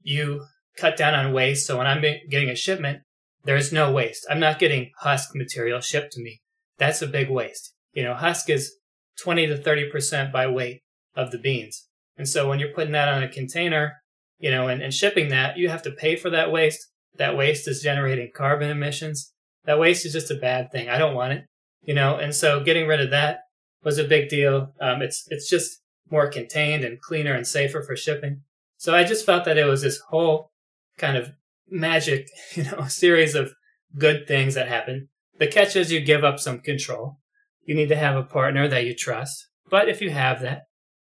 you 0.00 0.46
cut 0.78 0.96
down 0.96 1.12
on 1.12 1.34
waste. 1.34 1.66
So 1.66 1.76
when 1.76 1.86
I'm 1.86 2.00
getting 2.00 2.48
a 2.48 2.56
shipment, 2.56 3.02
there's 3.46 3.72
no 3.72 3.92
waste. 3.92 4.26
I'm 4.28 4.40
not 4.40 4.58
getting 4.58 4.90
husk 4.98 5.34
material 5.34 5.80
shipped 5.80 6.12
to 6.12 6.22
me. 6.22 6.40
That's 6.78 7.00
a 7.00 7.06
big 7.06 7.30
waste. 7.30 7.72
You 7.92 8.02
know, 8.02 8.14
husk 8.14 8.50
is 8.50 8.76
20 9.20 9.46
to 9.46 9.56
30% 9.56 10.32
by 10.32 10.46
weight 10.46 10.82
of 11.14 11.30
the 11.30 11.38
beans. 11.38 11.88
And 12.16 12.28
so 12.28 12.48
when 12.48 12.58
you're 12.58 12.74
putting 12.74 12.92
that 12.92 13.08
on 13.08 13.22
a 13.22 13.28
container, 13.28 13.94
you 14.38 14.50
know, 14.50 14.68
and, 14.68 14.82
and 14.82 14.92
shipping 14.92 15.28
that, 15.28 15.56
you 15.56 15.68
have 15.68 15.82
to 15.82 15.90
pay 15.90 16.16
for 16.16 16.28
that 16.30 16.50
waste. 16.50 16.86
That 17.16 17.36
waste 17.36 17.68
is 17.68 17.82
generating 17.82 18.30
carbon 18.34 18.68
emissions. 18.68 19.32
That 19.64 19.78
waste 19.78 20.04
is 20.04 20.12
just 20.12 20.30
a 20.30 20.34
bad 20.36 20.70
thing. 20.70 20.88
I 20.88 20.98
don't 20.98 21.14
want 21.14 21.32
it, 21.32 21.44
you 21.82 21.94
know, 21.94 22.16
and 22.16 22.34
so 22.34 22.62
getting 22.62 22.86
rid 22.86 23.00
of 23.00 23.10
that 23.10 23.38
was 23.82 23.98
a 23.98 24.04
big 24.04 24.28
deal. 24.28 24.72
Um, 24.80 25.02
it's, 25.02 25.24
it's 25.28 25.48
just 25.48 25.80
more 26.10 26.28
contained 26.28 26.84
and 26.84 27.00
cleaner 27.00 27.34
and 27.34 27.46
safer 27.46 27.82
for 27.82 27.96
shipping. 27.96 28.42
So 28.76 28.94
I 28.94 29.04
just 29.04 29.24
felt 29.24 29.44
that 29.44 29.56
it 29.56 29.64
was 29.64 29.82
this 29.82 30.00
whole 30.08 30.50
kind 30.98 31.16
of 31.16 31.32
magic, 31.68 32.28
you 32.54 32.64
know, 32.64 32.78
a 32.78 32.90
series 32.90 33.34
of 33.34 33.52
good 33.98 34.26
things 34.26 34.54
that 34.54 34.68
happen. 34.68 35.08
The 35.38 35.46
catch 35.46 35.76
is 35.76 35.92
you 35.92 36.00
give 36.00 36.24
up 36.24 36.38
some 36.38 36.60
control. 36.60 37.18
You 37.64 37.74
need 37.74 37.88
to 37.88 37.96
have 37.96 38.16
a 38.16 38.22
partner 38.22 38.68
that 38.68 38.84
you 38.84 38.94
trust. 38.94 39.48
But 39.68 39.88
if 39.88 40.00
you 40.00 40.10
have 40.10 40.40
that, 40.42 40.62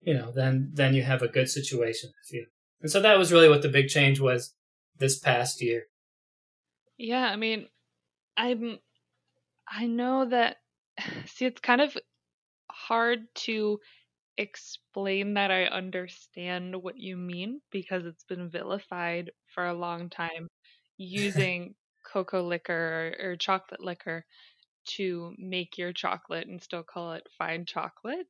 you 0.01 0.13
know, 0.13 0.31
then 0.33 0.71
then 0.73 0.93
you 0.93 1.03
have 1.03 1.21
a 1.21 1.27
good 1.27 1.49
situation. 1.49 2.09
I 2.09 2.23
feel. 2.27 2.45
And 2.81 2.89
so 2.89 3.01
that 3.01 3.17
was 3.17 3.31
really 3.31 3.49
what 3.49 3.62
the 3.62 3.69
big 3.69 3.88
change 3.88 4.19
was 4.19 4.55
this 4.97 5.19
past 5.19 5.62
year. 5.62 5.83
Yeah, 6.97 7.25
I 7.25 7.35
mean, 7.35 7.67
I'm 8.35 8.79
I 9.67 9.85
know 9.85 10.25
that 10.25 10.57
see 11.25 11.45
it's 11.45 11.62
kind 11.62 11.81
of 11.81 11.95
hard 12.71 13.27
to 13.35 13.79
explain 14.39 15.34
that 15.34 15.52
I 15.52 15.65
understand 15.65 16.73
what 16.82 16.97
you 16.97 17.17
mean 17.17 17.60
because 17.71 18.06
it's 18.06 18.23
been 18.23 18.49
vilified 18.49 19.32
for 19.54 19.67
a 19.67 19.73
long 19.73 20.10
time 20.10 20.47
using 20.97 21.75
cocoa 22.12 22.41
liquor 22.41 23.15
or, 23.21 23.32
or, 23.32 23.36
chocolate 23.36 23.84
liquor 23.84 24.25
to 24.86 25.34
make 25.38 25.78
your 25.78 25.91
chocolate 25.91 26.47
and 26.47 26.62
still 26.62 26.84
call 26.84 27.13
it 27.13 27.28
fine 27.38 27.65
chocolate. 27.65 28.25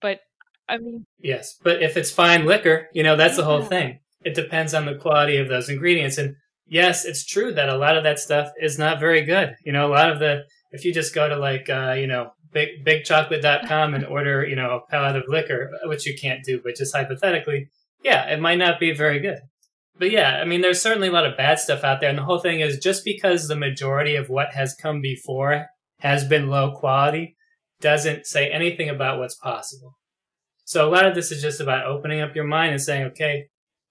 But 0.00 0.20
I 0.68 0.78
mean, 0.78 1.06
yes, 1.18 1.56
but 1.64 1.82
if 1.82 1.96
it's 1.96 2.10
fine 2.10 2.44
liquor, 2.44 2.88
you 2.92 3.02
know, 3.02 3.16
that's 3.16 3.36
the 3.36 3.44
whole 3.44 3.62
thing. 3.62 3.98
It 4.22 4.34
depends 4.34 4.74
on 4.74 4.84
the 4.84 4.96
quality 4.96 5.38
of 5.38 5.48
those 5.48 5.70
ingredients. 5.70 6.18
And 6.18 6.36
yes, 6.68 7.06
it's 7.06 7.24
true 7.24 7.52
that 7.54 7.70
a 7.70 7.78
lot 7.78 7.96
of 7.96 8.04
that 8.04 8.20
stuff 8.20 8.50
is 8.60 8.78
not 8.78 9.00
very 9.00 9.24
good. 9.24 9.54
You 9.64 9.72
know, 9.72 9.86
a 9.86 9.90
lot 9.90 10.12
of 10.12 10.20
the, 10.20 10.44
if 10.70 10.84
you 10.84 10.92
just 10.92 11.14
go 11.14 11.28
to 11.28 11.36
like, 11.36 11.68
uh, 11.68 11.94
you 11.98 12.06
know, 12.06 12.32
big, 12.52 12.84
bigchocolate.com 12.84 13.94
and 13.94 14.06
order, 14.06 14.46
you 14.46 14.56
know, 14.56 14.76
a 14.76 14.90
pallet 14.90 15.16
of 15.16 15.24
liquor, 15.28 15.70
which 15.84 16.06
you 16.06 16.16
can't 16.20 16.44
do, 16.44 16.60
but 16.62 16.76
just 16.76 16.94
hypothetically, 16.94 17.68
yeah, 18.02 18.26
it 18.30 18.40
might 18.40 18.58
not 18.58 18.80
be 18.80 18.92
very 18.92 19.20
good. 19.20 19.38
But 19.98 20.10
yeah, 20.10 20.38
I 20.40 20.44
mean, 20.44 20.62
there's 20.62 20.80
certainly 20.80 21.08
a 21.08 21.12
lot 21.12 21.26
of 21.26 21.36
bad 21.36 21.58
stuff 21.58 21.84
out 21.84 22.00
there. 22.00 22.08
And 22.08 22.18
the 22.18 22.24
whole 22.24 22.38
thing 22.38 22.60
is 22.60 22.78
just 22.78 23.04
because 23.04 23.48
the 23.48 23.56
majority 23.56 24.16
of 24.16 24.30
what 24.30 24.54
has 24.54 24.74
come 24.74 25.00
before 25.02 25.66
has 25.98 26.24
been 26.24 26.48
low 26.48 26.72
quality 26.72 27.36
doesn't 27.80 28.26
say 28.26 28.50
anything 28.50 28.88
about 28.88 29.18
what's 29.18 29.34
possible. 29.36 29.98
So 30.64 30.88
a 30.88 30.90
lot 30.90 31.04
of 31.04 31.14
this 31.14 31.30
is 31.30 31.42
just 31.42 31.60
about 31.60 31.86
opening 31.86 32.20
up 32.20 32.34
your 32.34 32.46
mind 32.46 32.72
and 32.72 32.80
saying, 32.80 33.04
okay, 33.08 33.48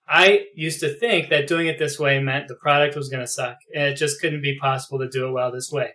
I 0.08 0.46
used 0.56 0.80
to 0.80 0.98
think 0.98 1.30
that 1.30 1.48
doing 1.48 1.68
it 1.68 1.78
this 1.78 2.00
way 2.00 2.20
meant 2.20 2.48
the 2.48 2.56
product 2.56 2.96
was 2.96 3.10
going 3.10 3.22
to 3.22 3.28
suck 3.28 3.58
and 3.76 3.84
it 3.84 3.96
just 3.96 4.20
couldn't 4.20 4.42
be 4.42 4.58
possible 4.58 4.98
to 5.00 5.08
do 5.08 5.28
it 5.28 5.32
well 5.32 5.52
this 5.52 5.72
way. 5.72 5.92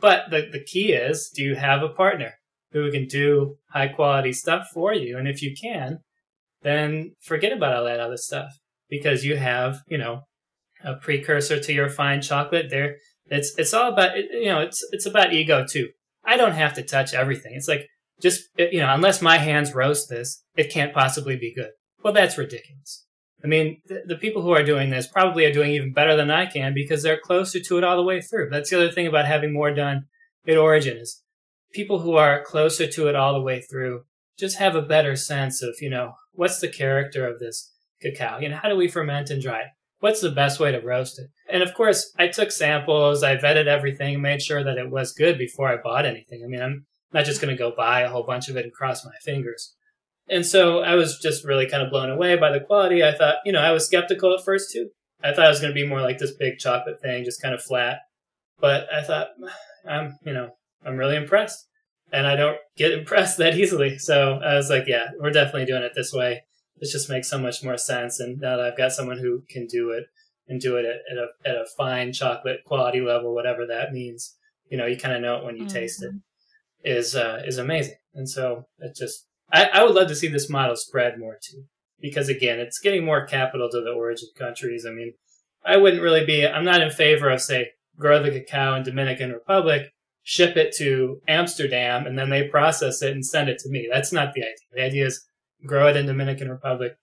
But 0.00 0.30
the, 0.30 0.48
the 0.50 0.64
key 0.64 0.92
is, 0.92 1.30
do 1.34 1.42
you 1.42 1.56
have 1.56 1.82
a 1.82 1.88
partner 1.88 2.34
who 2.72 2.90
can 2.90 3.06
do 3.06 3.56
high 3.70 3.88
quality 3.88 4.32
stuff 4.32 4.68
for 4.72 4.94
you? 4.94 5.18
And 5.18 5.28
if 5.28 5.42
you 5.42 5.54
can, 5.60 5.98
then 6.62 7.12
forget 7.20 7.52
about 7.52 7.74
all 7.74 7.84
that 7.84 8.00
other 8.00 8.16
stuff 8.16 8.52
because 8.88 9.24
you 9.24 9.36
have, 9.36 9.80
you 9.88 9.98
know, 9.98 10.22
a 10.84 10.94
precursor 10.94 11.60
to 11.60 11.72
your 11.72 11.88
fine 11.88 12.22
chocolate 12.22 12.70
there. 12.70 12.96
It's, 13.26 13.54
it's 13.58 13.74
all 13.74 13.92
about, 13.92 14.16
you 14.16 14.46
know, 14.46 14.60
it's, 14.60 14.84
it's 14.92 15.06
about 15.06 15.32
ego 15.32 15.64
too. 15.68 15.88
I 16.24 16.36
don't 16.36 16.52
have 16.52 16.74
to 16.74 16.82
touch 16.82 17.14
everything. 17.14 17.52
It's 17.54 17.68
like, 17.68 17.86
just, 18.20 18.48
you 18.58 18.80
know, 18.80 18.92
unless 18.92 19.22
my 19.22 19.38
hands 19.38 19.74
roast 19.74 20.10
this, 20.10 20.42
it 20.56 20.70
can't 20.70 20.92
possibly 20.92 21.36
be 21.36 21.54
good. 21.54 21.70
Well, 22.02 22.12
that's 22.12 22.36
ridiculous. 22.36 23.06
I 23.42 23.46
mean, 23.46 23.80
the, 23.86 24.16
people 24.16 24.42
who 24.42 24.50
are 24.50 24.62
doing 24.62 24.90
this 24.90 25.06
probably 25.06 25.44
are 25.46 25.52
doing 25.52 25.72
even 25.72 25.92
better 25.92 26.14
than 26.14 26.30
I 26.30 26.46
can 26.46 26.74
because 26.74 27.02
they're 27.02 27.18
closer 27.18 27.58
to 27.60 27.78
it 27.78 27.84
all 27.84 27.96
the 27.96 28.02
way 28.02 28.20
through. 28.20 28.50
That's 28.50 28.70
the 28.70 28.76
other 28.76 28.90
thing 28.90 29.06
about 29.06 29.24
having 29.24 29.52
more 29.52 29.72
done 29.72 30.04
at 30.46 30.58
Origin 30.58 30.98
is 30.98 31.22
people 31.72 32.00
who 32.00 32.16
are 32.16 32.44
closer 32.44 32.86
to 32.86 33.08
it 33.08 33.14
all 33.14 33.32
the 33.32 33.40
way 33.40 33.60
through 33.60 34.02
just 34.38 34.58
have 34.58 34.74
a 34.74 34.82
better 34.82 35.16
sense 35.16 35.62
of, 35.62 35.76
you 35.80 35.90
know, 35.90 36.14
what's 36.32 36.60
the 36.60 36.68
character 36.68 37.26
of 37.26 37.38
this 37.38 37.72
cacao? 38.02 38.38
You 38.38 38.48
know, 38.50 38.56
how 38.56 38.68
do 38.68 38.76
we 38.76 38.88
ferment 38.88 39.30
and 39.30 39.42
dry 39.42 39.60
it? 39.60 39.68
What's 40.00 40.22
the 40.22 40.30
best 40.30 40.58
way 40.58 40.72
to 40.72 40.80
roast 40.80 41.18
it? 41.18 41.28
And 41.50 41.62
of 41.62 41.74
course, 41.74 42.12
I 42.18 42.28
took 42.28 42.50
samples, 42.50 43.22
I 43.22 43.36
vetted 43.36 43.66
everything, 43.66 44.20
made 44.22 44.40
sure 44.40 44.64
that 44.64 44.78
it 44.78 44.90
was 44.90 45.12
good 45.12 45.36
before 45.36 45.68
I 45.68 45.76
bought 45.76 46.06
anything. 46.06 46.42
I 46.42 46.48
mean, 46.48 46.62
I'm 46.62 46.86
not 47.12 47.26
just 47.26 47.40
going 47.40 47.54
to 47.54 47.58
go 47.58 47.74
buy 47.76 48.00
a 48.00 48.08
whole 48.08 48.22
bunch 48.22 48.48
of 48.48 48.56
it 48.56 48.64
and 48.64 48.72
cross 48.72 49.04
my 49.04 49.12
fingers. 49.22 49.74
And 50.30 50.46
so 50.46 50.78
I 50.78 50.94
was 50.94 51.18
just 51.18 51.44
really 51.44 51.68
kind 51.68 51.82
of 51.82 51.90
blown 51.90 52.08
away 52.08 52.36
by 52.36 52.52
the 52.52 52.60
quality. 52.60 53.02
I 53.02 53.12
thought, 53.12 53.36
you 53.44 53.50
know, 53.50 53.60
I 53.60 53.72
was 53.72 53.84
skeptical 53.84 54.32
at 54.32 54.44
first 54.44 54.72
too. 54.72 54.90
I 55.22 55.32
thought 55.32 55.46
it 55.46 55.50
was 55.50 55.60
going 55.60 55.74
to 55.74 55.80
be 55.80 55.86
more 55.86 56.00
like 56.00 56.18
this 56.18 56.32
big 56.32 56.58
chocolate 56.58 57.02
thing, 57.02 57.24
just 57.24 57.42
kind 57.42 57.52
of 57.52 57.62
flat. 57.62 57.98
But 58.60 58.86
I 58.92 59.02
thought, 59.02 59.28
I'm, 59.88 60.16
you 60.24 60.32
know, 60.32 60.50
I'm 60.84 60.96
really 60.96 61.16
impressed. 61.16 61.66
And 62.12 62.26
I 62.26 62.36
don't 62.36 62.58
get 62.76 62.92
impressed 62.98 63.38
that 63.38 63.58
easily. 63.58 63.98
So 63.98 64.40
I 64.44 64.54
was 64.54 64.70
like, 64.70 64.84
yeah, 64.86 65.08
we're 65.18 65.30
definitely 65.30 65.66
doing 65.66 65.82
it 65.82 65.92
this 65.96 66.12
way. 66.12 66.44
This 66.78 66.92
just 66.92 67.10
makes 67.10 67.28
so 67.28 67.38
much 67.38 67.62
more 67.64 67.76
sense. 67.76 68.20
And 68.20 68.40
now 68.40 68.56
that 68.56 68.66
I've 68.66 68.78
got 68.78 68.92
someone 68.92 69.18
who 69.18 69.42
can 69.50 69.66
do 69.66 69.90
it 69.90 70.04
and 70.48 70.60
do 70.60 70.76
it 70.76 70.84
at, 70.84 71.00
at 71.10 71.18
a, 71.18 71.26
at 71.44 71.56
a 71.56 71.66
fine 71.76 72.12
chocolate 72.12 72.60
quality 72.64 73.00
level, 73.00 73.34
whatever 73.34 73.66
that 73.66 73.92
means, 73.92 74.36
you 74.70 74.78
know, 74.78 74.86
you 74.86 74.96
kind 74.96 75.14
of 75.14 75.22
know 75.22 75.38
it 75.38 75.44
when 75.44 75.56
you 75.56 75.64
mm-hmm. 75.64 75.74
taste 75.74 76.02
it, 76.02 76.12
is, 76.84 77.16
uh, 77.16 77.42
is 77.44 77.58
amazing. 77.58 77.96
And 78.14 78.28
so 78.28 78.66
it 78.78 78.96
just, 78.96 79.26
I, 79.52 79.64
I 79.72 79.82
would 79.84 79.94
love 79.94 80.08
to 80.08 80.14
see 80.14 80.28
this 80.28 80.50
model 80.50 80.76
spread 80.76 81.18
more 81.18 81.38
too, 81.42 81.64
because 82.00 82.28
again, 82.28 82.58
it's 82.58 82.78
getting 82.78 83.04
more 83.04 83.26
capital 83.26 83.68
to 83.70 83.80
the 83.80 83.90
origin 83.90 84.28
countries. 84.38 84.86
I 84.86 84.92
mean, 84.92 85.14
I 85.64 85.76
wouldn't 85.76 86.02
really 86.02 86.24
be, 86.24 86.46
I'm 86.46 86.64
not 86.64 86.82
in 86.82 86.90
favor 86.90 87.30
of 87.30 87.40
say, 87.40 87.70
grow 87.98 88.22
the 88.22 88.30
cacao 88.30 88.74
in 88.76 88.82
Dominican 88.82 89.32
Republic, 89.32 89.92
ship 90.22 90.56
it 90.56 90.74
to 90.76 91.20
Amsterdam, 91.28 92.06
and 92.06 92.18
then 92.18 92.30
they 92.30 92.48
process 92.48 93.02
it 93.02 93.12
and 93.12 93.24
send 93.24 93.48
it 93.48 93.58
to 93.58 93.70
me. 93.70 93.88
That's 93.90 94.12
not 94.12 94.32
the 94.32 94.42
idea. 94.42 94.54
The 94.72 94.82
idea 94.82 95.06
is 95.06 95.26
grow 95.66 95.88
it 95.88 95.96
in 95.96 96.06
Dominican 96.06 96.48
Republic, 96.48 96.96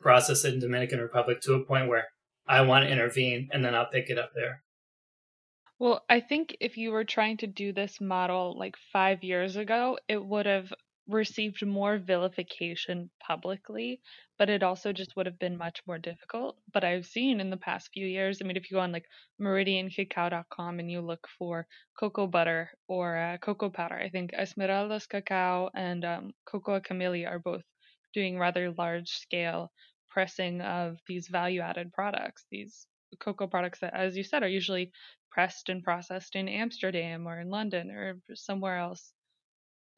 process 0.00 0.44
it 0.44 0.54
in 0.54 0.60
Dominican 0.60 1.00
Republic 1.00 1.40
to 1.42 1.54
a 1.54 1.64
point 1.64 1.88
where 1.88 2.04
I 2.46 2.60
want 2.62 2.84
to 2.84 2.90
intervene, 2.90 3.48
and 3.52 3.64
then 3.64 3.74
I'll 3.74 3.90
pick 3.90 4.10
it 4.10 4.18
up 4.18 4.30
there. 4.34 4.62
Well, 5.78 6.04
I 6.08 6.20
think 6.20 6.56
if 6.60 6.76
you 6.76 6.90
were 6.90 7.04
trying 7.04 7.36
to 7.38 7.46
do 7.46 7.72
this 7.72 8.00
model 8.00 8.56
like 8.58 8.76
five 8.92 9.22
years 9.22 9.56
ago, 9.56 9.98
it 10.08 10.24
would 10.24 10.46
have 10.46 10.72
received 11.08 11.64
more 11.64 11.98
vilification 11.98 13.10
publicly, 13.20 14.00
but 14.38 14.50
it 14.50 14.62
also 14.62 14.92
just 14.92 15.14
would 15.16 15.26
have 15.26 15.38
been 15.38 15.56
much 15.56 15.80
more 15.86 15.98
difficult. 15.98 16.56
But 16.72 16.84
I've 16.84 17.06
seen 17.06 17.40
in 17.40 17.50
the 17.50 17.56
past 17.56 17.90
few 17.92 18.06
years, 18.06 18.38
I 18.40 18.46
mean, 18.46 18.56
if 18.56 18.70
you 18.70 18.76
go 18.76 18.80
on 18.80 18.92
like 18.92 19.06
meridiancacao.com 19.40 20.80
and 20.80 20.90
you 20.90 21.00
look 21.00 21.26
for 21.38 21.66
cocoa 21.98 22.26
butter 22.26 22.70
or 22.88 23.16
uh, 23.16 23.38
cocoa 23.38 23.70
powder, 23.70 23.96
I 23.96 24.08
think 24.08 24.32
Esmeralda's 24.32 25.06
Cacao 25.06 25.70
and 25.74 26.04
um, 26.04 26.32
Cocoa 26.44 26.80
Camellia 26.80 27.28
are 27.28 27.38
both 27.38 27.62
doing 28.12 28.38
rather 28.38 28.72
large 28.72 29.08
scale 29.10 29.70
pressing 30.10 30.60
of 30.60 30.98
these 31.06 31.28
value 31.28 31.60
added 31.60 31.92
products, 31.92 32.46
these 32.50 32.86
cocoa 33.20 33.46
products 33.46 33.80
that, 33.80 33.94
as 33.94 34.16
you 34.16 34.24
said, 34.24 34.42
are 34.42 34.48
usually 34.48 34.90
pressed 35.30 35.68
and 35.68 35.82
processed 35.84 36.34
in 36.34 36.48
Amsterdam 36.48 37.26
or 37.26 37.40
in 37.40 37.50
London 37.50 37.90
or 37.90 38.18
somewhere 38.34 38.78
else 38.78 39.12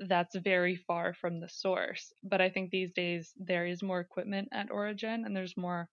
that's 0.01 0.37
very 0.37 0.77
far 0.77 1.15
from 1.15 1.41
the 1.41 1.49
source. 1.49 2.13
But 2.23 2.41
I 2.41 2.51
think 2.51 2.71
these 2.71 2.93
days 2.93 3.33
there 3.37 3.67
is 3.67 3.83
more 3.83 4.01
equipment 4.01 4.49
at 4.53 4.71
Origin 4.71 5.25
and 5.25 5.37
there's 5.37 5.57
more 5.57 5.89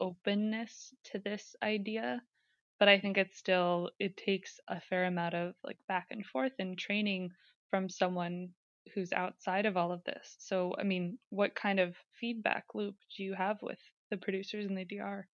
openness 0.00 0.92
to 1.12 1.18
this 1.18 1.54
idea. 1.62 2.20
But 2.78 2.88
I 2.88 2.98
think 2.98 3.16
it's 3.16 3.38
still, 3.38 3.90
it 3.98 4.16
takes 4.16 4.58
a 4.68 4.80
fair 4.80 5.04
amount 5.04 5.34
of 5.34 5.54
like 5.62 5.78
back 5.88 6.06
and 6.10 6.26
forth 6.26 6.52
and 6.58 6.76
training 6.76 7.30
from 7.70 7.88
someone 7.88 8.48
who's 8.94 9.12
outside 9.12 9.66
of 9.66 9.76
all 9.76 9.92
of 9.92 10.04
this. 10.04 10.36
So, 10.38 10.74
I 10.78 10.82
mean, 10.82 11.18
what 11.30 11.54
kind 11.54 11.80
of 11.80 11.94
feedback 12.20 12.64
loop 12.74 12.96
do 13.16 13.22
you 13.22 13.34
have 13.34 13.58
with 13.62 13.78
the 14.10 14.16
producers 14.16 14.66
and 14.66 14.76
the 14.76 14.84
DR? 14.84 15.26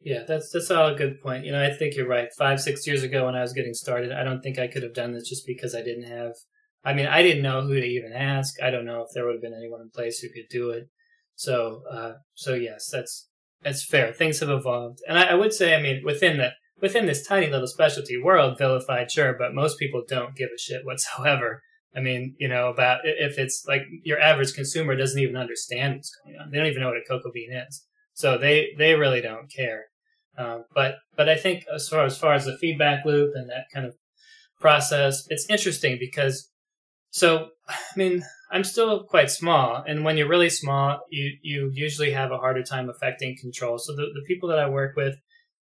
Yeah, 0.00 0.24
that's 0.26 0.50
that's 0.50 0.70
all 0.70 0.88
a 0.88 0.96
good 0.96 1.20
point. 1.22 1.44
You 1.44 1.52
know, 1.52 1.64
I 1.64 1.72
think 1.72 1.96
you're 1.96 2.08
right. 2.08 2.28
Five, 2.36 2.60
six 2.60 2.86
years 2.86 3.02
ago 3.02 3.24
when 3.26 3.34
I 3.34 3.40
was 3.40 3.52
getting 3.52 3.72
started, 3.72 4.12
I 4.12 4.24
don't 4.24 4.42
think 4.42 4.58
I 4.58 4.66
could 4.66 4.82
have 4.82 4.92
done 4.92 5.12
this 5.12 5.28
just 5.28 5.46
because 5.46 5.74
I 5.74 5.82
didn't 5.82 6.04
have 6.04 6.34
I 6.84 6.92
mean, 6.92 7.06
I 7.06 7.22
didn't 7.22 7.42
know 7.42 7.62
who 7.62 7.74
to 7.74 7.86
even 7.86 8.12
ask. 8.12 8.62
I 8.62 8.70
don't 8.70 8.84
know 8.84 9.02
if 9.02 9.08
there 9.14 9.24
would 9.24 9.34
have 9.34 9.42
been 9.42 9.54
anyone 9.54 9.80
in 9.80 9.90
place 9.90 10.18
who 10.18 10.28
could 10.28 10.48
do 10.50 10.70
it. 10.70 10.88
So, 11.34 11.82
uh, 11.90 12.12
so 12.34 12.54
yes, 12.54 12.88
that's 12.92 13.28
that's 13.62 13.84
fair. 13.84 14.12
Things 14.12 14.40
have 14.40 14.50
evolved, 14.50 15.00
and 15.08 15.18
I, 15.18 15.30
I, 15.30 15.34
would 15.34 15.52
say, 15.54 15.74
I 15.74 15.80
mean, 15.80 16.02
within 16.04 16.36
the 16.36 16.50
within 16.80 17.06
this 17.06 17.26
tiny 17.26 17.48
little 17.48 17.66
specialty 17.66 18.20
world, 18.20 18.58
vilified, 18.58 19.10
sure, 19.10 19.34
but 19.38 19.54
most 19.54 19.78
people 19.78 20.04
don't 20.06 20.36
give 20.36 20.50
a 20.54 20.58
shit 20.58 20.82
whatsoever. 20.84 21.62
I 21.96 22.00
mean, 22.00 22.34
you 22.38 22.48
know, 22.48 22.68
about 22.68 23.00
if 23.04 23.38
it's 23.38 23.64
like 23.66 23.82
your 24.02 24.20
average 24.20 24.52
consumer 24.52 24.96
doesn't 24.96 25.20
even 25.20 25.36
understand 25.36 25.94
what's 25.94 26.16
going 26.24 26.36
on. 26.38 26.50
They 26.50 26.58
don't 26.58 26.66
even 26.66 26.82
know 26.82 26.88
what 26.88 26.98
a 26.98 27.08
cocoa 27.08 27.30
bean 27.32 27.52
is, 27.52 27.84
so 28.12 28.36
they 28.36 28.68
they 28.78 28.94
really 28.94 29.20
don't 29.20 29.50
care. 29.50 29.86
Um, 30.36 30.64
but 30.74 30.96
but 31.16 31.28
I 31.28 31.36
think 31.36 31.64
as 31.72 31.88
far 31.88 32.04
as 32.04 32.18
far 32.18 32.34
as 32.34 32.44
the 32.44 32.58
feedback 32.58 33.04
loop 33.04 33.32
and 33.34 33.48
that 33.48 33.66
kind 33.72 33.86
of 33.86 33.94
process, 34.60 35.24
it's 35.30 35.48
interesting 35.48 35.96
because 35.98 36.50
so, 37.14 37.50
I 37.68 37.76
mean, 37.94 38.24
I'm 38.50 38.64
still 38.64 39.04
quite 39.04 39.30
small, 39.30 39.84
and 39.86 40.04
when 40.04 40.16
you're 40.16 40.28
really 40.28 40.50
small, 40.50 40.98
you 41.10 41.30
you 41.42 41.70
usually 41.72 42.10
have 42.10 42.32
a 42.32 42.38
harder 42.38 42.64
time 42.64 42.90
affecting 42.90 43.36
control. 43.40 43.78
So 43.78 43.94
the, 43.94 44.06
the 44.12 44.24
people 44.26 44.48
that 44.48 44.58
I 44.58 44.68
work 44.68 44.96
with, 44.96 45.14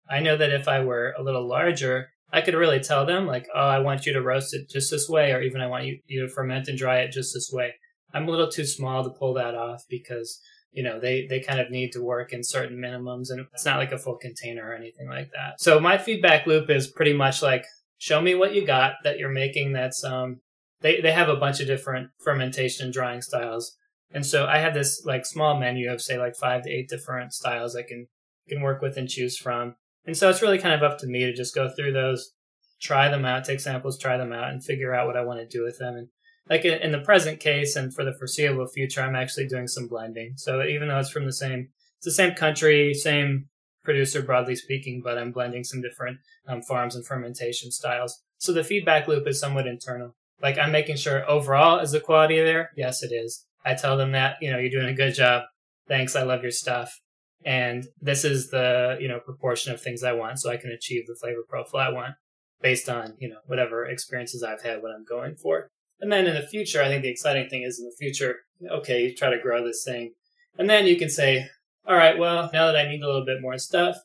I 0.09 0.21
know 0.21 0.39
that 0.39 0.55
if 0.55 0.69
I 0.69 0.81
were 0.81 1.15
a 1.19 1.23
little 1.23 1.47
larger, 1.47 2.09
I 2.33 2.41
could 2.41 2.55
really 2.55 2.81
tell 2.81 3.05
them 3.05 3.27
like, 3.27 3.47
oh, 3.55 3.61
I 3.61 3.81
want 3.81 4.07
you 4.07 4.15
to 4.15 4.23
roast 4.23 4.55
it 4.55 4.71
just 4.71 4.91
this 4.91 5.07
way, 5.07 5.33
or 5.33 5.43
even 5.43 5.61
I 5.61 5.67
want 5.67 5.85
you, 5.85 5.99
you 6.07 6.23
to 6.23 6.33
ferment 6.33 6.69
and 6.69 6.79
dry 6.79 7.01
it 7.01 7.13
just 7.13 7.35
this 7.35 7.51
way. 7.53 7.75
I'm 8.15 8.27
a 8.27 8.31
little 8.31 8.51
too 8.51 8.65
small 8.65 9.05
to 9.05 9.11
pull 9.11 9.35
that 9.35 9.55
off 9.55 9.83
because 9.91 10.41
you 10.73 10.83
know 10.83 10.99
they 10.99 11.27
they 11.27 11.41
kind 11.41 11.61
of 11.61 11.71
need 11.71 11.93
to 11.93 12.03
work 12.03 12.33
in 12.33 12.43
certain 12.43 12.79
minimums, 12.79 13.29
and 13.29 13.47
it's 13.53 13.67
not 13.67 13.81
like 13.81 13.93
a 13.93 13.99
full 13.99 14.17
container 14.17 14.67
or 14.67 14.73
anything 14.73 15.11
like 15.11 15.29
that. 15.33 15.61
So 15.61 15.79
my 15.79 15.99
feedback 15.99 16.47
loop 16.47 16.71
is 16.71 16.87
pretty 16.87 17.13
much 17.13 17.43
like, 17.43 17.67
show 17.99 18.23
me 18.23 18.35
what 18.35 18.55
you 18.55 18.65
got 18.65 18.95
that 19.05 19.19
you're 19.19 19.29
making 19.29 19.75
that's 19.75 20.03
um 20.05 20.41
they 20.85 21.01
they 21.01 21.13
have 21.13 21.31
a 21.31 21.37
bunch 21.37 21.59
of 21.61 21.67
different 21.67 22.11
fermentation 22.23 22.85
and 22.85 22.93
drying 22.93 23.23
styles. 23.23 23.77
And 24.13 24.25
so 24.25 24.47
I 24.47 24.59
have 24.59 24.75
this 24.75 25.03
like 25.05 25.27
small 25.27 25.59
menu 25.59 25.91
of 25.91 26.01
say 26.01 26.19
like 26.19 26.37
five 26.37 26.63
to 26.63 26.71
eight 26.71 26.89
different 26.89 27.33
styles 27.33 27.75
I 27.75 27.83
can 27.83 28.07
can 28.49 28.61
work 28.61 28.83
with 28.83 28.97
and 28.97 29.09
choose 29.09 29.37
from. 29.37 29.75
And 30.05 30.17
so 30.17 30.29
it's 30.29 30.43
really 30.43 30.59
kind 30.59 30.75
of 30.75 30.83
up 30.83 30.99
to 30.99 31.07
me 31.07 31.25
to 31.25 31.33
just 31.33 31.55
go 31.55 31.71
through 31.75 31.95
those, 31.95 32.35
try 32.81 33.09
them 33.09 33.25
out, 33.25 33.45
take 33.45 33.61
samples, 33.61 33.99
try 33.99 34.19
them 34.19 34.35
out, 34.35 34.51
and 34.51 34.63
figure 34.63 34.95
out 34.95 35.07
what 35.07 35.17
I 35.17 35.25
want 35.25 35.41
to 35.41 35.47
do 35.47 35.65
with 35.65 35.79
them. 35.79 35.97
And 35.97 36.09
like 36.51 36.67
in 36.67 36.93
the 36.93 36.99
present 36.99 37.41
case 37.41 37.75
and 37.75 37.93
for 37.95 38.05
the 38.05 38.15
foreseeable 38.19 38.67
future, 38.67 39.01
I'm 39.01 39.17
actually 39.17 39.49
doing 39.49 39.67
some 39.67 39.89
blending. 39.89 40.35
So 40.37 40.63
even 40.63 40.89
though 40.89 40.99
it's 40.99 41.09
from 41.09 41.25
the 41.25 41.33
same, 41.33 41.71
it's 41.97 42.05
the 42.05 42.11
same 42.11 42.35
country, 42.35 42.93
same 42.93 43.49
producer, 43.83 44.21
broadly 44.21 44.57
speaking, 44.57 45.01
but 45.03 45.17
I'm 45.17 45.33
blending 45.33 45.65
some 45.65 45.81
different 45.81 46.19
um, 46.47 46.61
farms 46.61 46.95
and 46.95 47.07
fermentation 47.07 47.71
styles. 47.71 48.21
So 48.37 48.53
the 48.53 48.63
feedback 48.63 49.09
loop 49.09 49.27
is 49.27 49.41
somewhat 49.41 49.67
internal. 49.67 50.15
Like 50.45 50.59
I'm 50.59 50.73
making 50.73 50.97
sure 50.97 51.29
overall 51.29 51.79
is 51.79 51.93
the 51.93 52.01
quality 52.01 52.39
there. 52.39 52.71
Yes, 52.77 53.03
it 53.03 53.13
is. 53.13 53.47
I 53.65 53.73
tell 53.73 53.97
them 53.97 54.13
that, 54.13 54.37
you 54.43 54.53
know, 54.53 54.59
you're 54.59 54.69
doing 54.69 54.93
a 54.93 54.95
good 54.95 55.15
job. 55.15 55.45
Thanks. 55.89 56.15
I 56.15 56.23
love 56.23 56.43
your 56.43 56.51
stuff. 56.51 57.01
And 57.47 57.87
this 58.03 58.27
is 58.27 58.51
the, 58.51 58.99
you 59.01 59.09
know, 59.09 59.21
proportion 59.21 59.73
of 59.73 59.81
things 59.81 60.05
I 60.05 60.13
want 60.13 60.39
so 60.39 60.51
I 60.51 60.59
can 60.59 60.71
achieve 60.71 61.07
the 61.07 61.17
flavor 61.19 61.45
profile 61.49 61.89
I 61.89 61.95
want 61.95 62.15
based 62.61 62.91
on, 62.91 63.15
you 63.19 63.31
know, 63.31 63.39
whatever 63.47 63.87
experiences 63.87 64.43
I've 64.43 64.61
had, 64.61 64.83
what 64.83 64.93
I'm 64.95 65.07
going 65.09 65.37
for. 65.37 65.71
And 66.01 66.13
then 66.13 66.27
in 66.27 66.35
the 66.35 66.47
future, 66.47 66.83
I 66.83 66.89
think 66.89 67.05
the 67.05 67.11
exciting 67.11 67.49
thing 67.49 67.63
is 67.63 67.79
in 67.79 67.87
the 67.87 67.97
future, 67.99 68.41
okay, 68.71 69.03
you 69.03 69.15
try 69.15 69.31
to 69.31 69.41
grow 69.41 69.65
this 69.65 69.83
thing. 69.83 70.13
And 70.59 70.69
then 70.69 70.87
you 70.87 70.99
can 70.99 71.09
say, 71.09 71.49
all 71.87 71.97
right, 71.97 72.19
well, 72.19 72.51
now 72.53 72.67
that 72.67 72.77
I 72.77 72.87
need 72.87 73.03
a 73.03 73.07
little 73.07 73.25
bit 73.25 73.41
more 73.41 73.57
stuff, 73.57 73.97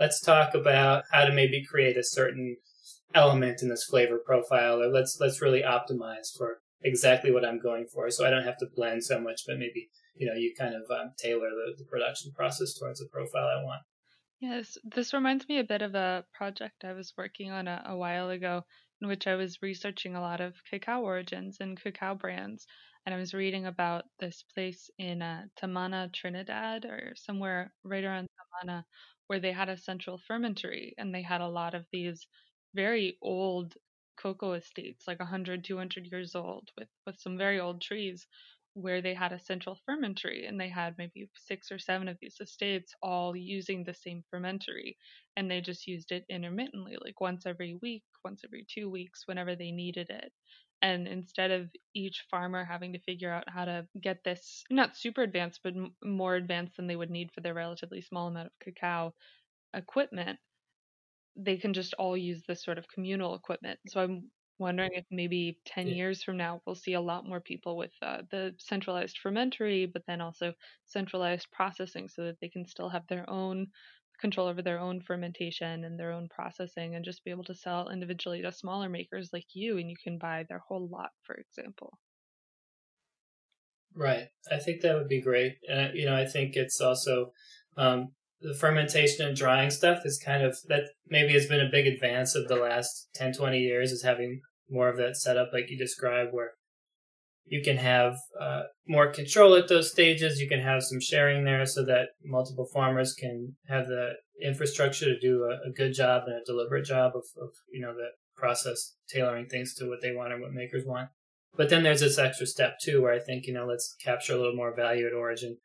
let's 0.00 0.22
talk 0.22 0.54
about 0.54 1.04
how 1.12 1.26
to 1.26 1.32
maybe 1.32 1.62
create 1.62 1.98
a 1.98 2.02
certain 2.02 2.56
element 3.14 3.62
in 3.62 3.68
this 3.68 3.84
flavor 3.84 4.18
profile 4.18 4.80
or 4.82 4.88
let's 4.88 5.18
let's 5.20 5.40
really 5.40 5.62
optimize 5.62 6.36
for 6.36 6.58
exactly 6.82 7.30
what 7.30 7.44
I'm 7.44 7.58
going 7.58 7.86
for 7.86 8.10
so 8.10 8.26
I 8.26 8.30
don't 8.30 8.44
have 8.44 8.58
to 8.58 8.66
blend 8.74 9.04
so 9.04 9.20
much 9.20 9.42
but 9.46 9.58
maybe 9.58 9.88
you 10.14 10.26
know 10.26 10.34
you 10.34 10.52
kind 10.58 10.74
of 10.74 10.82
um, 10.90 11.12
tailor 11.16 11.50
the, 11.50 11.74
the 11.78 11.84
production 11.84 12.32
process 12.32 12.74
towards 12.74 13.00
the 13.00 13.08
profile 13.12 13.48
I 13.48 13.62
want. 13.62 13.82
Yes, 14.40 14.76
this 14.84 15.14
reminds 15.14 15.48
me 15.48 15.58
a 15.58 15.64
bit 15.64 15.80
of 15.80 15.94
a 15.94 16.24
project 16.34 16.84
I 16.84 16.92
was 16.92 17.14
working 17.16 17.50
on 17.50 17.66
a, 17.66 17.82
a 17.86 17.96
while 17.96 18.30
ago 18.30 18.64
in 19.00 19.08
which 19.08 19.26
I 19.26 19.36
was 19.36 19.62
researching 19.62 20.16
a 20.16 20.20
lot 20.20 20.40
of 20.40 20.54
cacao 20.70 21.00
origins 21.00 21.58
and 21.60 21.80
cacao 21.80 22.14
brands 22.14 22.66
and 23.06 23.14
I 23.14 23.18
was 23.18 23.34
reading 23.34 23.66
about 23.66 24.04
this 24.18 24.44
place 24.54 24.90
in 24.98 25.20
uh, 25.20 25.42
Tamana, 25.60 26.12
Trinidad, 26.12 26.86
or 26.86 27.12
somewhere 27.16 27.72
right 27.84 28.02
around 28.02 28.28
Tamana, 28.64 28.84
where 29.26 29.40
they 29.40 29.52
had 29.52 29.68
a 29.68 29.76
central 29.76 30.18
fermentary 30.26 30.94
and 30.96 31.14
they 31.14 31.22
had 31.22 31.42
a 31.42 31.48
lot 31.48 31.74
of 31.74 31.84
these 31.92 32.26
very 32.74 33.18
old 33.22 33.74
cocoa 34.16 34.52
estates, 34.52 35.06
like 35.08 35.18
100, 35.20 35.64
200 35.64 36.06
years 36.06 36.34
old, 36.34 36.70
with, 36.78 36.88
with 37.06 37.18
some 37.18 37.38
very 37.38 37.60
old 37.60 37.80
trees. 37.82 38.26
where 38.74 39.00
they 39.00 39.14
had 39.14 39.32
a 39.32 39.38
central 39.38 39.78
fermentary 39.86 40.46
and 40.46 40.60
they 40.60 40.68
had 40.68 40.96
maybe 40.98 41.28
six 41.36 41.70
or 41.70 41.78
seven 41.78 42.08
of 42.08 42.18
these 42.20 42.36
estates 42.40 42.92
all 43.02 43.36
using 43.36 43.84
the 43.84 43.94
same 43.94 44.24
fermentary 44.30 44.96
and 45.36 45.48
they 45.50 45.60
just 45.60 45.86
used 45.86 46.10
it 46.10 46.24
intermittently 46.28 46.96
like 47.04 47.20
once 47.20 47.46
every 47.46 47.74
week 47.82 48.02
once 48.24 48.42
every 48.44 48.66
two 48.68 48.90
weeks 48.90 49.22
whenever 49.26 49.54
they 49.54 49.70
needed 49.70 50.10
it 50.10 50.32
and 50.82 51.06
instead 51.06 51.50
of 51.52 51.70
each 51.94 52.24
farmer 52.30 52.64
having 52.64 52.92
to 52.92 52.98
figure 53.00 53.30
out 53.32 53.44
how 53.48 53.64
to 53.64 53.86
get 54.00 54.18
this 54.24 54.64
not 54.70 54.96
super 54.96 55.22
advanced 55.22 55.60
but 55.62 55.74
m- 55.76 55.94
more 56.02 56.34
advanced 56.34 56.76
than 56.76 56.86
they 56.88 56.96
would 56.96 57.10
need 57.10 57.30
for 57.32 57.40
their 57.40 57.54
relatively 57.54 58.00
small 58.00 58.26
amount 58.28 58.46
of 58.46 58.52
cacao 58.60 59.14
equipment 59.74 60.38
they 61.36 61.56
can 61.56 61.72
just 61.72 61.94
all 61.94 62.16
use 62.16 62.42
this 62.46 62.64
sort 62.64 62.78
of 62.78 62.88
communal 62.88 63.34
equipment. 63.34 63.78
So 63.88 64.00
i'm 64.00 64.30
wondering 64.58 64.92
if 64.94 65.04
maybe 65.10 65.58
10 65.66 65.88
yeah. 65.88 65.94
years 65.94 66.22
from 66.22 66.36
now 66.36 66.60
we'll 66.64 66.76
see 66.76 66.94
a 66.94 67.00
lot 67.00 67.26
more 67.26 67.40
people 67.40 67.76
with 67.76 67.90
uh, 68.02 68.18
the 68.30 68.54
centralized 68.58 69.18
fermentary 69.18 69.86
but 69.86 70.02
then 70.06 70.20
also 70.20 70.52
centralized 70.86 71.48
processing 71.52 72.08
so 72.08 72.24
that 72.24 72.36
they 72.40 72.48
can 72.48 72.64
still 72.66 72.88
have 72.88 73.06
their 73.08 73.28
own 73.28 73.66
control 74.20 74.46
over 74.46 74.62
their 74.62 74.78
own 74.78 75.00
fermentation 75.00 75.84
and 75.84 75.98
their 75.98 76.12
own 76.12 76.28
processing 76.28 76.94
and 76.94 77.04
just 77.04 77.24
be 77.24 77.30
able 77.30 77.44
to 77.44 77.54
sell 77.54 77.90
individually 77.90 78.42
to 78.42 78.52
smaller 78.52 78.88
makers 78.88 79.30
like 79.32 79.46
you 79.54 79.76
and 79.78 79.90
you 79.90 79.96
can 80.02 80.18
buy 80.18 80.44
their 80.48 80.62
whole 80.68 80.88
lot 80.88 81.10
for 81.22 81.34
example. 81.34 81.98
Right. 83.96 84.28
I 84.50 84.58
think 84.58 84.82
that 84.82 84.94
would 84.96 85.08
be 85.08 85.20
great. 85.20 85.56
And 85.68 85.94
you 85.94 86.06
know 86.06 86.14
i 86.14 86.26
think 86.26 86.54
it's 86.54 86.80
also 86.80 87.32
um, 87.76 88.12
the 88.40 88.54
fermentation 88.54 89.26
and 89.26 89.36
drying 89.36 89.70
stuff 89.70 90.00
is 90.04 90.18
kind 90.18 90.42
of 90.42 90.56
that 90.68 90.84
maybe 91.08 91.32
has 91.32 91.46
been 91.46 91.60
a 91.60 91.70
big 91.70 91.86
advance 91.86 92.34
of 92.34 92.48
the 92.48 92.56
last 92.56 93.08
10 93.14 93.32
20 93.34 93.58
years 93.58 93.92
is 93.92 94.02
having 94.02 94.40
more 94.68 94.88
of 94.88 94.96
that 94.96 95.16
setup 95.16 95.50
like 95.52 95.70
you 95.70 95.78
described 95.78 96.32
where 96.32 96.52
you 97.46 97.62
can 97.62 97.76
have 97.76 98.16
uh, 98.40 98.62
more 98.88 99.12
control 99.12 99.54
at 99.54 99.68
those 99.68 99.90
stages. 99.90 100.40
You 100.40 100.48
can 100.48 100.60
have 100.60 100.82
some 100.82 101.00
sharing 101.00 101.44
there 101.44 101.66
so 101.66 101.84
that 101.84 102.08
multiple 102.24 102.66
farmers 102.72 103.12
can 103.12 103.56
have 103.68 103.86
the 103.86 104.12
infrastructure 104.42 105.06
to 105.06 105.20
do 105.20 105.44
a, 105.44 105.68
a 105.68 105.72
good 105.72 105.92
job 105.92 106.24
and 106.26 106.36
a 106.36 106.44
deliberate 106.44 106.86
job 106.86 107.12
of, 107.14 107.24
of, 107.40 107.50
you 107.70 107.80
know, 107.80 107.94
the 107.94 108.08
process 108.36 108.94
tailoring 109.08 109.46
things 109.46 109.74
to 109.74 109.88
what 109.88 110.00
they 110.00 110.12
want 110.12 110.32
and 110.32 110.40
what 110.40 110.52
makers 110.52 110.84
want. 110.86 111.10
But 111.56 111.68
then 111.70 111.82
there's 111.82 112.00
this 112.00 112.18
extra 112.18 112.46
step 112.46 112.78
too, 112.82 113.02
where 113.02 113.12
I 113.12 113.20
think, 113.20 113.46
you 113.46 113.52
know, 113.52 113.66
let's 113.66 113.94
capture 114.02 114.32
a 114.32 114.36
little 114.36 114.56
more 114.56 114.74
value 114.74 115.06
at 115.06 115.12
origin, 115.12 115.58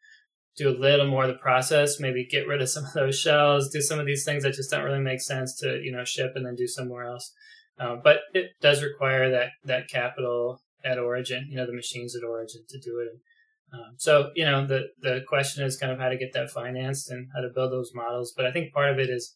do 0.58 0.70
a 0.70 0.78
little 0.78 1.08
more 1.08 1.24
of 1.24 1.30
the 1.30 1.40
process, 1.40 2.00
maybe 2.00 2.26
get 2.26 2.48
rid 2.48 2.62
of 2.62 2.70
some 2.70 2.86
of 2.86 2.94
those 2.94 3.18
shells, 3.18 3.70
do 3.70 3.82
some 3.82 4.00
of 4.00 4.06
these 4.06 4.26
things 4.26 4.44
that 4.44 4.54
just 4.54 4.72
don't 4.72 4.84
really 4.84 5.00
make 5.00 5.22
sense 5.22 5.56
to, 5.60 5.80
you 5.82 5.92
know, 5.92 6.04
ship 6.04 6.34
and 6.36 6.46
then 6.46 6.56
do 6.56 6.68
somewhere 6.68 7.06
else. 7.06 7.34
Um, 7.80 8.02
but 8.04 8.22
it 8.34 8.52
does 8.62 8.84
require 8.84 9.32
that, 9.32 9.52
that 9.64 9.88
capital 9.88 10.62
at 10.84 11.00
origin, 11.00 11.48
you 11.50 11.56
know, 11.56 11.66
the 11.66 11.74
machines 11.74 12.16
at 12.16 12.28
origin 12.28 12.62
to 12.70 12.80
do 12.80 13.00
it. 13.00 13.20
Um, 13.72 13.94
so, 13.98 14.32
you 14.36 14.46
know, 14.46 14.66
the, 14.66 14.88
the 15.02 15.22
question 15.28 15.64
is 15.64 15.78
kind 15.78 15.92
of 15.92 16.00
how 16.00 16.10
to 16.10 16.18
get 16.18 16.34
that 16.34 16.50
financed 16.50 17.10
and 17.10 17.28
how 17.34 17.42
to 17.42 17.50
build 17.54 17.72
those 17.72 17.92
models. 17.94 18.34
But 18.36 18.46
I 18.46 18.52
think 18.52 18.74
part 18.74 18.90
of 18.90 19.00
it 19.00 19.10
is, 19.10 19.36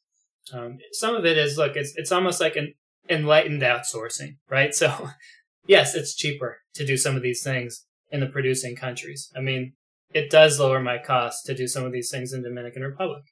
um, 0.51 0.79
some 0.91 1.15
of 1.15 1.25
it 1.25 1.37
is, 1.37 1.57
look, 1.57 1.75
it's, 1.75 1.93
it's 1.95 2.11
almost 2.11 2.41
like 2.41 2.55
an 2.55 2.73
enlightened 3.09 3.61
outsourcing, 3.61 4.37
right? 4.49 4.73
So 4.73 5.09
yes, 5.67 5.95
it's 5.95 6.15
cheaper 6.15 6.59
to 6.75 6.85
do 6.85 6.97
some 6.97 7.15
of 7.15 7.21
these 7.21 7.43
things 7.43 7.85
in 8.11 8.19
the 8.19 8.27
producing 8.27 8.75
countries. 8.75 9.31
I 9.35 9.41
mean, 9.41 9.73
it 10.13 10.29
does 10.29 10.59
lower 10.59 10.79
my 10.79 10.97
costs 10.97 11.43
to 11.43 11.55
do 11.55 11.67
some 11.67 11.85
of 11.85 11.91
these 11.91 12.09
things 12.09 12.33
in 12.33 12.43
Dominican 12.43 12.83
Republic, 12.83 13.23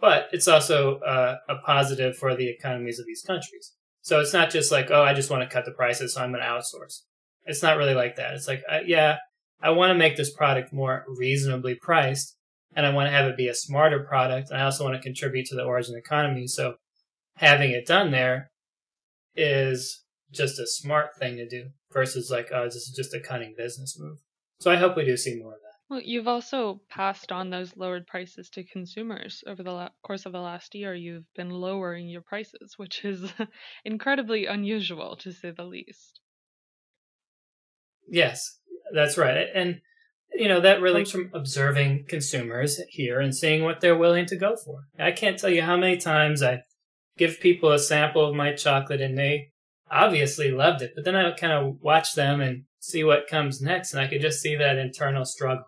but 0.00 0.28
it's 0.32 0.48
also 0.48 0.98
uh, 1.00 1.36
a 1.48 1.56
positive 1.56 2.16
for 2.16 2.34
the 2.34 2.48
economies 2.48 2.98
of 2.98 3.06
these 3.06 3.22
countries. 3.22 3.72
So 4.02 4.20
it's 4.20 4.32
not 4.32 4.50
just 4.50 4.70
like, 4.70 4.90
oh, 4.90 5.02
I 5.02 5.14
just 5.14 5.30
want 5.30 5.42
to 5.42 5.52
cut 5.52 5.64
the 5.64 5.72
prices, 5.72 6.14
so 6.14 6.22
I'm 6.22 6.30
going 6.30 6.42
to 6.42 6.48
outsource. 6.48 7.02
It's 7.44 7.62
not 7.62 7.76
really 7.76 7.94
like 7.94 8.16
that. 8.16 8.34
It's 8.34 8.48
like, 8.48 8.62
uh, 8.70 8.80
yeah, 8.86 9.16
I 9.60 9.70
want 9.70 9.90
to 9.90 9.98
make 9.98 10.16
this 10.16 10.32
product 10.32 10.72
more 10.72 11.04
reasonably 11.08 11.74
priced 11.74 12.36
and 12.74 12.84
I 12.84 12.92
want 12.92 13.06
to 13.06 13.12
have 13.12 13.26
it 13.26 13.36
be 13.36 13.48
a 13.48 13.54
smarter 13.54 14.00
product. 14.00 14.50
And 14.50 14.60
I 14.60 14.64
also 14.64 14.84
want 14.84 14.96
to 14.96 15.02
contribute 15.02 15.46
to 15.46 15.54
the 15.54 15.64
origin 15.64 15.96
economy. 15.96 16.46
So 16.46 16.74
having 17.36 17.70
it 17.70 17.86
done 17.86 18.10
there 18.10 18.50
is 19.34 20.04
just 20.30 20.58
a 20.58 20.66
smart 20.66 21.16
thing 21.18 21.36
to 21.36 21.48
do 21.48 21.70
versus 21.92 22.30
like, 22.30 22.48
oh, 22.52 22.64
this 22.64 22.76
is 22.76 22.94
just 22.94 23.14
a 23.14 23.20
cunning 23.20 23.54
business 23.56 23.96
move. 23.98 24.18
So 24.60 24.70
I 24.70 24.76
hope 24.76 24.96
we 24.96 25.04
do 25.04 25.16
see 25.16 25.38
more 25.40 25.54
of 25.54 25.60
that. 25.60 25.65
Well, 25.88 26.00
you've 26.02 26.26
also 26.26 26.80
passed 26.88 27.30
on 27.30 27.50
those 27.50 27.76
lowered 27.76 28.08
prices 28.08 28.50
to 28.50 28.64
consumers 28.64 29.44
over 29.46 29.62
the 29.62 29.70
la- 29.70 29.88
course 30.02 30.26
of 30.26 30.32
the 30.32 30.40
last 30.40 30.74
year. 30.74 30.94
You've 30.94 31.32
been 31.36 31.50
lowering 31.50 32.08
your 32.08 32.22
prices, 32.22 32.74
which 32.76 33.04
is 33.04 33.30
incredibly 33.84 34.46
unusual 34.46 35.16
to 35.18 35.32
say 35.32 35.52
the 35.52 35.64
least. 35.64 36.20
Yes, 38.08 38.58
that's 38.92 39.16
right. 39.16 39.46
And, 39.54 39.80
you 40.34 40.48
know, 40.48 40.60
that 40.60 40.80
relates 40.80 41.12
from 41.12 41.30
observing 41.32 42.06
consumers 42.08 42.80
here 42.88 43.20
and 43.20 43.34
seeing 43.34 43.62
what 43.62 43.80
they're 43.80 43.96
willing 43.96 44.26
to 44.26 44.36
go 44.36 44.56
for. 44.56 44.88
I 44.98 45.12
can't 45.12 45.38
tell 45.38 45.50
you 45.50 45.62
how 45.62 45.76
many 45.76 45.98
times 45.98 46.42
I 46.42 46.62
give 47.16 47.38
people 47.38 47.70
a 47.70 47.78
sample 47.78 48.28
of 48.28 48.34
my 48.34 48.54
chocolate 48.54 49.00
and 49.00 49.16
they 49.16 49.52
obviously 49.88 50.50
loved 50.50 50.82
it, 50.82 50.92
but 50.96 51.04
then 51.04 51.14
I 51.14 51.30
kind 51.30 51.52
of 51.52 51.76
watch 51.80 52.14
them 52.14 52.40
and 52.40 52.64
see 52.80 53.04
what 53.04 53.28
comes 53.28 53.62
next 53.62 53.92
and 53.92 54.00
I 54.00 54.08
could 54.08 54.20
just 54.20 54.40
see 54.40 54.56
that 54.56 54.78
internal 54.78 55.24
struggle. 55.24 55.64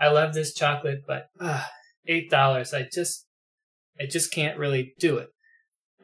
I 0.00 0.08
love 0.08 0.34
this 0.34 0.54
chocolate, 0.54 1.02
but 1.06 1.26
uh, 1.40 1.64
$8, 2.08 2.74
I 2.74 2.88
just, 2.92 3.26
I 4.00 4.06
just 4.06 4.32
can't 4.32 4.58
really 4.58 4.94
do 4.98 5.18
it. 5.18 5.28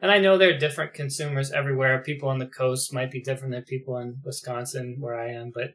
And 0.01 0.11
I 0.11 0.17
know 0.17 0.37
there 0.37 0.53
are 0.53 0.57
different 0.57 0.93
consumers 0.93 1.51
everywhere. 1.51 2.01
People 2.01 2.29
on 2.29 2.39
the 2.39 2.47
coast 2.47 2.93
might 2.93 3.11
be 3.11 3.21
different 3.21 3.53
than 3.53 3.63
people 3.63 3.97
in 3.97 4.17
Wisconsin, 4.23 4.97
where 4.99 5.19
I 5.19 5.31
am, 5.31 5.51
but 5.53 5.71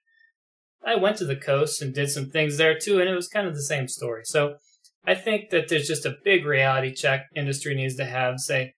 I 0.84 0.96
went 0.96 1.16
to 1.18 1.24
the 1.24 1.36
coast 1.36 1.80
and 1.82 1.94
did 1.94 2.10
some 2.10 2.30
things 2.30 2.56
there 2.56 2.78
too, 2.78 3.00
and 3.00 3.08
it 3.08 3.14
was 3.14 3.28
kind 3.28 3.46
of 3.46 3.54
the 3.54 3.62
same 3.62 3.88
story. 3.88 4.22
So 4.24 4.56
I 5.06 5.14
think 5.14 5.50
that 5.50 5.68
there's 5.68 5.86
just 5.86 6.06
a 6.06 6.16
big 6.24 6.44
reality 6.44 6.92
check 6.92 7.26
industry 7.34 7.74
needs 7.74 7.96
to 7.96 8.04
have. 8.04 8.40
Say, 8.40 8.74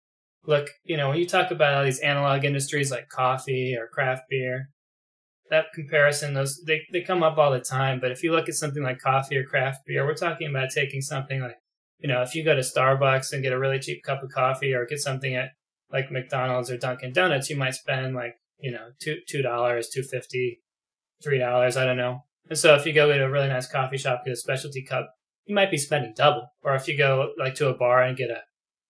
look, 0.46 0.68
you 0.84 0.96
know, 0.96 1.08
when 1.08 1.18
you 1.18 1.26
talk 1.26 1.50
about 1.50 1.74
all 1.74 1.84
these 1.84 2.00
analog 2.00 2.44
industries 2.44 2.90
like 2.90 3.08
coffee 3.08 3.74
or 3.78 3.88
craft 3.88 4.22
beer, 4.28 4.68
that 5.50 5.66
comparison, 5.74 6.34
those 6.34 6.62
they, 6.66 6.82
they 6.92 7.00
come 7.00 7.22
up 7.22 7.38
all 7.38 7.50
the 7.50 7.60
time. 7.60 8.00
But 8.00 8.10
if 8.10 8.22
you 8.22 8.32
look 8.32 8.48
at 8.48 8.54
something 8.54 8.82
like 8.82 8.98
coffee 8.98 9.36
or 9.36 9.44
craft 9.44 9.86
beer, 9.86 10.04
we're 10.06 10.14
talking 10.14 10.48
about 10.48 10.70
taking 10.70 11.00
something 11.00 11.40
like 11.40 11.56
you 11.98 12.08
know, 12.08 12.22
if 12.22 12.34
you 12.34 12.44
go 12.44 12.54
to 12.54 12.60
Starbucks 12.60 13.32
and 13.32 13.42
get 13.42 13.52
a 13.52 13.58
really 13.58 13.80
cheap 13.80 14.02
cup 14.04 14.22
of 14.22 14.30
coffee 14.30 14.72
or 14.72 14.86
get 14.86 15.00
something 15.00 15.34
at 15.34 15.50
like 15.92 16.10
McDonald's 16.10 16.70
or 16.70 16.76
Dunkin' 16.76 17.12
Donuts, 17.12 17.50
you 17.50 17.56
might 17.56 17.74
spend 17.74 18.14
like, 18.14 18.36
you 18.60 18.70
know, 18.70 18.90
two 19.00 19.18
two 19.26 19.42
dollars, 19.42 19.88
two 19.88 20.02
fifty, 20.02 20.60
three 21.22 21.38
dollars, 21.38 21.76
I 21.76 21.84
don't 21.84 21.96
know. 21.96 22.24
And 22.48 22.58
so 22.58 22.74
if 22.74 22.86
you 22.86 22.92
go 22.92 23.12
to 23.12 23.24
a 23.24 23.30
really 23.30 23.48
nice 23.48 23.66
coffee 23.66 23.98
shop, 23.98 24.24
get 24.24 24.32
a 24.32 24.36
specialty 24.36 24.82
cup, 24.82 25.10
you 25.44 25.54
might 25.54 25.70
be 25.70 25.76
spending 25.76 26.14
double. 26.16 26.48
Or 26.62 26.74
if 26.74 26.88
you 26.88 26.96
go 26.96 27.32
like 27.38 27.54
to 27.56 27.68
a 27.68 27.76
bar 27.76 28.02
and 28.02 28.16
get 28.16 28.30
a 28.30 28.42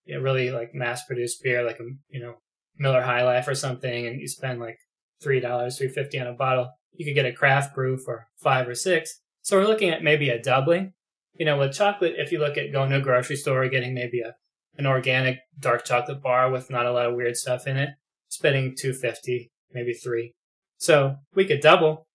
you 0.05 0.15
know, 0.15 0.21
really 0.21 0.51
like 0.51 0.73
mass 0.73 1.05
produced 1.05 1.41
beer, 1.43 1.63
like 1.63 1.79
a 1.79 1.85
you 2.09 2.21
know, 2.21 2.35
Miller 2.77 3.01
High 3.01 3.23
Life 3.23 3.47
or 3.47 3.55
something, 3.55 4.05
and 4.05 4.21
you 4.21 4.27
spend 4.27 4.59
like 4.59 4.77
three 5.21 5.39
dollars, 5.39 5.77
three 5.77 5.89
fifty 5.89 6.19
on 6.19 6.27
a 6.27 6.33
bottle, 6.33 6.71
you 6.93 7.05
could 7.05 7.15
get 7.15 7.25
a 7.25 7.33
craft 7.33 7.75
brew 7.75 7.97
for 7.97 8.27
five 8.37 8.67
or 8.67 8.75
six. 8.75 9.21
So 9.41 9.57
we're 9.57 9.67
looking 9.67 9.89
at 9.89 10.03
maybe 10.03 10.29
a 10.29 10.41
doubling 10.41 10.93
you 11.39 11.45
know, 11.45 11.57
with 11.57 11.73
chocolate, 11.73 12.15
if 12.17 12.31
you 12.31 12.39
look 12.39 12.57
at 12.57 12.71
going 12.71 12.89
to 12.91 12.97
a 12.97 13.01
grocery 13.01 13.37
store, 13.37 13.67
getting 13.69 13.95
maybe 13.95 14.19
a 14.19 14.35
an 14.77 14.85
organic 14.85 15.39
dark 15.59 15.83
chocolate 15.83 16.21
bar 16.21 16.51
with 16.51 16.69
not 16.69 16.85
a 16.85 16.91
lot 16.91 17.05
of 17.05 17.15
weird 17.15 17.35
stuff 17.35 17.65
in 17.65 17.75
it, 17.75 17.89
spending 18.27 18.75
two 18.77 18.93
fifty, 18.93 19.49
maybe 19.73 19.93
three. 19.93 20.33
So 20.77 21.15
we 21.33 21.45
could 21.45 21.61
double. 21.61 22.07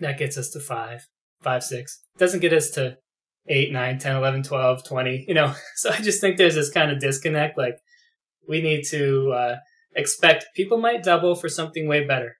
That 0.00 0.18
gets 0.18 0.38
us 0.38 0.50
to 0.50 0.60
five, 0.60 1.06
five, 1.42 1.64
six. 1.64 2.04
Doesn't 2.18 2.40
get 2.40 2.52
us 2.52 2.70
to 2.70 2.96
eight, 3.48 3.72
nine, 3.72 3.98
10, 3.98 4.16
11, 4.16 4.42
12, 4.42 4.84
20, 4.84 5.24
you 5.26 5.34
know. 5.34 5.54
So 5.76 5.90
I 5.90 6.00
just 6.00 6.20
think 6.20 6.36
there's 6.36 6.54
this 6.54 6.70
kind 6.70 6.90
of 6.90 7.00
disconnect. 7.00 7.58
Like 7.58 7.78
we 8.48 8.62
need 8.62 8.84
to 8.90 9.32
uh, 9.32 9.56
expect 9.96 10.46
people 10.54 10.78
might 10.78 11.02
double 11.02 11.34
for 11.34 11.48
something 11.48 11.88
way 11.88 12.06
better. 12.06 12.36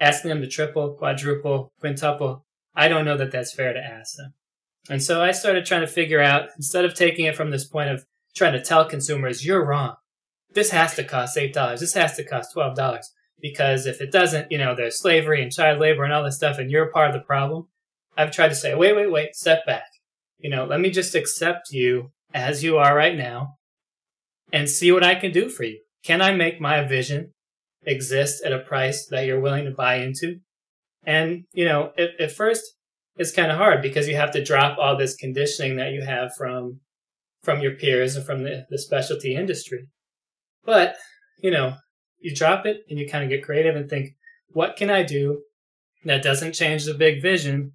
Asking 0.00 0.30
them 0.30 0.40
to 0.40 0.48
triple, 0.48 0.94
quadruple, 0.94 1.72
quintuple, 1.78 2.44
I 2.74 2.88
don't 2.88 3.04
know 3.04 3.18
that 3.18 3.30
that's 3.30 3.54
fair 3.54 3.72
to 3.74 3.78
ask 3.78 4.16
them. 4.16 4.32
And 4.88 5.02
so 5.02 5.22
I 5.22 5.32
started 5.32 5.66
trying 5.66 5.82
to 5.82 5.86
figure 5.86 6.20
out, 6.20 6.48
instead 6.56 6.84
of 6.84 6.94
taking 6.94 7.26
it 7.26 7.36
from 7.36 7.50
this 7.50 7.66
point 7.66 7.90
of 7.90 8.06
trying 8.34 8.54
to 8.54 8.62
tell 8.62 8.84
consumers, 8.86 9.44
you're 9.44 9.64
wrong. 9.64 9.96
This 10.52 10.70
has 10.70 10.94
to 10.94 11.04
cost 11.04 11.36
$8. 11.36 11.78
This 11.78 11.94
has 11.94 12.16
to 12.16 12.24
cost 12.24 12.54
$12. 12.56 13.04
Because 13.40 13.86
if 13.86 14.00
it 14.00 14.10
doesn't, 14.10 14.50
you 14.50 14.58
know, 14.58 14.74
there's 14.74 14.98
slavery 14.98 15.42
and 15.42 15.52
child 15.52 15.78
labor 15.78 16.04
and 16.04 16.12
all 16.12 16.24
this 16.24 16.36
stuff, 16.36 16.58
and 16.58 16.70
you're 16.70 16.90
part 16.90 17.08
of 17.08 17.14
the 17.14 17.26
problem. 17.26 17.68
I've 18.16 18.32
tried 18.32 18.48
to 18.48 18.54
say, 18.54 18.74
wait, 18.74 18.96
wait, 18.96 19.10
wait, 19.10 19.34
step 19.34 19.64
back. 19.66 19.86
You 20.38 20.50
know, 20.50 20.64
let 20.64 20.80
me 20.80 20.90
just 20.90 21.14
accept 21.14 21.70
you 21.70 22.12
as 22.34 22.64
you 22.64 22.78
are 22.78 22.96
right 22.96 23.16
now 23.16 23.56
and 24.52 24.68
see 24.68 24.92
what 24.92 25.04
I 25.04 25.14
can 25.14 25.32
do 25.32 25.48
for 25.48 25.64
you. 25.64 25.80
Can 26.02 26.20
I 26.22 26.32
make 26.32 26.60
my 26.60 26.82
vision 26.84 27.32
exist 27.84 28.42
at 28.44 28.52
a 28.52 28.58
price 28.58 29.06
that 29.10 29.26
you're 29.26 29.40
willing 29.40 29.64
to 29.64 29.70
buy 29.70 29.96
into? 29.96 30.36
And, 31.04 31.44
you 31.52 31.64
know, 31.64 31.92
at, 31.96 32.10
at 32.20 32.32
first, 32.32 32.62
it's 33.16 33.32
kind 33.32 33.50
of 33.50 33.58
hard 33.58 33.82
because 33.82 34.08
you 34.08 34.16
have 34.16 34.32
to 34.32 34.44
drop 34.44 34.78
all 34.78 34.96
this 34.96 35.16
conditioning 35.16 35.76
that 35.76 35.92
you 35.92 36.02
have 36.02 36.32
from 36.36 36.80
from 37.42 37.60
your 37.60 37.74
peers 37.74 38.16
and 38.16 38.26
from 38.26 38.44
the, 38.44 38.66
the 38.68 38.78
specialty 38.78 39.34
industry. 39.34 39.86
But, 40.64 40.96
you 41.38 41.50
know, 41.50 41.76
you 42.18 42.34
drop 42.34 42.66
it 42.66 42.82
and 42.90 42.98
you 42.98 43.08
kind 43.08 43.24
of 43.24 43.30
get 43.30 43.42
creative 43.42 43.76
and 43.76 43.88
think, 43.88 44.10
what 44.48 44.76
can 44.76 44.90
I 44.90 45.02
do 45.02 45.40
that 46.04 46.22
doesn't 46.22 46.52
change 46.52 46.84
the 46.84 46.92
big 46.92 47.22
vision, 47.22 47.72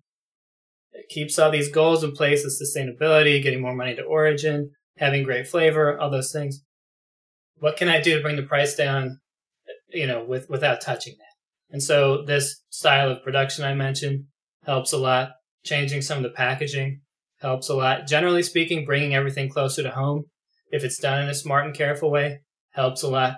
It 0.95 1.09
keeps 1.09 1.37
all 1.37 1.51
these 1.51 1.71
goals 1.71 2.03
in 2.03 2.13
place 2.13 2.45
of 2.45 2.51
sustainability, 2.51 3.43
getting 3.43 3.61
more 3.61 3.75
money 3.75 3.95
to 3.95 4.03
origin, 4.03 4.71
having 4.97 5.23
great 5.23 5.47
flavor, 5.47 5.99
all 5.99 6.09
those 6.09 6.31
things. 6.31 6.63
What 7.57 7.77
can 7.77 7.89
I 7.89 8.01
do 8.01 8.15
to 8.15 8.21
bring 8.21 8.37
the 8.37 8.43
price 8.43 8.75
down, 8.75 9.19
you 9.95 10.07
know, 10.07 10.23
with, 10.23 10.49
without 10.49 10.81
touching 10.81 11.15
that? 11.17 11.73
And 11.73 11.81
so 11.81 12.23
this 12.23 12.61
style 12.69 13.09
of 13.09 13.23
production 13.23 13.65
I 13.65 13.73
mentioned 13.73 14.25
helps 14.63 14.93
a 14.93 14.97
lot. 14.97 15.31
Changing 15.63 16.01
some 16.01 16.17
of 16.17 16.23
the 16.23 16.29
packaging 16.29 17.01
helps 17.39 17.69
a 17.69 17.75
lot. 17.75 18.07
Generally 18.07 18.43
speaking, 18.43 18.85
bringing 18.85 19.15
everything 19.15 19.49
closer 19.49 19.81
to 19.83 19.91
home, 19.91 20.25
if 20.69 20.83
it's 20.83 20.99
done 20.99 21.23
in 21.23 21.29
a 21.29 21.33
smart 21.33 21.65
and 21.65 21.75
careful 21.75 22.11
way, 22.11 22.41
helps 22.71 23.01
a 23.01 23.07
lot. 23.07 23.37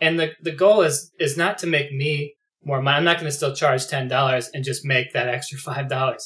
And 0.00 0.18
the, 0.18 0.32
the 0.40 0.52
goal 0.52 0.82
is, 0.82 1.10
is 1.18 1.36
not 1.36 1.58
to 1.58 1.66
make 1.66 1.92
me 1.92 2.34
more 2.64 2.82
money. 2.82 2.96
I'm 2.96 3.04
not 3.04 3.18
going 3.18 3.30
to 3.30 3.36
still 3.36 3.54
charge 3.54 3.86
$10 3.86 4.46
and 4.52 4.64
just 4.64 4.84
make 4.84 5.12
that 5.12 5.28
extra 5.28 5.58
$5. 5.58 6.18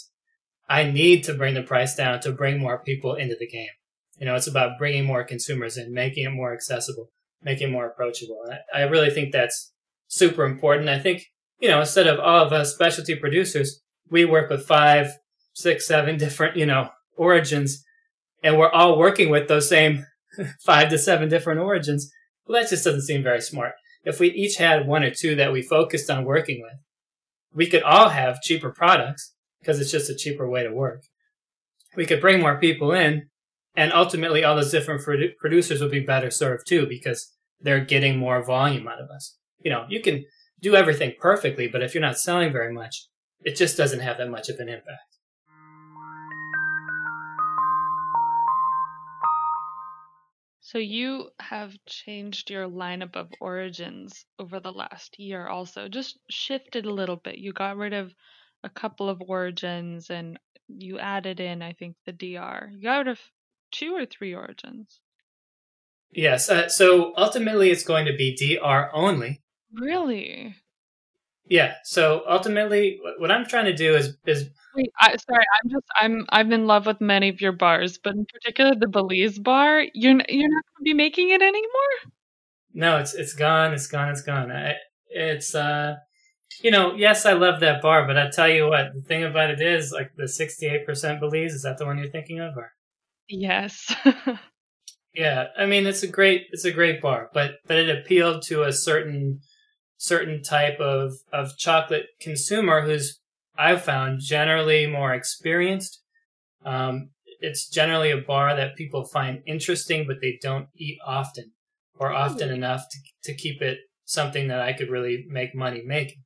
I 0.69 0.85
need 0.85 1.25
to 1.25 1.35
bring 1.35 1.55
the 1.55 1.63
price 1.63 1.95
down 1.95 2.21
to 2.21 2.33
bring 2.33 2.59
more 2.59 2.83
people 2.83 3.15
into 3.15 3.37
the 3.39 3.49
game. 3.49 3.69
You 4.19 4.27
know, 4.27 4.35
it's 4.35 4.47
about 4.47 4.79
bringing 4.79 5.05
more 5.05 5.25
consumers 5.25 5.77
in, 5.77 5.93
making 5.93 6.27
it 6.27 6.31
more 6.31 6.53
accessible, 6.53 7.11
making 7.43 7.69
it 7.69 7.73
more 7.73 7.87
approachable. 7.87 8.39
I, 8.75 8.81
I 8.81 8.83
really 8.85 9.11
think 9.11 9.33
that's 9.33 9.73
super 10.09 10.45
important. 10.45 10.89
I 10.89 10.99
think, 10.99 11.25
you 11.61 11.69
know, 11.69 11.81
instead 11.81 12.07
of 12.07 12.19
all 12.19 12.45
of 12.45 12.53
us 12.53 12.75
specialty 12.75 13.15
producers, 13.15 13.81
we 14.11 14.25
work 14.25 14.51
with 14.51 14.67
five, 14.67 15.09
six, 15.55 15.87
seven 15.87 16.17
different, 16.19 16.57
you 16.57 16.67
know, 16.67 16.91
origins, 17.17 17.83
and 18.43 18.59
we're 18.59 18.71
all 18.71 18.99
working 18.99 19.31
with 19.31 19.49
those 19.49 19.69
same 19.69 20.05
five 20.65 20.89
to 20.91 20.99
seven 20.99 21.29
different 21.29 21.61
origins. 21.61 22.11
Well, 22.47 22.61
that 22.61 22.71
just 22.71 22.85
doesn't 22.85 23.03
seem 23.03 23.23
very 23.23 23.41
smart. 23.41 23.73
If 24.05 24.19
we 24.19 24.29
each 24.29 24.57
had 24.57 24.87
one 24.87 25.03
or 25.03 25.11
two 25.11 25.35
that 25.37 25.53
we 25.53 25.63
focused 25.63 26.11
on 26.11 26.25
working 26.25 26.63
with, 26.63 26.73
we 27.55 27.67
could 27.67 27.83
all 27.83 28.09
have 28.09 28.41
cheaper 28.41 28.71
products 28.71 29.35
because 29.61 29.81
it's 29.81 29.91
just 29.91 30.11
a 30.11 30.15
cheaper 30.15 30.49
way 30.49 30.63
to 30.63 30.73
work. 30.73 31.03
We 31.97 32.07
could 32.07 32.21
bring 32.21 32.41
more 32.41 32.59
people 32.59 32.93
in, 32.93 33.29
and 33.81 33.95
ultimately, 33.95 34.45
all 34.45 34.57
those 34.57 34.71
different 34.71 35.01
produ- 35.01 35.35
producers 35.39 35.81
would 35.81 35.91
be 35.91 36.01
better 36.01 36.31
served 36.31 36.67
too 36.69 36.87
because 36.87 37.35
they're 37.61 37.83
getting 37.83 38.19
more 38.19 38.45
volume 38.45 38.87
out 38.87 39.01
of 39.01 39.09
us. 39.09 39.39
You 39.65 39.71
know, 39.71 39.87
you 39.89 40.03
can 40.03 40.27
do 40.61 40.77
everything 40.77 41.15
perfectly, 41.19 41.67
but 41.67 41.83
if 41.83 41.95
you're 41.95 42.03
not 42.03 42.19
selling 42.19 42.53
very 42.53 42.75
much, 42.75 43.07
it 43.41 43.57
just 43.57 43.79
doesn't 43.79 44.01
have 44.01 44.19
that 44.19 44.29
much 44.29 44.51
of 44.51 44.59
an 44.59 44.69
impact. 44.69 45.17
So 50.61 50.77
you 50.77 51.31
have 51.41 51.73
changed 51.87 52.51
your 52.51 52.69
lineup 52.69 53.17
of 53.17 53.31
origins 53.41 54.27
over 54.39 54.61
the 54.61 54.73
last 54.73 55.19
year 55.19 55.47
also. 55.47 55.89
Just 55.89 56.19
shifted 56.29 56.85
a 56.85 56.93
little 56.93 57.17
bit. 57.17 57.39
You 57.39 57.55
got 57.55 57.79
rid 57.79 57.95
of 57.95 58.13
a 58.63 58.69
couple 58.69 59.09
of 59.09 59.23
origins 59.27 60.11
and 60.11 60.39
you 60.69 60.99
added 60.99 61.41
in 61.41 61.63
I 61.63 61.73
think 61.73 61.97
the 62.05 62.13
DR. 62.13 62.69
You 62.73 62.83
got 62.83 62.99
rid 62.99 63.09
of 63.09 63.21
two 63.71 63.95
or 63.95 64.07
three 64.07 64.35
origins. 64.35 65.01
Yes, 66.13 66.51
uh, 66.51 66.69
so 66.69 67.13
ultimately 67.17 67.71
it's 67.71 67.85
going 67.85 68.07
to 68.07 68.17
be 68.17 68.35
DR 68.35 68.91
only. 68.93 69.43
Really? 69.73 70.57
Yeah. 71.47 71.75
So 71.85 72.23
ultimately, 72.29 73.01
what 73.19 73.31
I'm 73.31 73.47
trying 73.47 73.67
to 73.67 73.75
do 73.75 73.95
is 73.95 74.17
is 74.27 74.49
Wait, 74.75 74.93
I, 75.01 75.17
sorry, 75.17 75.45
I'm 75.63 75.71
just 75.71 75.87
I'm 76.01 76.27
I'm 76.31 76.53
in 76.53 76.67
love 76.67 76.87
with 76.87 77.01
many 77.01 77.29
of 77.29 77.41
your 77.41 77.53
bars, 77.53 77.99
but 77.99 78.15
in 78.15 78.25
particular 78.25 78.75
the 78.75 78.89
Belize 78.89 79.39
bar. 79.39 79.85
You're 79.95 80.21
you're 80.29 80.49
not 80.49 80.65
going 80.65 80.79
to 80.79 80.85
be 80.85 80.95
making 80.95 81.31
it 81.31 81.43
anymore. 81.43 82.15
no, 82.73 82.99
it's 82.99 83.15
it's 83.15 83.35
gone, 83.35 83.73
it's 83.73 83.89
gone, 83.89 84.11
it's 84.11 84.23
gone. 84.23 84.51
I, 84.53 84.77
it's 85.09 85.55
uh, 85.57 85.97
you 86.63 86.71
know, 86.71 86.95
yes, 86.95 87.27
I 87.27 87.33
love 87.33 87.61
that 87.61 87.83
bar, 87.83 88.07
but 88.07 88.17
I 88.17 88.31
tell 88.31 88.49
you 88.49 88.69
what, 88.69 88.95
the 88.95 89.03
thing 89.03 89.25
about 89.25 89.51
it 89.51 89.61
is, 89.61 89.93
like 89.93 90.15
the 90.17 90.25
68% 90.25 91.21
Belize. 91.21 91.55
Is 91.55 91.63
that 91.63 91.79
the 91.79 91.87
one 91.87 91.99
you're 91.99 92.11
thinking 92.11 92.41
of, 92.41 92.57
or? 92.57 92.73
Yes. 93.31 93.95
Yeah, 95.15 95.49
I 95.59 95.67
mean 95.67 95.87
it's 95.87 96.03
a 96.03 96.07
great 96.07 96.47
it's 96.53 96.65
a 96.65 96.71
great 96.71 97.03
bar, 97.03 97.31
but 97.35 97.57
but 97.67 97.77
it 97.77 97.91
appealed 97.91 98.43
to 98.45 98.63
a 98.63 98.73
certain 98.73 99.41
certain 99.97 100.43
type 100.43 100.79
of 100.79 101.15
of 101.33 101.57
chocolate 101.59 102.07
consumer 102.21 102.83
who's 102.83 103.21
I've 103.59 103.83
found 103.83 104.21
generally 104.21 104.87
more 104.87 105.13
experienced. 105.13 106.01
Um, 106.65 107.11
it's 107.41 107.69
generally 107.69 108.11
a 108.11 108.19
bar 108.19 108.55
that 108.55 108.77
people 108.77 109.05
find 109.05 109.43
interesting, 109.47 110.07
but 110.07 110.19
they 110.21 110.39
don't 110.41 110.69
eat 110.77 110.99
often 111.05 111.53
or 111.99 112.13
often 112.13 112.51
enough 112.51 112.85
to 112.91 112.99
to 113.33 113.37
keep 113.37 113.61
it 113.63 113.79
something 114.05 114.49
that 114.49 114.61
I 114.61 114.73
could 114.73 114.91
really 114.91 115.25
make 115.29 115.55
money 115.55 115.83
making. 115.85 116.23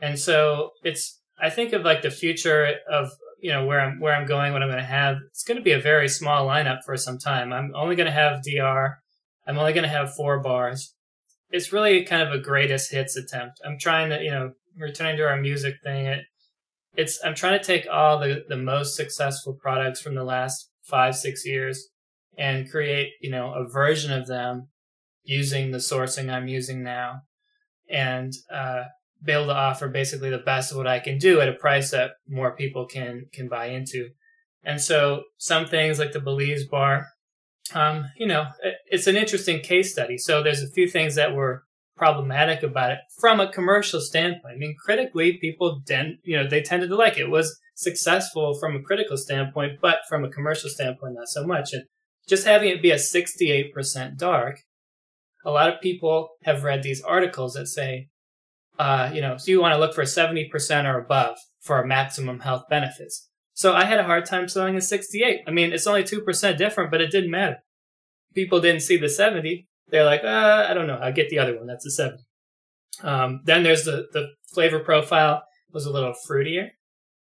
And 0.00 0.18
so 0.18 0.70
it's 0.82 1.20
I 1.40 1.50
think 1.50 1.72
of 1.72 1.82
like 1.84 2.02
the 2.02 2.10
future 2.10 2.74
of 2.90 3.10
you 3.40 3.52
know 3.52 3.64
where 3.64 3.80
I'm 3.80 4.00
where 4.00 4.14
I'm 4.14 4.26
going, 4.26 4.52
what 4.52 4.62
I'm 4.62 4.68
going 4.68 4.80
to 4.80 4.84
have. 4.84 5.16
It's 5.28 5.44
going 5.44 5.58
to 5.58 5.62
be 5.62 5.72
a 5.72 5.80
very 5.80 6.08
small 6.08 6.46
lineup 6.46 6.78
for 6.84 6.96
some 6.96 7.18
time. 7.18 7.52
I'm 7.52 7.72
only 7.74 7.96
going 7.96 8.06
to 8.06 8.12
have 8.12 8.42
DR. 8.42 8.98
I'm 9.46 9.58
only 9.58 9.72
going 9.72 9.84
to 9.84 9.88
have 9.88 10.14
four 10.14 10.40
bars. 10.40 10.94
It's 11.50 11.72
really 11.72 12.04
kind 12.04 12.22
of 12.22 12.32
a 12.32 12.42
greatest 12.42 12.90
hits 12.90 13.16
attempt. 13.16 13.60
I'm 13.64 13.78
trying 13.78 14.10
to 14.10 14.22
you 14.22 14.30
know 14.30 14.52
returning 14.76 15.16
to 15.18 15.28
our 15.28 15.36
music 15.36 15.76
thing. 15.84 16.06
It, 16.06 16.24
it's 16.96 17.20
I'm 17.24 17.34
trying 17.34 17.58
to 17.58 17.64
take 17.64 17.86
all 17.90 18.18
the 18.18 18.44
the 18.48 18.56
most 18.56 18.96
successful 18.96 19.54
products 19.54 20.00
from 20.00 20.14
the 20.14 20.24
last 20.24 20.70
five 20.82 21.16
six 21.16 21.46
years 21.46 21.88
and 22.38 22.70
create 22.70 23.12
you 23.20 23.30
know 23.30 23.52
a 23.54 23.68
version 23.68 24.12
of 24.12 24.26
them 24.26 24.68
using 25.24 25.70
the 25.70 25.78
sourcing 25.78 26.32
I'm 26.32 26.46
using 26.48 26.82
now 26.82 27.22
and 27.88 28.32
uh, 28.52 28.84
be 29.22 29.32
able 29.32 29.46
to 29.46 29.54
offer 29.54 29.88
basically 29.88 30.30
the 30.30 30.38
best 30.38 30.70
of 30.70 30.78
what 30.78 30.86
I 30.86 31.00
can 31.00 31.18
do 31.18 31.40
at 31.40 31.48
a 31.48 31.52
price 31.52 31.90
that 31.90 32.12
more 32.28 32.54
people 32.54 32.86
can 32.86 33.26
can 33.32 33.48
buy 33.48 33.66
into. 33.66 34.10
And 34.62 34.80
so 34.80 35.24
some 35.38 35.66
things 35.66 35.98
like 35.98 36.12
the 36.12 36.20
Belize 36.20 36.64
bar, 36.64 37.06
um, 37.74 38.10
you 38.16 38.26
know, 38.26 38.48
it- 38.62 38.78
it's 38.86 39.06
an 39.06 39.16
interesting 39.16 39.60
case 39.60 39.92
study. 39.92 40.18
So 40.18 40.42
there's 40.42 40.62
a 40.62 40.70
few 40.70 40.88
things 40.88 41.14
that 41.14 41.34
were 41.34 41.62
problematic 41.96 42.62
about 42.62 42.90
it 42.90 42.98
from 43.20 43.40
a 43.40 43.50
commercial 43.50 44.00
standpoint. 44.00 44.54
I 44.54 44.58
mean, 44.58 44.76
critically, 44.84 45.38
people 45.38 45.80
didn't, 45.86 46.18
you 46.24 46.36
know, 46.36 46.46
they 46.46 46.62
tended 46.62 46.90
to 46.90 46.96
like 46.96 47.16
it. 47.16 47.22
It 47.22 47.30
was 47.30 47.58
successful 47.74 48.54
from 48.58 48.76
a 48.76 48.82
critical 48.82 49.16
standpoint, 49.16 49.80
but 49.80 50.00
from 50.08 50.24
a 50.24 50.30
commercial 50.30 50.68
standpoint, 50.68 51.14
not 51.14 51.28
so 51.28 51.46
much. 51.46 51.72
And 51.72 51.84
just 52.28 52.46
having 52.46 52.68
it 52.68 52.82
be 52.82 52.90
a 52.90 52.98
68% 52.98 54.18
dark, 54.18 54.58
a 55.44 55.50
lot 55.50 55.72
of 55.72 55.80
people 55.80 56.30
have 56.42 56.64
read 56.64 56.82
these 56.82 57.02
articles 57.02 57.54
that 57.54 57.66
say, 57.66 58.08
uh, 58.78 59.10
you 59.12 59.20
know, 59.20 59.36
so 59.36 59.50
you 59.50 59.60
want 59.60 59.74
to 59.74 59.78
look 59.78 59.94
for 59.94 60.02
70% 60.02 60.84
or 60.84 60.98
above 60.98 61.36
for 61.60 61.84
maximum 61.84 62.40
health 62.40 62.64
benefits. 62.68 63.28
So 63.54 63.74
I 63.74 63.84
had 63.84 63.98
a 63.98 64.04
hard 64.04 64.26
time 64.26 64.48
selling 64.48 64.76
a 64.76 64.80
68. 64.80 65.40
I 65.46 65.50
mean, 65.50 65.72
it's 65.72 65.86
only 65.86 66.02
2% 66.02 66.58
different, 66.58 66.90
but 66.90 67.00
it 67.00 67.10
didn't 67.10 67.30
matter. 67.30 67.56
People 68.34 68.60
didn't 68.60 68.82
see 68.82 68.98
the 68.98 69.08
70. 69.08 69.66
They're 69.88 70.04
like, 70.04 70.24
uh, 70.24 70.66
I 70.68 70.74
don't 70.74 70.86
know. 70.86 70.98
I'll 71.00 71.12
get 71.12 71.30
the 71.30 71.38
other 71.38 71.56
one. 71.56 71.66
That's 71.66 71.86
a 71.86 71.90
70. 71.90 72.22
Um, 73.02 73.40
then 73.44 73.62
there's 73.62 73.84
the, 73.84 74.06
the 74.12 74.28
flavor 74.52 74.80
profile 74.80 75.42
was 75.72 75.86
a 75.86 75.92
little 75.92 76.14
fruitier. 76.28 76.68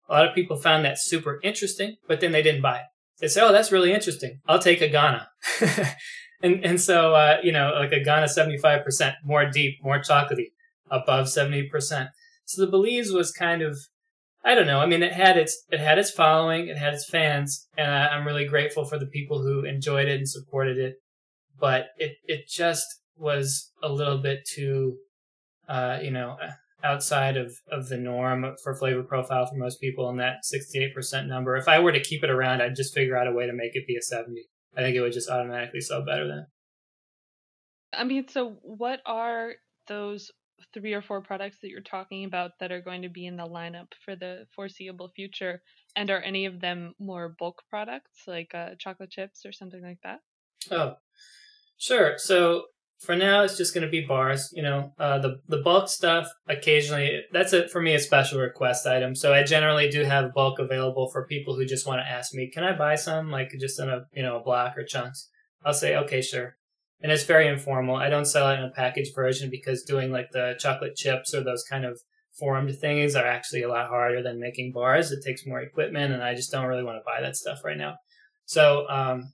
A 0.07 0.13
lot 0.13 0.27
of 0.27 0.35
people 0.35 0.57
found 0.57 0.85
that 0.85 0.99
super 0.99 1.39
interesting, 1.43 1.95
but 2.07 2.19
then 2.19 2.31
they 2.31 2.41
didn't 2.41 2.61
buy 2.61 2.77
it. 2.77 2.85
They 3.19 3.27
say, 3.27 3.41
oh, 3.41 3.51
that's 3.51 3.71
really 3.71 3.91
interesting. 3.91 4.39
I'll 4.47 4.59
take 4.59 4.81
a 4.81 4.87
Ghana. 4.87 5.27
and, 6.43 6.63
and 6.65 6.81
so, 6.81 7.13
uh, 7.15 7.37
you 7.43 7.51
know, 7.51 7.73
like 7.75 7.91
a 7.91 8.03
Ghana 8.03 8.27
75%, 8.27 9.13
more 9.23 9.49
deep, 9.49 9.77
more 9.83 9.99
chocolatey, 9.99 10.51
above 10.89 11.27
70%. 11.27 12.09
So 12.45 12.65
the 12.65 12.71
Belize 12.71 13.11
was 13.11 13.31
kind 13.31 13.61
of, 13.61 13.77
I 14.43 14.55
don't 14.55 14.67
know. 14.67 14.79
I 14.79 14.85
mean, 14.85 15.03
it 15.03 15.13
had 15.13 15.37
its, 15.37 15.65
it 15.71 15.79
had 15.79 15.99
its 15.99 16.11
following, 16.11 16.67
it 16.67 16.77
had 16.77 16.93
its 16.93 17.07
fans, 17.09 17.67
and 17.77 17.91
I, 17.91 18.07
I'm 18.07 18.25
really 18.25 18.45
grateful 18.45 18.85
for 18.85 18.97
the 18.97 19.05
people 19.05 19.41
who 19.41 19.65
enjoyed 19.65 20.07
it 20.07 20.17
and 20.17 20.27
supported 20.27 20.77
it. 20.77 20.95
But 21.59 21.87
it, 21.97 22.13
it 22.25 22.47
just 22.47 22.85
was 23.17 23.71
a 23.83 23.91
little 23.91 24.17
bit 24.17 24.39
too, 24.49 24.97
uh, 25.67 25.99
you 26.01 26.11
know, 26.11 26.37
outside 26.83 27.35
of, 27.37 27.53
of 27.71 27.89
the 27.89 27.97
norm 27.97 28.55
for 28.63 28.73
flavor 28.73 29.03
profile 29.03 29.45
for 29.45 29.55
most 29.55 29.81
people 29.81 30.09
in 30.09 30.17
that 30.17 30.37
68% 30.51 31.27
number. 31.27 31.57
If 31.57 31.67
I 31.67 31.79
were 31.79 31.91
to 31.91 31.99
keep 31.99 32.23
it 32.23 32.29
around, 32.29 32.61
I'd 32.61 32.75
just 32.75 32.93
figure 32.93 33.17
out 33.17 33.27
a 33.27 33.33
way 33.33 33.45
to 33.45 33.53
make 33.53 33.75
it 33.75 33.87
be 33.87 33.97
a 33.97 34.01
70. 34.01 34.41
I 34.77 34.81
think 34.81 34.95
it 34.95 35.01
would 35.01 35.13
just 35.13 35.29
automatically 35.29 35.81
sell 35.81 36.05
better 36.05 36.27
then. 36.27 36.45
I 37.93 38.03
mean, 38.03 38.27
so 38.27 38.57
what 38.61 39.01
are 39.05 39.53
those 39.87 40.31
three 40.73 40.93
or 40.93 41.01
four 41.01 41.21
products 41.21 41.57
that 41.61 41.69
you're 41.69 41.81
talking 41.81 42.25
about 42.25 42.51
that 42.59 42.71
are 42.71 42.81
going 42.81 43.01
to 43.03 43.09
be 43.09 43.25
in 43.25 43.37
the 43.37 43.45
lineup 43.45 43.93
for 44.03 44.15
the 44.15 44.45
foreseeable 44.55 45.09
future? 45.15 45.61
And 45.95 46.09
are 46.09 46.21
any 46.21 46.45
of 46.45 46.61
them 46.61 46.93
more 46.99 47.35
bulk 47.37 47.63
products 47.69 48.23
like 48.27 48.53
uh, 48.53 48.75
chocolate 48.77 49.11
chips 49.11 49.45
or 49.45 49.51
something 49.51 49.81
like 49.81 49.99
that? 50.03 50.19
Oh, 50.71 50.95
sure. 51.77 52.13
So 52.17 52.65
for 52.99 53.15
now, 53.15 53.43
it's 53.43 53.57
just 53.57 53.73
going 53.73 53.85
to 53.85 53.89
be 53.89 54.05
bars. 54.05 54.51
You 54.53 54.63
know, 54.63 54.93
uh, 54.99 55.19
the 55.19 55.41
the 55.47 55.61
bulk 55.61 55.89
stuff 55.89 56.27
occasionally. 56.47 57.21
That's 57.31 57.53
it 57.53 57.71
for 57.71 57.81
me. 57.81 57.95
A 57.95 57.99
special 57.99 58.39
request 58.39 58.85
item. 58.85 59.15
So 59.15 59.33
I 59.33 59.43
generally 59.43 59.89
do 59.89 60.03
have 60.03 60.33
bulk 60.33 60.59
available 60.59 61.09
for 61.09 61.25
people 61.25 61.55
who 61.55 61.65
just 61.65 61.87
want 61.87 62.01
to 62.01 62.09
ask 62.09 62.33
me, 62.33 62.51
"Can 62.53 62.63
I 62.63 62.77
buy 62.77 62.95
some?" 62.95 63.31
Like 63.31 63.51
just 63.59 63.79
in 63.79 63.89
a 63.89 64.05
you 64.13 64.21
know 64.21 64.37
a 64.37 64.43
block 64.43 64.77
or 64.77 64.83
chunks. 64.83 65.29
I'll 65.63 65.73
say, 65.73 65.95
"Okay, 65.95 66.21
sure." 66.21 66.57
And 67.01 67.11
it's 67.11 67.23
very 67.23 67.47
informal. 67.47 67.95
I 67.95 68.09
don't 68.09 68.25
sell 68.25 68.49
it 68.49 68.59
in 68.59 68.65
a 68.65 68.71
packaged 68.71 69.15
version 69.15 69.49
because 69.49 69.83
doing 69.83 70.11
like 70.11 70.31
the 70.31 70.55
chocolate 70.59 70.95
chips 70.95 71.33
or 71.33 71.43
those 71.43 71.63
kind 71.63 71.85
of 71.85 71.99
formed 72.37 72.75
things 72.79 73.15
are 73.15 73.25
actually 73.25 73.63
a 73.63 73.69
lot 73.69 73.89
harder 73.89 74.21
than 74.21 74.39
making 74.39 74.71
bars. 74.73 75.11
It 75.11 75.23
takes 75.25 75.45
more 75.45 75.61
equipment, 75.61 76.13
and 76.13 76.23
I 76.23 76.35
just 76.35 76.51
don't 76.51 76.67
really 76.67 76.83
want 76.83 76.97
to 76.97 77.03
buy 77.05 77.21
that 77.21 77.35
stuff 77.35 77.59
right 77.63 77.77
now. 77.77 77.95
So 78.45 78.89
um, 78.89 79.31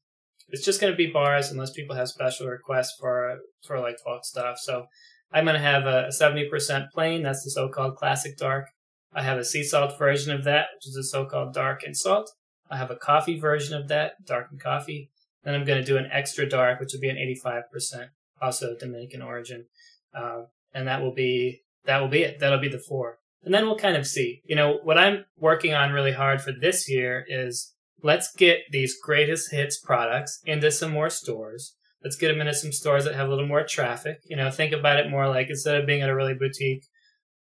it's 0.50 0.66
just 0.66 0.82
going 0.82 0.94
to 0.94 0.98
be 0.98 1.12
bars 1.12 1.52
unless 1.52 1.72
people 1.72 1.96
have 1.96 2.08
special 2.08 2.48
requests 2.48 2.96
for 3.00 3.38
for 3.66 3.80
like 3.80 3.98
bulk 4.06 4.26
stuff. 4.26 4.58
So 4.60 4.86
I'm 5.32 5.46
going 5.46 5.56
to 5.56 5.62
have 5.62 5.86
a 5.86 6.10
70% 6.10 6.90
plain. 6.94 7.24
That's 7.24 7.44
the 7.44 7.52
so-called 7.52 7.96
classic 7.96 8.38
dark. 8.38 8.68
I 9.14 9.24
have 9.24 9.38
a 9.38 9.46
sea 9.46 9.64
salt 9.64 9.98
version 9.98 10.34
of 10.34 10.44
that, 10.44 10.68
which 10.76 10.88
is 10.88 10.94
the 10.94 11.04
so-called 11.04 11.54
dark 11.54 11.84
and 11.84 11.96
salt. 11.96 12.30
I 12.70 12.78
have 12.78 12.92
a 12.92 12.96
coffee 12.96 13.40
version 13.40 13.76
of 13.76 13.88
that, 13.88 14.14
dark 14.26 14.48
and 14.52 14.62
coffee. 14.62 15.10
Then 15.46 15.54
I'm 15.54 15.64
going 15.64 15.80
to 15.80 15.86
do 15.86 15.98
an 15.98 16.10
extra 16.12 16.50
dark, 16.50 16.80
which 16.80 16.92
would 16.92 17.02
be 17.02 17.10
an 17.10 17.18
85%, 17.46 18.10
also 18.42 18.76
Dominican 18.78 19.22
origin. 19.22 19.66
Uh, 20.14 20.44
and 20.74 20.88
that 20.88 21.02
will 21.02 21.14
be, 21.14 21.62
that 21.86 22.02
will 22.02 22.10
be 22.10 22.24
it. 22.24 22.40
That'll 22.40 22.60
be 22.60 22.68
the 22.68 22.80
four. 22.80 23.20
And 23.44 23.54
then 23.54 23.66
we'll 23.66 23.78
kind 23.78 23.96
of 23.96 24.08
see. 24.08 24.42
You 24.46 24.56
know, 24.56 24.80
what 24.84 24.98
I'm 24.98 25.26
working 25.38 25.74
on 25.74 25.94
really 25.94 26.12
hard 26.12 26.42
for 26.42 26.52
this 26.52 26.90
year 26.90 27.24
is 27.30 27.74
let's 28.02 28.34
get 28.36 28.62
these 28.72 29.00
greatest 29.00 29.52
hits 29.52 29.80
products 29.80 30.42
into 30.46 30.72
some 30.72 30.92
more 30.92 31.12
stores. 31.12 31.76
Let's 32.04 32.16
get 32.16 32.30
them 32.30 32.42
into 32.42 32.54
some 32.54 32.72
stores 32.72 33.06
that 33.06 33.16
have 33.16 33.28
a 33.28 33.30
little 33.30 33.48
more 33.48 33.64
traffic. 33.64 34.18
You 34.26 34.36
know, 34.36 34.50
think 34.50 34.74
about 34.74 35.00
it 35.00 35.10
more 35.10 35.28
like 35.28 35.50
instead 35.50 35.76
of 35.76 35.88
being 35.88 36.02
at 36.02 36.10
a 36.10 36.16
really 36.16 36.34
boutique 36.34 36.86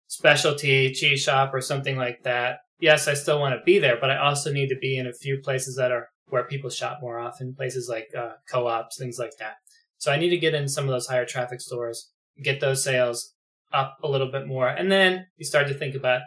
specialty 0.08 0.92
cheese 0.92 1.22
shop 1.22 1.54
or 1.54 1.62
something 1.62 1.98
like 1.98 2.24
that. 2.24 2.60
Yes, 2.80 3.08
I 3.08 3.14
still 3.14 3.40
want 3.40 3.54
to 3.56 3.64
be 3.64 3.78
there, 3.80 3.98
but 4.02 4.10
I 4.10 4.18
also 4.18 4.52
need 4.52 4.70
to 4.70 4.76
be 4.76 4.98
in 4.98 5.06
a 5.06 5.14
few 5.14 5.40
places 5.40 5.76
that 5.78 5.92
are 5.92 6.10
where 6.32 6.44
people 6.44 6.70
shop 6.70 7.00
more 7.02 7.20
often, 7.20 7.54
places 7.54 7.88
like 7.90 8.08
uh, 8.18 8.34
co-ops, 8.50 8.98
things 8.98 9.20
like 9.20 9.38
that. 9.40 9.56
So 9.98 10.12
I 10.12 10.18
need 10.18 10.30
to 10.30 10.38
get 10.38 10.56
in 10.56 10.68
some 10.68 10.86
of 10.86 10.90
those 10.90 11.08
higher 11.08 11.26
traffic 11.26 11.62
stores, 11.62 12.12
get 12.42 12.60
those 12.60 12.84
sales 12.84 13.34
up 13.72 13.98
a 14.04 14.10
little 14.10 14.32
bit 14.32 14.48
more, 14.48 14.68
and 14.68 14.92
then 14.92 15.28
you 15.38 15.46
start 15.46 15.68
to 15.68 15.74
think 15.74 15.94
about, 15.94 16.22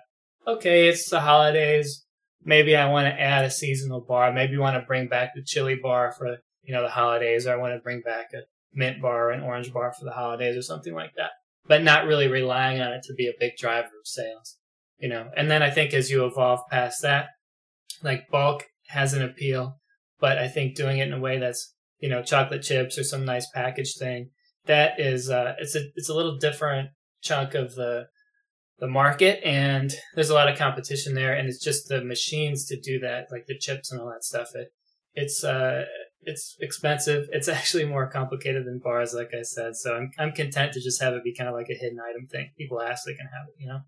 okay, 0.46 0.88
it's 0.88 1.10
the 1.10 1.20
holidays. 1.20 2.04
Maybe 2.44 2.76
I 2.76 2.90
want 2.90 3.06
to 3.06 3.20
add 3.20 3.44
a 3.44 3.50
seasonal 3.50 4.00
bar. 4.00 4.32
Maybe 4.32 4.52
you 4.52 4.60
want 4.60 4.80
to 4.80 4.86
bring 4.86 5.08
back 5.08 5.30
the 5.34 5.42
chili 5.42 5.76
bar 5.82 6.12
for 6.12 6.36
you 6.62 6.74
know 6.74 6.82
the 6.82 6.90
holidays, 6.90 7.46
or 7.46 7.52
I 7.52 7.56
want 7.56 7.74
to 7.74 7.80
bring 7.80 8.00
back 8.02 8.26
a 8.34 8.42
mint 8.72 9.00
bar 9.00 9.28
or 9.28 9.30
an 9.30 9.42
orange 9.42 9.72
bar 9.72 9.92
for 9.92 10.04
the 10.04 10.12
holidays, 10.12 10.56
or 10.56 10.62
something 10.62 10.94
like 10.94 11.14
that. 11.16 11.30
But 11.66 11.82
not 11.82 12.06
really 12.06 12.28
relying 12.28 12.80
on 12.80 12.92
it 12.92 13.02
to 13.04 13.14
be 13.14 13.26
a 13.26 13.40
big 13.40 13.56
driver 13.56 13.86
of 13.86 14.06
sales, 14.06 14.58
you 14.98 15.08
know. 15.08 15.30
And 15.36 15.50
then 15.50 15.62
I 15.62 15.70
think 15.70 15.94
as 15.94 16.10
you 16.10 16.26
evolve 16.26 16.60
past 16.70 17.02
that, 17.02 17.28
like 18.02 18.28
bulk 18.30 18.66
has 18.88 19.14
an 19.14 19.22
appeal 19.22 19.80
but 20.24 20.38
I 20.38 20.48
think 20.48 20.74
doing 20.74 21.00
it 21.00 21.08
in 21.08 21.12
a 21.12 21.20
way 21.20 21.38
that's 21.38 21.74
you 21.98 22.08
know 22.08 22.22
chocolate 22.22 22.62
chips 22.62 22.96
or 22.96 23.04
some 23.04 23.26
nice 23.26 23.46
package 23.52 23.94
thing 23.98 24.30
that 24.64 24.98
is 24.98 25.28
uh, 25.28 25.52
it's 25.58 25.76
a 25.76 25.82
it's 25.96 26.08
a 26.08 26.14
little 26.14 26.38
different 26.38 26.88
chunk 27.20 27.52
of 27.52 27.74
the 27.74 28.06
the 28.78 28.86
market 28.86 29.38
and 29.44 29.92
there's 30.14 30.30
a 30.30 30.34
lot 30.34 30.48
of 30.48 30.56
competition 30.56 31.12
there 31.14 31.34
and 31.34 31.46
it's 31.46 31.62
just 31.62 31.88
the 31.88 32.02
machines 32.02 32.64
to 32.64 32.80
do 32.80 32.98
that 33.00 33.26
like 33.30 33.44
the 33.48 33.58
chips 33.58 33.92
and 33.92 34.00
all 34.00 34.08
that 34.08 34.24
stuff. 34.24 34.48
It 34.54 34.68
it's 35.12 35.44
uh 35.44 35.84
it's 36.22 36.56
expensive. 36.58 37.26
It's 37.30 37.48
actually 37.58 37.84
more 37.84 38.08
complicated 38.08 38.64
than 38.64 38.80
bars 38.82 39.12
like 39.12 39.32
i 39.38 39.42
said 39.42 39.76
so 39.76 39.94
i'm 39.94 40.10
i'm 40.18 40.32
content 40.32 40.72
to 40.72 40.80
just 40.80 41.02
have 41.02 41.12
it 41.12 41.22
be 41.22 41.34
kind 41.34 41.50
of 41.50 41.54
like 41.54 41.68
a 41.68 41.78
hidden 41.78 41.98
item 42.00 42.26
thing. 42.32 42.48
People 42.56 42.80
ask 42.80 43.04
they 43.04 43.12
can 43.12 43.26
have 43.26 43.46
it 43.48 43.56
you 43.58 43.66
know 43.66 43.80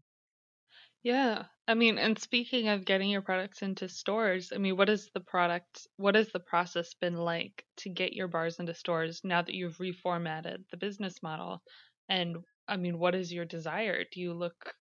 yeah. 1.07 1.45
I 1.69 1.75
mean, 1.75 1.99
and 1.99 2.19
speaking 2.19 2.67
of 2.67 2.85
getting 2.85 3.11
your 3.11 3.23
products 3.23 3.63
into 3.63 3.89
stores, 3.89 4.51
I 4.53 4.59
mean, 4.59 4.77
what 4.77 4.89
is 4.89 5.09
the 5.15 5.21
product, 5.21 5.87
what 5.99 6.17
has 6.17 6.33
the 6.33 6.41
process 6.41 6.95
been 7.01 7.15
like 7.15 7.65
to 7.77 7.91
get 7.91 8.13
your 8.13 8.27
bars 8.27 8.59
into 8.59 8.75
stores 8.75 9.21
now 9.23 9.41
that 9.41 9.55
you've 9.55 9.79
reformatted 9.79 10.65
the 10.73 10.77
business 10.77 11.23
model? 11.23 11.63
And 12.09 12.39
I 12.67 12.77
mean, 12.77 12.99
what 12.99 13.15
is 13.15 13.33
your 13.33 13.45
desire? 13.45 14.03
Do 14.13 14.21
you 14.21 14.35
look 14.35 14.75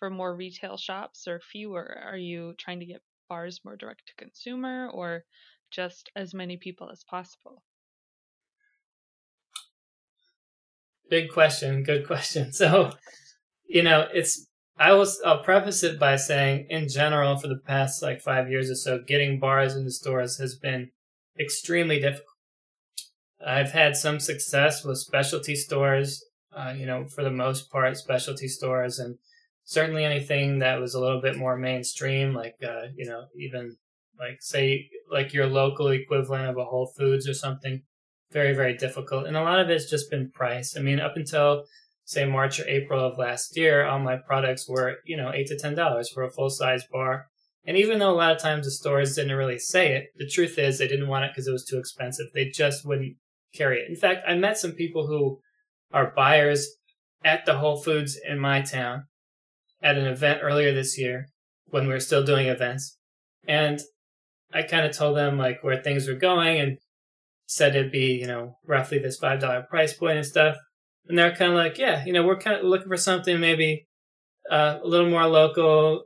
for 0.00 0.10
more 0.10 0.34
retail 0.34 0.76
shops 0.76 1.28
or 1.28 1.38
fewer? 1.38 1.96
Are 2.04 2.18
you 2.18 2.54
trying 2.58 2.80
to 2.80 2.86
get 2.86 3.00
bars 3.28 3.60
more 3.64 3.76
direct 3.76 4.02
to 4.08 4.24
consumer 4.24 4.90
or 4.92 5.22
just 5.70 6.10
as 6.16 6.34
many 6.34 6.56
people 6.56 6.90
as 6.90 7.04
possible? 7.08 7.62
Big 11.08 11.30
question. 11.30 11.84
Good 11.84 12.04
question. 12.04 12.52
So, 12.52 12.90
you 13.68 13.84
know, 13.84 14.08
it's 14.12 14.47
I 14.78 14.92
was 14.92 15.20
I'll 15.24 15.42
preface 15.42 15.82
it 15.82 15.98
by 15.98 16.16
saying 16.16 16.66
in 16.70 16.88
general 16.88 17.36
for 17.36 17.48
the 17.48 17.58
past 17.58 18.02
like 18.02 18.20
5 18.20 18.50
years 18.50 18.70
or 18.70 18.76
so 18.76 19.00
getting 19.04 19.40
bars 19.40 19.74
into 19.74 19.90
stores 19.90 20.38
has 20.38 20.54
been 20.54 20.90
extremely 21.38 22.00
difficult. 22.00 22.26
I've 23.44 23.72
had 23.72 23.96
some 23.96 24.20
success 24.20 24.84
with 24.84 24.98
specialty 24.98 25.54
stores, 25.54 26.24
uh, 26.56 26.74
you 26.76 26.86
know, 26.86 27.06
for 27.06 27.22
the 27.22 27.30
most 27.30 27.70
part 27.70 27.96
specialty 27.96 28.48
stores 28.48 28.98
and 28.98 29.18
certainly 29.64 30.04
anything 30.04 30.60
that 30.60 30.80
was 30.80 30.94
a 30.94 31.00
little 31.00 31.20
bit 31.20 31.36
more 31.36 31.56
mainstream 31.56 32.32
like 32.32 32.56
uh, 32.64 32.86
you 32.94 33.04
know, 33.04 33.24
even 33.36 33.76
like 34.18 34.38
say 34.40 34.88
like 35.10 35.32
your 35.32 35.46
local 35.46 35.88
equivalent 35.88 36.48
of 36.48 36.56
a 36.56 36.64
Whole 36.64 36.92
Foods 36.96 37.28
or 37.28 37.34
something 37.34 37.82
very 38.30 38.54
very 38.54 38.76
difficult. 38.76 39.26
And 39.26 39.36
a 39.36 39.42
lot 39.42 39.58
of 39.58 39.70
it's 39.70 39.90
just 39.90 40.10
been 40.10 40.30
price. 40.30 40.76
I 40.76 40.80
mean, 40.80 41.00
up 41.00 41.16
until 41.16 41.64
say 42.08 42.24
March 42.24 42.58
or 42.58 42.66
April 42.66 43.04
of 43.04 43.18
last 43.18 43.54
year, 43.54 43.84
all 43.84 43.98
my 43.98 44.16
products 44.16 44.66
were, 44.66 44.96
you 45.04 45.14
know, 45.14 45.30
eight 45.30 45.46
to 45.46 45.58
ten 45.58 45.74
dollars 45.74 46.08
for 46.08 46.22
a 46.22 46.30
full 46.30 46.48
size 46.48 46.82
bar. 46.90 47.26
And 47.66 47.76
even 47.76 47.98
though 47.98 48.10
a 48.10 48.16
lot 48.16 48.34
of 48.34 48.40
times 48.40 48.64
the 48.64 48.70
stores 48.70 49.14
didn't 49.14 49.36
really 49.36 49.58
say 49.58 49.94
it, 49.94 50.06
the 50.16 50.26
truth 50.26 50.58
is 50.58 50.78
they 50.78 50.88
didn't 50.88 51.08
want 51.08 51.26
it 51.26 51.32
because 51.32 51.46
it 51.46 51.52
was 51.52 51.66
too 51.66 51.78
expensive. 51.78 52.28
They 52.32 52.46
just 52.46 52.86
wouldn't 52.86 53.16
carry 53.54 53.80
it. 53.80 53.90
In 53.90 53.94
fact, 53.94 54.24
I 54.26 54.36
met 54.36 54.56
some 54.56 54.72
people 54.72 55.06
who 55.06 55.40
are 55.92 56.14
buyers 56.16 56.66
at 57.22 57.44
the 57.44 57.58
Whole 57.58 57.76
Foods 57.76 58.18
in 58.26 58.38
my 58.38 58.62
town 58.62 59.04
at 59.82 59.98
an 59.98 60.06
event 60.06 60.40
earlier 60.42 60.72
this 60.72 60.98
year 60.98 61.26
when 61.66 61.86
we 61.86 61.92
were 61.92 62.00
still 62.00 62.24
doing 62.24 62.46
events. 62.46 62.96
And 63.46 63.80
I 64.54 64.62
kind 64.62 64.86
of 64.86 64.96
told 64.96 65.18
them 65.18 65.36
like 65.36 65.62
where 65.62 65.82
things 65.82 66.08
were 66.08 66.14
going 66.14 66.58
and 66.58 66.78
said 67.44 67.76
it'd 67.76 67.92
be, 67.92 68.14
you 68.14 68.26
know, 68.26 68.56
roughly 68.66 68.98
this 68.98 69.20
$5 69.20 69.68
price 69.68 69.92
point 69.92 70.16
and 70.16 70.26
stuff 70.26 70.56
and 71.08 71.18
they're 71.18 71.34
kind 71.34 71.52
of 71.52 71.58
like, 71.58 71.78
yeah, 71.78 72.04
you 72.04 72.12
know, 72.12 72.24
we're 72.24 72.38
kind 72.38 72.58
of 72.58 72.64
looking 72.64 72.88
for 72.88 72.96
something 72.96 73.40
maybe 73.40 73.86
uh, 74.50 74.78
a 74.82 74.86
little 74.86 75.08
more 75.08 75.26
local. 75.26 76.04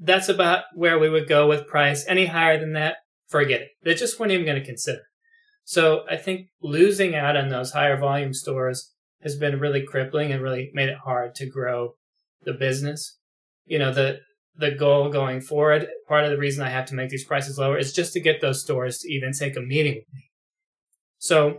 That's 0.00 0.28
about 0.28 0.64
where 0.74 0.98
we 0.98 1.08
would 1.08 1.28
go 1.28 1.46
with 1.46 1.66
price. 1.66 2.04
Any 2.08 2.26
higher 2.26 2.58
than 2.58 2.72
that, 2.72 2.96
forget 3.28 3.60
it. 3.60 3.68
They 3.84 3.94
just 3.94 4.18
weren't 4.18 4.32
even 4.32 4.46
going 4.46 4.60
to 4.60 4.66
consider. 4.66 5.02
So 5.64 6.04
I 6.10 6.16
think 6.16 6.48
losing 6.62 7.14
out 7.14 7.36
on 7.36 7.48
those 7.48 7.72
higher 7.72 7.98
volume 7.98 8.34
stores 8.34 8.92
has 9.22 9.36
been 9.36 9.60
really 9.60 9.82
crippling 9.82 10.30
and 10.30 10.42
really 10.42 10.70
made 10.74 10.88
it 10.88 10.98
hard 11.04 11.34
to 11.36 11.48
grow 11.48 11.94
the 12.44 12.52
business. 12.52 13.18
You 13.64 13.78
know, 13.78 13.92
the 13.92 14.20
the 14.56 14.70
goal 14.70 15.08
going 15.08 15.40
forward, 15.40 15.88
part 16.06 16.24
of 16.24 16.30
the 16.30 16.38
reason 16.38 16.62
I 16.62 16.68
have 16.68 16.86
to 16.86 16.94
make 16.94 17.08
these 17.08 17.24
prices 17.24 17.58
lower 17.58 17.76
is 17.76 17.92
just 17.92 18.12
to 18.12 18.20
get 18.20 18.40
those 18.40 18.62
stores 18.62 18.98
to 18.98 19.12
even 19.12 19.32
take 19.32 19.56
a 19.56 19.60
meeting 19.60 19.94
with 19.94 20.14
me. 20.14 20.30
So 21.18 21.58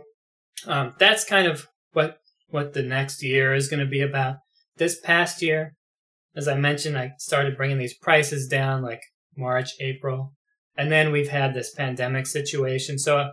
um, 0.66 0.94
that's 0.98 1.24
kind 1.24 1.46
of 1.46 1.66
what 1.92 2.18
what 2.48 2.72
the 2.72 2.82
next 2.82 3.22
year 3.22 3.54
is 3.54 3.68
going 3.68 3.80
to 3.80 3.86
be 3.86 4.00
about. 4.00 4.36
This 4.76 4.98
past 5.00 5.42
year, 5.42 5.74
as 6.34 6.48
I 6.48 6.54
mentioned, 6.54 6.98
I 6.98 7.12
started 7.18 7.56
bringing 7.56 7.78
these 7.78 7.96
prices 7.96 8.46
down 8.46 8.82
like 8.82 9.00
March, 9.36 9.70
April, 9.80 10.32
and 10.76 10.92
then 10.92 11.10
we've 11.10 11.30
had 11.30 11.54
this 11.54 11.72
pandemic 11.72 12.26
situation. 12.26 12.98
So 12.98 13.30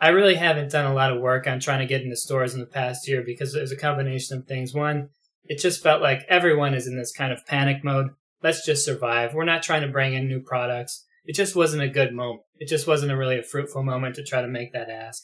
I 0.00 0.08
really 0.08 0.34
haven't 0.34 0.70
done 0.70 0.84
a 0.84 0.94
lot 0.94 1.12
of 1.12 1.22
work 1.22 1.46
on 1.46 1.60
trying 1.60 1.78
to 1.80 1.86
get 1.86 2.02
into 2.02 2.16
stores 2.16 2.52
in 2.52 2.60
the 2.60 2.66
past 2.66 3.08
year 3.08 3.22
because 3.24 3.52
there's 3.52 3.72
a 3.72 3.76
combination 3.76 4.36
of 4.36 4.46
things. 4.46 4.74
One, 4.74 5.08
it 5.44 5.58
just 5.58 5.82
felt 5.82 6.02
like 6.02 6.26
everyone 6.28 6.74
is 6.74 6.86
in 6.86 6.98
this 6.98 7.12
kind 7.12 7.32
of 7.32 7.46
panic 7.46 7.82
mode. 7.82 8.08
Let's 8.42 8.66
just 8.66 8.84
survive. 8.84 9.32
We're 9.32 9.44
not 9.44 9.62
trying 9.62 9.82
to 9.82 9.88
bring 9.88 10.12
in 10.12 10.28
new 10.28 10.40
products. 10.40 11.04
It 11.24 11.34
just 11.34 11.56
wasn't 11.56 11.82
a 11.82 11.88
good 11.88 12.12
moment. 12.12 12.42
It 12.58 12.68
just 12.68 12.86
wasn't 12.86 13.12
a 13.12 13.16
really 13.16 13.38
a 13.38 13.42
fruitful 13.42 13.82
moment 13.82 14.16
to 14.16 14.22
try 14.22 14.42
to 14.42 14.48
make 14.48 14.72
that 14.72 14.90
ask. 14.90 15.22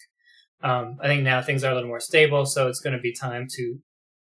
Um, 0.63 0.99
I 1.01 1.09
think 1.09 1.23
now 1.23 1.43
things 1.43 1.65
are 1.65 1.73
a 1.73 1.75
little 1.75 1.89
more 1.89 2.01
stable, 2.01 2.47
so 2.47 2.69
it's 2.69 2.81
going 2.81 2.97
to 2.97 3.03
be 3.03 3.13
time 3.13 3.47
to 3.57 3.79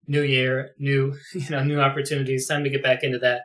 new 0.07 0.21
year, 0.21 0.71
new 0.77 1.15
you 1.33 1.49
know, 1.49 1.63
new 1.63 1.79
opportunities. 1.79 2.47
Time 2.47 2.63
to 2.63 2.69
get 2.69 2.83
back 2.83 3.03
into 3.03 3.19
that. 3.19 3.43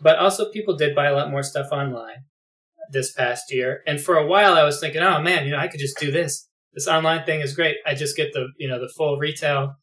But 0.00 0.18
also, 0.18 0.50
people 0.50 0.76
did 0.76 0.94
buy 0.94 1.06
a 1.06 1.14
lot 1.14 1.30
more 1.30 1.42
stuff 1.42 1.68
online 1.72 2.24
this 2.90 3.12
past 3.12 3.52
year, 3.52 3.82
and 3.86 4.00
for 4.00 4.16
a 4.16 4.26
while, 4.26 4.54
I 4.54 4.64
was 4.64 4.80
thinking, 4.80 5.02
oh 5.02 5.20
man, 5.20 5.44
you 5.44 5.52
know, 5.52 5.58
I 5.58 5.68
could 5.68 5.80
just 5.80 5.98
do 5.98 6.10
this. 6.10 6.48
This 6.72 6.88
online 6.88 7.24
thing 7.24 7.40
is 7.40 7.54
great. 7.54 7.76
I 7.86 7.94
just 7.94 8.16
get 8.16 8.32
the 8.32 8.48
you 8.58 8.68
know 8.68 8.80
the 8.80 8.92
full 8.96 9.18
retail 9.18 9.74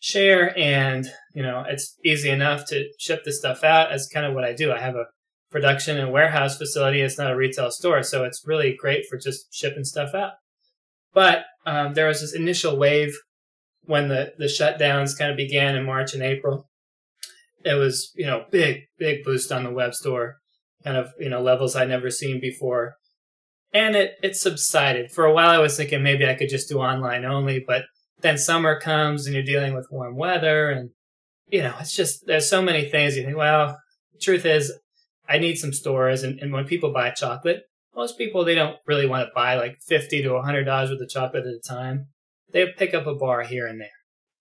share, 0.00 0.56
and 0.58 1.06
you 1.34 1.42
know, 1.42 1.64
it's 1.68 1.96
easy 2.04 2.30
enough 2.30 2.66
to 2.68 2.88
ship 2.98 3.24
this 3.24 3.38
stuff 3.38 3.64
out. 3.64 3.90
That's 3.90 4.08
kind 4.08 4.26
of 4.26 4.34
what 4.34 4.44
I 4.44 4.54
do. 4.54 4.72
I 4.72 4.80
have 4.80 4.94
a 4.94 5.06
production 5.50 5.98
and 5.98 6.12
warehouse 6.12 6.58
facility. 6.58 7.00
It's 7.00 7.18
not 7.18 7.32
a 7.32 7.36
retail 7.36 7.70
store, 7.70 8.02
so 8.02 8.24
it's 8.24 8.46
really 8.46 8.74
great 8.78 9.06
for 9.08 9.18
just 9.18 9.52
shipping 9.52 9.84
stuff 9.84 10.14
out. 10.14 10.32
But 11.12 11.44
um, 11.66 11.94
there 11.94 12.06
was 12.06 12.20
this 12.20 12.34
initial 12.34 12.76
wave 12.76 13.14
when 13.82 14.08
the, 14.08 14.32
the 14.38 14.46
shutdowns 14.46 15.16
kind 15.16 15.30
of 15.30 15.36
began 15.36 15.76
in 15.76 15.84
March 15.84 16.14
and 16.14 16.22
April. 16.22 16.68
It 17.64 17.74
was, 17.74 18.12
you 18.14 18.26
know, 18.26 18.44
big, 18.50 18.82
big 18.98 19.24
boost 19.24 19.50
on 19.50 19.64
the 19.64 19.70
web 19.70 19.94
store, 19.94 20.36
kind 20.84 20.96
of, 20.96 21.10
you 21.18 21.28
know, 21.28 21.42
levels 21.42 21.74
I'd 21.74 21.88
never 21.88 22.10
seen 22.10 22.40
before. 22.40 22.94
And 23.72 23.96
it, 23.96 24.14
it 24.22 24.36
subsided. 24.36 25.10
For 25.10 25.24
a 25.24 25.32
while, 25.32 25.50
I 25.50 25.58
was 25.58 25.76
thinking 25.76 26.02
maybe 26.02 26.26
I 26.26 26.34
could 26.34 26.48
just 26.48 26.68
do 26.68 26.78
online 26.78 27.24
only, 27.24 27.62
but 27.66 27.84
then 28.20 28.38
summer 28.38 28.78
comes 28.78 29.26
and 29.26 29.34
you're 29.34 29.44
dealing 29.44 29.74
with 29.74 29.88
warm 29.90 30.16
weather 30.16 30.70
and, 30.70 30.90
you 31.48 31.62
know, 31.62 31.74
it's 31.80 31.94
just, 31.94 32.26
there's 32.26 32.48
so 32.48 32.62
many 32.62 32.88
things 32.88 33.16
you 33.16 33.24
think, 33.24 33.36
well, 33.36 33.78
truth 34.20 34.44
is, 34.44 34.72
I 35.28 35.38
need 35.38 35.56
some 35.56 35.74
stores, 35.74 36.22
and, 36.22 36.38
and 36.40 36.52
when 36.52 36.64
people 36.64 36.90
buy 36.90 37.10
chocolate, 37.10 37.64
most 37.98 38.16
people 38.16 38.44
they 38.44 38.54
don't 38.54 38.76
really 38.86 39.08
want 39.08 39.26
to 39.26 39.34
buy 39.34 39.56
like 39.56 39.76
fifty 39.84 40.22
to 40.22 40.40
hundred 40.40 40.64
dollars 40.64 40.88
worth 40.88 41.00
of 41.00 41.08
chocolate 41.08 41.44
at 41.46 41.52
a 41.52 41.68
time. 41.68 42.06
They 42.52 42.64
pick 42.78 42.94
up 42.94 43.08
a 43.08 43.14
bar 43.14 43.42
here 43.42 43.66
and 43.66 43.80
there. 43.80 43.88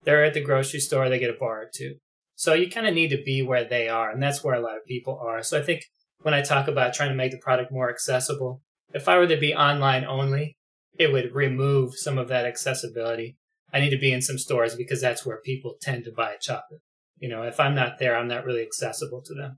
They're 0.04 0.24
at 0.24 0.36
the 0.36 0.44
grocery 0.44 0.80
store, 0.80 1.10
they 1.10 1.18
get 1.18 1.32
a 1.32 1.40
bar 1.40 1.64
or 1.64 1.70
two. 1.74 1.96
So 2.36 2.54
you 2.54 2.70
kind 2.70 2.86
of 2.86 2.94
need 2.94 3.10
to 3.10 3.24
be 3.26 3.42
where 3.42 3.68
they 3.68 3.90
are, 3.90 4.12
and 4.12 4.22
that's 4.22 4.44
where 4.44 4.54
a 4.54 4.62
lot 4.62 4.78
of 4.78 4.86
people 4.86 5.20
are. 5.28 5.42
So 5.42 5.60
I 5.60 5.64
think 5.64 5.82
when 6.22 6.36
I 6.36 6.44
talk 6.44 6.68
about 6.68 6.94
trying 6.94 7.10
to 7.10 7.16
make 7.16 7.32
the 7.32 7.40
product 7.40 7.72
more 7.72 7.90
accessible, 7.90 8.62
if 8.94 9.08
I 9.08 9.18
were 9.18 9.28
to 9.28 9.38
be 9.38 9.56
online 9.56 10.06
only, 10.06 10.56
it 11.00 11.12
would 11.12 11.34
remove 11.34 11.96
some 11.96 12.20
of 12.20 12.28
that 12.28 12.46
accessibility. 12.46 13.38
I 13.74 13.80
need 13.80 13.90
to 13.90 13.98
be 13.98 14.14
in 14.14 14.22
some 14.22 14.38
stores 14.38 14.76
because 14.76 15.02
that's 15.02 15.26
where 15.26 15.42
people 15.44 15.78
tend 15.82 16.04
to 16.06 16.12
buy 16.12 16.36
chocolate. 16.40 16.82
You 17.18 17.30
know, 17.30 17.42
if 17.42 17.60
I'm 17.60 17.74
not 17.74 17.98
there, 17.98 18.16
I'm 18.16 18.28
not 18.28 18.46
really 18.46 18.62
accessible 18.62 19.24
to 19.26 19.34
them. 19.34 19.58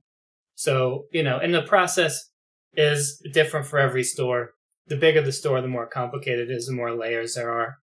So, 0.55 1.03
you 1.11 1.21
know, 1.21 1.39
in 1.39 1.51
the 1.51 1.61
process 1.61 2.29
is 2.73 3.21
different 3.33 3.65
for 3.65 3.79
every 3.79 4.03
store. 4.03 4.51
The 4.87 4.95
bigger 4.95 5.21
the 5.21 5.31
store, 5.31 5.61
the 5.61 5.67
more 5.67 5.87
complicated 5.87 6.49
it 6.49 6.53
is, 6.53 6.67
the 6.67 6.73
more 6.73 6.95
layers 6.95 7.35
there 7.35 7.51
are. 7.51 7.77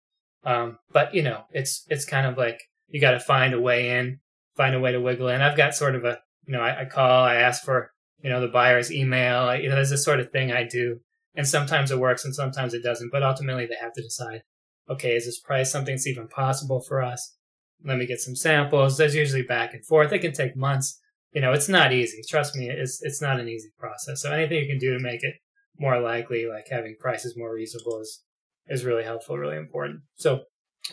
Um, 0.45 0.79
but 0.93 1.15
you 1.15 1.23
know, 1.23 1.45
it's 1.53 1.85
it's 1.89 2.05
kind 2.05 2.27
of 2.27 2.37
like 2.37 2.61
you 2.89 3.01
got 3.01 3.13
to 3.13 3.21
find 3.21 3.55
a 3.55 3.61
way 3.61 3.99
in, 3.99 4.21
find 4.57 4.75
a 4.75 4.81
way 4.81 4.93
to 4.93 5.01
wiggle 5.01 5.29
in. 5.29 5.43
I've 5.43 5.57
got 5.57 5.75
sort 5.75 5.95
of 5.95 6.05
a, 6.05 6.19
you 6.47 6.53
know, 6.53 6.61
I, 6.61 6.83
I 6.83 6.85
call, 6.85 7.25
I 7.25 7.37
ask 7.37 7.65
for, 7.65 7.91
you 8.21 8.31
know, 8.31 8.41
the 8.41 8.49
buyer's 8.49 8.93
email. 8.93 9.41
I, 9.41 9.57
you 9.57 9.69
know, 9.69 9.75
there's 9.75 9.91
this 9.91 10.05
sort 10.05 10.21
of 10.21 10.31
thing 10.31 10.53
I 10.53 10.65
do, 10.65 11.01
and 11.35 11.47
sometimes 11.47 11.91
it 11.91 11.99
works 11.99 12.25
and 12.25 12.35
sometimes 12.35 12.75
it 12.75 12.83
doesn't. 12.83 13.11
But 13.13 13.23
ultimately, 13.23 13.67
they 13.67 13.77
have 13.81 13.93
to 13.95 14.03
decide, 14.03 14.43
okay, 14.89 15.15
is 15.15 15.27
this 15.27 15.41
price 15.41 15.71
something 15.71 15.95
that's 15.95 16.07
even 16.07 16.29
possible 16.29 16.81
for 16.81 17.03
us? 17.03 17.37
Let 17.85 17.99
me 17.99 18.07
get 18.07 18.21
some 18.21 18.37
samples. 18.37 18.97
There's 18.97 19.15
usually 19.15 19.43
back 19.43 19.75
and 19.75 19.85
forth. 19.85 20.13
It 20.13 20.21
can 20.21 20.33
take 20.33 20.57
months. 20.57 20.99
You 21.37 21.43
know, 21.43 21.53
it's 21.53 21.69
not 21.69 21.93
easy. 21.93 22.23
Trust 22.27 22.57
me, 22.57 22.71
it's 22.71 23.03
it's 23.03 23.21
not 23.21 23.39
an 23.39 23.47
easy 23.47 23.69
process. 23.79 24.23
So 24.23 24.33
anything 24.33 24.57
you 24.57 24.67
can 24.67 24.79
do 24.79 24.97
to 24.97 25.05
make 25.05 25.23
it 25.23 25.35
more 25.79 26.01
likely, 26.01 26.47
like 26.47 26.65
having 26.71 26.97
prices 26.99 27.37
more 27.37 27.53
reasonable, 27.53 28.01
is 28.01 28.25
is 28.69 28.87
really 28.87 29.05
helpful, 29.05 29.37
really 29.37 29.59
important. 29.59 30.01
So 30.15 30.45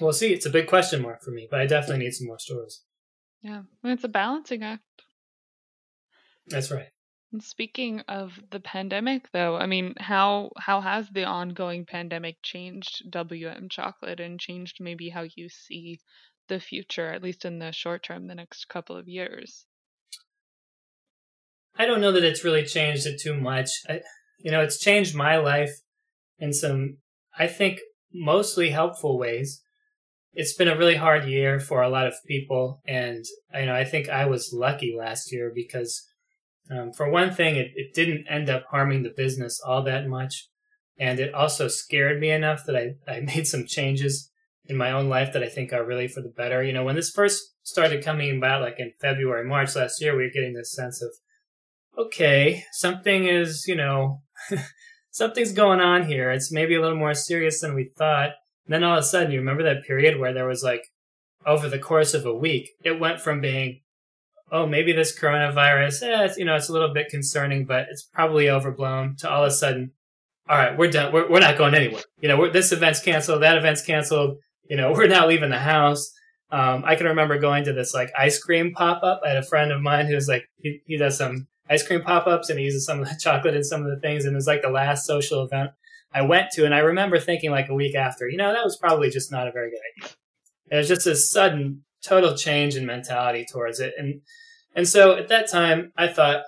we'll 0.02 0.12
see. 0.12 0.34
It's 0.34 0.46
a 0.46 0.50
big 0.50 0.68
question 0.68 1.02
mark 1.02 1.22
for 1.24 1.32
me, 1.32 1.48
but 1.50 1.62
I 1.62 1.66
definitely 1.66 2.04
need 2.04 2.12
some 2.12 2.28
more 2.28 2.40
stores. 2.40 2.84
Yeah, 3.42 3.62
it's 3.86 4.04
a 4.04 4.10
balancing 4.10 4.64
act. 4.64 4.84
That's 6.48 6.72
right. 6.72 6.90
And 7.32 7.42
speaking 7.42 8.02
of 8.10 8.38
the 8.52 8.60
pandemic, 8.60 9.32
though, 9.32 9.56
I 9.56 9.66
mean, 9.66 9.94
how 9.98 10.52
how 10.58 10.82
has 10.82 11.10
the 11.10 11.24
ongoing 11.24 11.86
pandemic 11.86 12.36
changed 12.44 13.10
WM 13.10 13.70
Chocolate 13.70 14.20
and 14.20 14.38
changed 14.42 14.80
maybe 14.82 15.08
how 15.08 15.24
you 15.38 15.48
see 15.48 16.02
the 16.50 16.60
future, 16.60 17.08
at 17.08 17.24
least 17.24 17.46
in 17.46 17.60
the 17.60 17.72
short 17.72 18.04
term, 18.04 18.28
the 18.28 18.36
next 18.36 18.68
couple 18.68 18.98
of 18.98 19.08
years? 19.08 19.66
I 21.78 21.86
don't 21.86 22.02
know 22.02 22.12
that 22.12 22.24
it's 22.24 22.44
really 22.44 22.64
changed 22.64 23.06
it 23.06 23.20
too 23.20 23.36
much. 23.36 23.70
I, 23.90 24.02
you 24.40 24.52
know, 24.52 24.62
it's 24.62 24.80
changed 24.80 25.16
my 25.16 25.38
life 25.38 25.72
in 26.38 26.54
some, 26.54 26.98
I 27.38 27.48
think, 27.48 27.80
mostly 28.14 28.70
helpful 28.70 29.18
ways. 29.18 29.62
It's 30.34 30.56
been 30.56 30.68
a 30.68 30.78
really 30.78 30.96
hard 30.96 31.26
year 31.26 31.60
for 31.60 31.82
a 31.82 31.90
lot 31.90 32.08
of 32.08 32.16
people, 32.28 32.82
and 32.86 33.24
you 33.54 33.68
know, 33.68 33.76
I 33.76 33.86
think 33.86 34.10
I 34.10 34.26
was 34.26 34.52
lucky 34.52 34.96
last 34.98 35.32
year 35.32 35.52
because, 35.54 36.04
um, 36.72 36.92
for 36.92 37.10
one 37.10 37.32
thing, 37.32 37.56
it, 37.56 37.72
it 37.76 37.94
didn't 37.94 38.26
end 38.28 38.50
up 38.50 38.66
harming 38.72 39.04
the 39.04 39.14
business 39.16 39.62
all 39.64 39.84
that 39.84 40.08
much, 40.08 40.48
and 41.00 41.20
it 41.20 41.34
also 41.36 41.68
scared 41.68 42.20
me 42.20 42.32
enough 42.32 42.64
that 42.66 42.76
I, 42.76 42.96
I 43.12 43.20
made 43.36 43.48
some 43.48 43.66
changes 43.68 44.32
in 44.66 44.76
my 44.78 44.92
own 44.92 45.10
life 45.10 45.34
that 45.34 45.44
I 45.44 45.50
think 45.50 45.72
are 45.72 45.86
really 45.86 46.08
for 46.08 46.22
the 46.22 46.34
better. 46.36 46.64
You 46.64 46.74
know, 46.74 46.84
when 46.84 46.96
this 46.96 47.12
first 47.12 47.54
started 47.64 48.04
coming 48.04 48.36
about, 48.38 48.62
like 48.62 48.80
in 48.80 48.94
February, 49.02 49.48
March 49.48 49.76
last 49.76 50.02
year, 50.02 50.16
we 50.16 50.24
were 50.24 50.30
getting 50.34 50.54
this 50.54 50.74
sense 50.74 51.02
of, 51.02 51.10
okay, 51.98 52.64
something 52.72 53.28
is, 53.28 53.66
you 53.68 53.76
know, 53.76 54.22
something's 55.12 55.52
going 55.52 55.80
on 55.80 56.06
here. 56.06 56.32
It's 56.32 56.52
maybe 56.52 56.76
a 56.76 56.82
little 56.82 56.98
more 56.98 57.14
serious 57.14 57.62
than 57.62 57.76
we 57.76 57.92
thought. 57.98 58.32
And 58.66 58.74
then 58.74 58.84
all 58.84 58.98
of 58.98 59.04
a 59.04 59.04
sudden, 59.04 59.32
you 59.32 59.40
remember 59.40 59.64
that 59.64 59.84
period 59.86 60.20
where 60.20 60.34
there 60.34 60.48
was 60.48 60.64
like, 60.64 60.84
over 61.46 61.68
the 61.68 61.80
course 61.80 62.14
of 62.14 62.26
a 62.26 62.34
week, 62.34 62.70
it 62.84 63.00
went 63.00 63.20
from 63.20 63.42
being, 63.42 63.82
oh, 64.50 64.66
maybe 64.66 64.94
this 64.94 65.18
coronavirus, 65.18 66.04
eh, 66.04 66.34
you 66.38 66.46
know, 66.46 66.56
it's 66.56 66.70
a 66.70 66.74
little 66.74 66.94
bit 66.94 67.10
concerning, 67.10 67.66
but 67.66 67.88
it's 67.92 68.04
probably 68.04 68.50
overblown 68.50 69.18
to 69.18 69.30
all 69.30 69.44
of 69.44 69.52
a 69.52 69.52
sudden, 69.52 69.92
all 70.48 70.58
right, 70.58 70.78
we're 70.78 70.90
done. 70.90 71.12
We're, 71.12 71.30
we're 71.30 71.40
not 71.40 71.58
going 71.58 71.76
anywhere. 71.76 72.04
You 72.20 72.30
know, 72.30 72.50
this 72.50 72.72
event's 72.72 73.02
canceled. 73.02 73.44
That 73.44 73.58
event's 73.58 73.82
canceled 73.82 74.38
you 74.70 74.78
know, 74.78 74.92
we're 74.96 75.08
not 75.08 75.28
leaving 75.28 75.50
the 75.50 75.60
house. 75.60 76.12
Um, 76.52 76.84
I 76.86 76.96
can 76.96 77.08
remember 77.08 77.40
going 77.40 77.64
to 77.66 77.74
this 77.74 77.94
like 77.94 78.12
ice 78.18 78.40
cream 78.40 78.74
pop 78.74 79.02
up. 79.04 79.22
I 79.26 79.30
had 79.30 79.38
a 79.38 79.44
friend 79.44 79.72
of 79.72 79.82
mine 79.82 80.06
who's 80.06 80.28
like, 80.28 80.46
he, 80.58 80.82
he 80.86 80.98
does 80.98 81.18
some 81.18 81.48
ice 81.70 81.86
cream 81.86 82.02
pop 82.02 82.28
ups 82.28 82.50
and 82.50 82.60
he 82.60 82.66
uses 82.66 82.86
some 82.86 83.00
of 83.00 83.08
the 83.08 83.16
chocolate 83.20 83.56
in 83.56 83.64
some 83.64 83.84
of 83.84 83.90
the 83.90 84.00
things. 84.00 84.26
And 84.26 84.34
it 84.34 84.36
was 84.36 84.48
like 84.48 84.62
the 84.62 84.70
last 84.70 85.06
social 85.06 85.44
event 85.44 85.72
I 86.14 86.22
went 86.22 86.52
to. 86.54 86.66
And 86.66 86.74
I 86.74 86.80
remember 86.80 87.20
thinking 87.20 87.52
like 87.52 87.70
a 87.70 87.74
week 87.74 87.96
after, 87.96 88.28
you 88.28 88.38
know, 88.38 88.54
that 88.54 88.64
was 88.64 88.78
probably 88.78 89.10
just 89.10 89.32
not 89.32 89.48
a 89.48 89.52
very 89.52 89.72
good 89.72 90.04
idea. 90.04 90.16
It 90.72 90.78
was 90.78 90.88
just 90.88 91.08
a 91.08 91.16
sudden 91.16 91.84
total 92.04 92.36
change 92.36 92.76
in 92.76 92.86
mentality 92.86 93.46
towards 93.50 93.80
it. 93.80 93.94
And, 93.98 94.22
and 94.76 94.88
so 94.88 95.16
at 95.16 95.30
that 95.30 95.50
time 95.50 95.92
I 95.98 96.08
thought, 96.08 96.44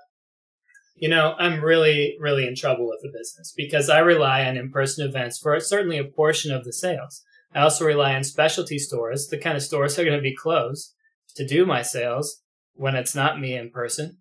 you 0.95 1.09
know, 1.09 1.35
I'm 1.37 1.61
really, 1.61 2.15
really 2.19 2.47
in 2.47 2.55
trouble 2.55 2.87
with 2.87 2.99
the 3.01 3.17
business 3.17 3.53
because 3.55 3.89
I 3.89 3.99
rely 3.99 4.45
on 4.45 4.55
in-person 4.55 5.05
events 5.05 5.37
for 5.37 5.59
certainly 5.59 5.97
a 5.97 6.05
portion 6.05 6.53
of 6.53 6.63
the 6.63 6.71
sales. 6.71 7.21
I 7.53 7.61
also 7.61 7.85
rely 7.85 8.15
on 8.15 8.23
specialty 8.23 8.79
stores, 8.79 9.27
the 9.27 9.37
kind 9.37 9.57
of 9.57 9.63
stores 9.63 9.95
that 9.95 10.01
are 10.01 10.05
going 10.05 10.17
to 10.17 10.21
be 10.21 10.35
closed 10.35 10.93
to 11.35 11.45
do 11.45 11.65
my 11.65 11.81
sales 11.81 12.41
when 12.73 12.95
it's 12.95 13.15
not 13.15 13.39
me 13.39 13.55
in 13.55 13.71
person. 13.71 14.17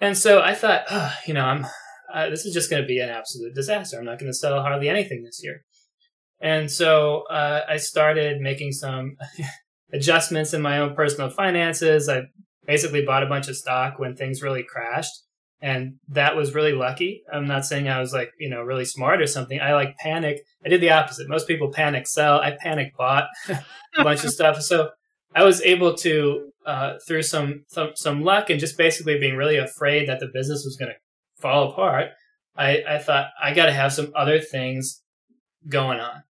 And 0.00 0.16
so 0.16 0.40
I 0.40 0.54
thought, 0.54 0.84
oh, 0.90 1.12
you 1.26 1.34
know, 1.34 1.44
I'm, 1.44 1.66
uh, 2.12 2.30
this 2.30 2.44
is 2.44 2.54
just 2.54 2.70
going 2.70 2.82
to 2.82 2.86
be 2.86 2.98
an 2.98 3.08
absolute 3.08 3.54
disaster. 3.54 3.98
I'm 3.98 4.04
not 4.04 4.18
going 4.18 4.30
to 4.30 4.36
sell 4.36 4.60
hardly 4.60 4.88
anything 4.88 5.22
this 5.22 5.40
year. 5.42 5.62
And 6.40 6.70
so 6.70 7.24
uh, 7.30 7.62
I 7.68 7.78
started 7.78 8.40
making 8.40 8.72
some 8.72 9.16
adjustments 9.92 10.52
in 10.52 10.60
my 10.60 10.78
own 10.78 10.94
personal 10.94 11.30
finances. 11.30 12.08
I 12.08 12.22
basically 12.66 13.04
bought 13.04 13.22
a 13.22 13.28
bunch 13.28 13.48
of 13.48 13.56
stock 13.56 13.98
when 13.98 14.16
things 14.16 14.42
really 14.42 14.62
crashed 14.62 15.22
and 15.62 15.94
that 16.08 16.36
was 16.36 16.54
really 16.54 16.72
lucky. 16.72 17.22
I'm 17.32 17.46
not 17.46 17.64
saying 17.64 17.88
I 17.88 18.00
was 18.00 18.12
like, 18.12 18.30
you 18.38 18.50
know, 18.50 18.62
really 18.62 18.84
smart 18.84 19.22
or 19.22 19.26
something. 19.26 19.60
I 19.60 19.74
like 19.74 19.96
panic. 19.96 20.38
I 20.64 20.68
did 20.68 20.80
the 20.80 20.90
opposite. 20.90 21.28
Most 21.28 21.48
people 21.48 21.72
panic 21.72 22.06
sell. 22.06 22.38
I 22.40 22.56
panic 22.60 22.94
bought 22.96 23.24
a 23.48 24.04
bunch 24.04 24.24
of 24.24 24.30
stuff. 24.30 24.60
So 24.60 24.90
I 25.36 25.44
was 25.44 25.60
able 25.62 25.94
to, 25.98 26.50
uh, 26.64 26.94
through 27.06 27.22
some, 27.22 27.64
some, 27.68 27.90
some 27.94 28.22
luck 28.22 28.48
and 28.48 28.58
just 28.58 28.78
basically 28.78 29.18
being 29.18 29.36
really 29.36 29.58
afraid 29.58 30.08
that 30.08 30.18
the 30.18 30.30
business 30.32 30.64
was 30.64 30.76
going 30.76 30.90
to 30.90 31.42
fall 31.42 31.70
apart. 31.70 32.08
I, 32.56 32.82
I 32.88 32.98
thought 32.98 33.28
I 33.40 33.52
got 33.52 33.66
to 33.66 33.72
have 33.72 33.92
some 33.92 34.10
other 34.16 34.40
things 34.40 35.02
going 35.68 36.00
on. 36.00 36.22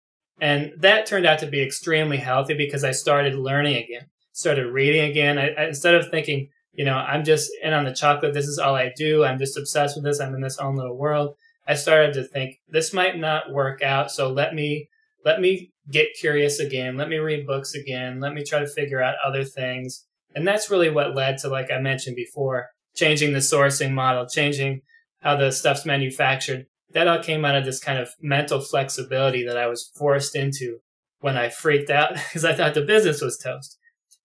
And 0.41 0.73
that 0.79 1.05
turned 1.05 1.27
out 1.27 1.37
to 1.39 1.47
be 1.47 1.61
extremely 1.61 2.17
healthy 2.17 2.55
because 2.55 2.83
I 2.83 2.91
started 2.91 3.35
learning 3.35 3.75
again, 3.75 4.07
started 4.33 4.65
reading 4.65 5.09
again. 5.09 5.37
I, 5.37 5.49
I, 5.49 5.67
instead 5.67 5.93
of 5.93 6.09
thinking, 6.09 6.49
you 6.73 6.83
know, 6.83 6.97
I'm 6.97 7.23
just 7.23 7.51
in 7.63 7.73
on 7.73 7.85
the 7.85 7.93
chocolate. 7.93 8.33
This 8.33 8.47
is 8.47 8.57
all 8.57 8.75
I 8.75 8.91
do. 8.97 9.23
I'm 9.23 9.37
just 9.37 9.55
obsessed 9.55 9.95
with 9.95 10.03
this. 10.03 10.19
I'm 10.19 10.33
in 10.33 10.41
this 10.41 10.57
own 10.57 10.75
little 10.75 10.97
world. 10.97 11.35
I 11.67 11.75
started 11.75 12.13
to 12.15 12.23
think 12.23 12.57
this 12.67 12.91
might 12.91 13.17
not 13.17 13.51
work 13.51 13.81
out. 13.83 14.11
So 14.11 14.31
let 14.31 14.55
me, 14.55 14.89
let 15.23 15.39
me 15.39 15.71
get 15.91 16.15
curious 16.19 16.59
again. 16.59 16.97
Let 16.97 17.09
me 17.09 17.17
read 17.17 17.47
books 17.47 17.73
again. 17.73 18.19
Let 18.19 18.33
me 18.33 18.43
try 18.43 18.59
to 18.59 18.67
figure 18.67 19.01
out 19.01 19.15
other 19.25 19.43
things. 19.43 20.05
And 20.35 20.47
that's 20.47 20.69
really 20.69 20.89
what 20.89 21.15
led 21.15 21.37
to, 21.39 21.47
like 21.47 21.71
I 21.71 21.79
mentioned 21.79 22.15
before, 22.15 22.67
changing 22.95 23.33
the 23.33 23.39
sourcing 23.39 23.91
model, 23.91 24.27
changing 24.27 24.81
how 25.21 25.35
the 25.35 25.51
stuff's 25.51 25.85
manufactured. 25.85 26.65
That 26.91 27.07
all 27.07 27.21
came 27.21 27.45
out 27.45 27.55
of 27.55 27.65
this 27.65 27.79
kind 27.79 27.99
of 27.99 28.09
mental 28.21 28.61
flexibility 28.61 29.45
that 29.45 29.57
I 29.57 29.67
was 29.67 29.91
forced 29.95 30.35
into 30.35 30.79
when 31.19 31.37
I 31.37 31.49
freaked 31.49 31.89
out 31.89 32.13
because 32.13 32.45
I 32.45 32.53
thought 32.53 32.73
the 32.73 32.81
business 32.81 33.21
was 33.21 33.37
toast 33.37 33.77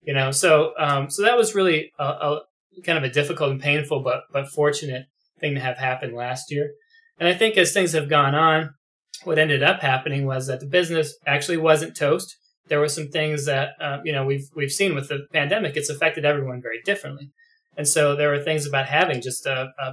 you 0.03 0.15
know 0.15 0.31
so 0.31 0.73
um, 0.79 1.11
so 1.11 1.23
that 1.23 1.37
was 1.37 1.55
really 1.55 1.93
a, 1.99 2.05
a, 2.05 2.41
kind 2.85 2.99
of 2.99 3.05
a 3.05 3.13
difficult 3.13 3.51
and 3.51 3.61
painful 3.61 4.03
but 4.03 4.23
but 4.33 4.49
fortunate 4.49 5.07
thing 5.41 5.55
to 5.55 5.61
have 5.61 5.79
happened 5.79 6.15
last 6.15 6.51
year 6.51 6.71
and 7.19 7.29
i 7.29 7.35
think 7.35 7.57
as 7.57 7.73
things 7.73 7.93
have 7.93 8.09
gone 8.09 8.35
on 8.35 8.71
what 9.25 9.39
ended 9.39 9.63
up 9.63 9.81
happening 9.81 10.27
was 10.27 10.47
that 10.47 10.61
the 10.61 10.67
business 10.67 11.17
actually 11.27 11.59
wasn't 11.59 11.97
toast. 11.97 12.37
There 12.69 12.81
were 12.81 12.89
some 12.89 13.09
things 13.09 13.47
that 13.47 13.71
uh, 13.81 13.99
you 14.05 14.13
know 14.13 14.25
we've 14.25 14.49
we've 14.55 14.73
seen 14.73 14.95
with 14.95 15.09
the 15.09 15.27
pandemic 15.33 15.77
it's 15.77 15.91
affected 15.91 16.25
everyone 16.25 16.63
very 16.63 16.81
differently. 16.85 17.31
And 17.77 17.87
so 17.87 18.17
there 18.17 18.31
were 18.31 18.43
things 18.43 18.67
about 18.67 18.87
having 18.87 19.21
just 19.21 19.47
a, 19.47 19.71
a 19.81 19.93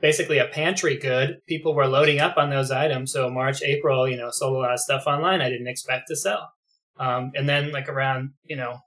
basically 0.00 0.38
a 0.38 0.46
pantry 0.46 0.96
good. 0.96 1.38
People 1.46 1.74
were 1.74 1.86
loading 1.86 2.20
up 2.20 2.36
on 2.36 2.50
those 2.50 2.70
items. 2.70 3.12
So 3.12 3.30
march 3.30 3.62
april 3.62 4.08
you 4.08 4.16
know 4.16 4.30
sold 4.30 4.56
a 4.56 4.58
lot 4.58 4.72
of 4.72 4.80
stuff 4.80 5.04
online 5.06 5.40
i 5.40 5.48
didn't 5.48 5.68
expect 5.68 6.08
to 6.08 6.16
sell. 6.16 6.52
Um, 6.98 7.30
and 7.34 7.48
then 7.48 7.72
like 7.72 7.88
around 7.88 8.30
you 8.44 8.56
know 8.56 8.80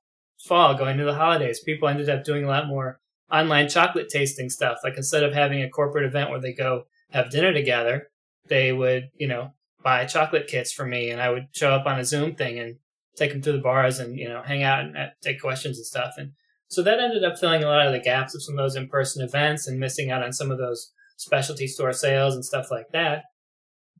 fall 0.46 0.76
going 0.76 0.98
to 0.98 1.06
the 1.06 1.14
holidays, 1.14 1.62
people 1.64 1.88
ended 1.88 2.10
up 2.10 2.24
doing 2.24 2.44
a 2.44 2.48
lot 2.48 2.68
more 2.68 3.00
online 3.32 3.70
chocolate 3.70 4.10
tasting 4.10 4.50
stuff. 4.50 4.80
Like 4.84 4.98
instead 4.98 5.24
of 5.24 5.34
having 5.34 5.62
a 5.62 5.70
corporate 5.70 6.06
event 6.06 6.30
where 6.30 6.42
they 6.42 6.54
go 6.54 6.84
have 7.12 7.32
dinner 7.32 7.54
together, 7.54 8.08
they 8.48 8.72
would, 8.72 9.10
you 9.16 9.28
know, 9.28 9.52
buy 9.84 10.06
chocolate 10.06 10.48
kits 10.48 10.72
for 10.72 10.86
me 10.86 11.10
and 11.10 11.22
I 11.22 11.30
would 11.30 11.48
show 11.54 11.72
up 11.72 11.86
on 11.86 12.00
a 12.00 12.06
Zoom 12.06 12.36
thing 12.36 12.60
and 12.60 12.78
take 13.16 13.32
them 13.32 13.42
to 13.42 13.52
the 13.52 13.58
bars 13.60 14.00
and, 14.00 14.18
you 14.18 14.28
know, 14.28 14.42
hang 14.42 14.64
out 14.64 14.82
and 14.82 14.98
uh, 14.98 15.08
take 15.22 15.42
questions 15.42 15.78
and 15.78 15.86
stuff. 15.86 16.14
And 16.18 16.32
So 16.68 16.82
that 16.84 17.00
ended 17.00 17.24
up 17.24 17.38
filling 17.38 17.64
a 17.64 17.68
lot 17.68 17.86
of 17.86 17.94
the 17.94 18.00
gaps 18.00 18.34
of 18.36 18.44
some 18.44 18.58
of 18.58 18.64
those 18.64 18.76
in 18.76 18.88
person 18.88 19.24
events 19.24 19.68
and 19.68 19.80
missing 19.80 20.12
out 20.12 20.24
on 20.24 20.34
some 20.34 20.52
of 20.52 20.58
those 20.58 20.92
specialty 21.18 21.68
store 21.68 21.94
sales 21.94 22.36
and 22.36 22.46
stuff 22.46 22.72
like 22.72 22.88
that. 22.94 23.24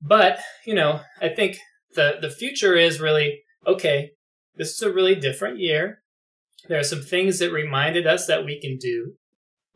But, 0.02 0.40
you 0.66 0.74
know, 0.74 1.02
I 1.22 1.30
think 1.30 1.60
the, 1.96 2.18
the 2.22 2.30
future 2.30 2.76
is 2.76 3.00
really 3.00 3.42
okay, 3.68 4.12
this 4.56 4.72
is 4.72 4.82
a 4.82 4.92
really 4.92 5.16
different 5.16 5.60
year. 5.60 6.02
There 6.68 6.80
are 6.80 6.84
some 6.84 7.02
things 7.02 7.40
that 7.40 7.52
reminded 7.52 8.08
us 8.08 8.28
that 8.28 8.46
we 8.46 8.60
can 8.60 8.78
do, 8.78 9.14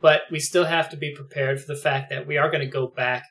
but 0.00 0.22
we 0.30 0.40
still 0.40 0.64
have 0.64 0.88
to 0.90 0.96
be 0.96 1.14
prepared 1.14 1.60
for 1.60 1.72
the 1.72 1.80
fact 1.80 2.10
that 2.10 2.26
we 2.26 2.36
are 2.36 2.50
going 2.50 2.62
to 2.62 2.66
go 2.66 2.88
back 2.88 3.24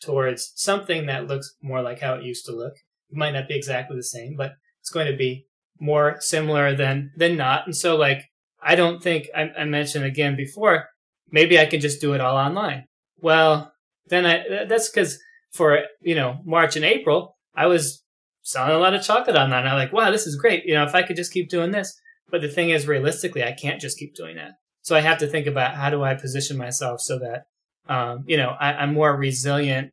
towards 0.00 0.52
something 0.54 1.06
that 1.06 1.26
looks 1.26 1.54
more 1.62 1.82
like 1.82 2.00
how 2.00 2.14
it 2.14 2.24
used 2.24 2.46
to 2.46 2.52
look. 2.52 2.74
It 3.10 3.16
might 3.16 3.32
not 3.32 3.48
be 3.48 3.56
exactly 3.56 3.96
the 3.96 4.02
same, 4.02 4.34
but 4.36 4.52
it's 4.80 4.90
going 4.90 5.10
to 5.10 5.16
be 5.16 5.46
more 5.80 6.16
similar 6.20 6.74
than 6.74 7.10
than 7.16 7.36
not. 7.36 7.66
And 7.66 7.76
so, 7.76 7.96
like, 7.96 8.24
I 8.62 8.74
don't 8.74 9.02
think 9.02 9.28
I, 9.34 9.50
I 9.58 9.64
mentioned 9.64 10.04
again 10.04 10.36
before. 10.36 10.86
Maybe 11.30 11.58
I 11.58 11.66
can 11.66 11.80
just 11.80 12.00
do 12.00 12.14
it 12.14 12.20
all 12.20 12.36
online. 12.36 12.84
Well, 13.20 13.72
then 14.06 14.26
I 14.26 14.64
that's 14.68 14.88
because 14.88 15.18
for 15.52 15.80
you 16.00 16.14
know 16.14 16.38
March 16.44 16.76
and 16.76 16.84
April 16.84 17.36
I 17.54 17.66
was 17.66 18.02
selling 18.42 18.74
a 18.74 18.78
lot 18.78 18.94
of 18.94 19.02
chocolate 19.02 19.36
online. 19.36 19.66
I'm 19.66 19.76
like, 19.76 19.92
wow, 19.92 20.10
this 20.10 20.26
is 20.26 20.36
great. 20.36 20.64
You 20.64 20.74
know, 20.74 20.84
if 20.84 20.94
I 20.94 21.02
could 21.02 21.16
just 21.16 21.32
keep 21.32 21.50
doing 21.50 21.70
this. 21.70 21.98
But 22.30 22.40
the 22.40 22.48
thing 22.48 22.70
is, 22.70 22.86
realistically, 22.86 23.42
I 23.42 23.52
can't 23.52 23.80
just 23.80 23.98
keep 23.98 24.14
doing 24.14 24.36
that. 24.36 24.52
So 24.82 24.94
I 24.96 25.00
have 25.00 25.18
to 25.18 25.26
think 25.26 25.46
about 25.46 25.74
how 25.74 25.90
do 25.90 26.02
I 26.02 26.14
position 26.14 26.56
myself 26.56 27.00
so 27.00 27.18
that 27.18 27.44
um, 27.88 28.24
you 28.26 28.36
know 28.36 28.56
I, 28.60 28.74
I'm 28.74 28.94
more 28.94 29.16
resilient 29.16 29.92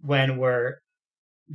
when 0.00 0.36
we're 0.36 0.76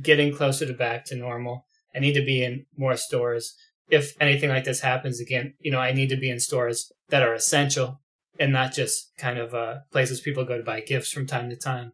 getting 0.00 0.34
closer 0.34 0.66
to 0.66 0.72
back 0.72 1.04
to 1.06 1.16
normal. 1.16 1.66
I 1.94 2.00
need 2.00 2.14
to 2.14 2.24
be 2.24 2.42
in 2.42 2.66
more 2.76 2.96
stores. 2.96 3.54
If 3.88 4.14
anything 4.20 4.48
like 4.48 4.64
this 4.64 4.80
happens 4.80 5.20
again, 5.20 5.54
you 5.60 5.70
know, 5.70 5.78
I 5.78 5.92
need 5.92 6.08
to 6.08 6.16
be 6.16 6.30
in 6.30 6.40
stores 6.40 6.90
that 7.10 7.22
are 7.22 7.34
essential 7.34 8.00
and 8.38 8.52
not 8.52 8.72
just 8.72 9.12
kind 9.18 9.38
of 9.38 9.54
uh, 9.54 9.76
places 9.92 10.20
people 10.20 10.44
go 10.44 10.56
to 10.56 10.64
buy 10.64 10.80
gifts 10.80 11.12
from 11.12 11.26
time 11.26 11.50
to 11.50 11.56
time. 11.56 11.92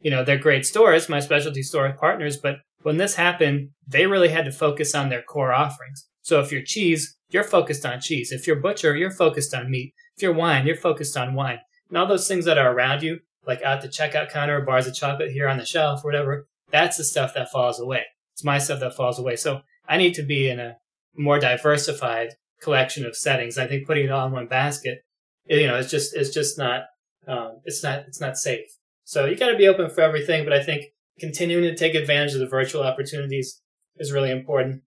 You 0.00 0.10
know, 0.10 0.24
they're 0.24 0.38
great 0.38 0.64
stores, 0.64 1.08
my 1.08 1.20
specialty 1.20 1.62
store 1.62 1.92
partners, 1.92 2.36
but 2.36 2.56
when 2.82 2.96
this 2.96 3.14
happened, 3.14 3.70
they 3.86 4.06
really 4.06 4.30
had 4.30 4.44
to 4.46 4.52
focus 4.52 4.94
on 4.94 5.08
their 5.08 5.22
core 5.22 5.52
offerings. 5.52 6.08
So 6.22 6.40
if 6.40 6.50
you're 6.50 6.62
cheese, 6.62 7.16
you're 7.28 7.44
focused 7.44 7.84
on 7.86 8.00
cheese. 8.00 8.32
If 8.32 8.46
you're 8.46 8.56
butcher, 8.56 8.96
you're 8.96 9.10
focused 9.10 9.54
on 9.54 9.70
meat. 9.70 9.92
If 10.16 10.22
you're 10.22 10.32
wine, 10.32 10.66
you're 10.66 10.76
focused 10.76 11.16
on 11.16 11.34
wine. 11.34 11.60
And 11.92 11.98
all 11.98 12.06
those 12.06 12.26
things 12.26 12.46
that 12.46 12.56
are 12.56 12.72
around 12.72 13.02
you, 13.02 13.20
like 13.46 13.60
at 13.60 13.82
the 13.82 13.88
checkout 13.88 14.30
counter, 14.30 14.56
or 14.56 14.62
bars 14.62 14.86
of 14.86 14.94
chocolate 14.94 15.30
here 15.30 15.46
on 15.46 15.58
the 15.58 15.66
shelf, 15.66 16.02
or 16.02 16.08
whatever, 16.08 16.48
that's 16.70 16.96
the 16.96 17.04
stuff 17.04 17.34
that 17.34 17.50
falls 17.50 17.78
away. 17.78 18.06
It's 18.32 18.42
my 18.42 18.56
stuff 18.56 18.80
that 18.80 18.96
falls 18.96 19.18
away. 19.18 19.36
So 19.36 19.60
I 19.86 19.98
need 19.98 20.14
to 20.14 20.22
be 20.22 20.48
in 20.48 20.58
a 20.58 20.78
more 21.14 21.38
diversified 21.38 22.30
collection 22.62 23.04
of 23.04 23.14
settings. 23.14 23.58
I 23.58 23.66
think 23.66 23.86
putting 23.86 24.06
it 24.06 24.10
all 24.10 24.26
in 24.26 24.32
one 24.32 24.46
basket, 24.46 25.04
you 25.44 25.66
know, 25.66 25.76
it's 25.76 25.90
just 25.90 26.16
it's 26.16 26.32
just 26.32 26.56
not 26.56 26.84
um, 27.28 27.60
it's 27.66 27.82
not 27.82 28.04
it's 28.08 28.22
not 28.22 28.38
safe. 28.38 28.70
So 29.04 29.26
you 29.26 29.36
got 29.36 29.50
to 29.50 29.58
be 29.58 29.68
open 29.68 29.90
for 29.90 30.00
everything. 30.00 30.44
But 30.44 30.54
I 30.54 30.62
think 30.62 30.86
continuing 31.20 31.64
to 31.64 31.76
take 31.76 31.94
advantage 31.94 32.32
of 32.32 32.40
the 32.40 32.46
virtual 32.46 32.84
opportunities 32.84 33.60
is 33.98 34.12
really 34.12 34.30
important. 34.30 34.80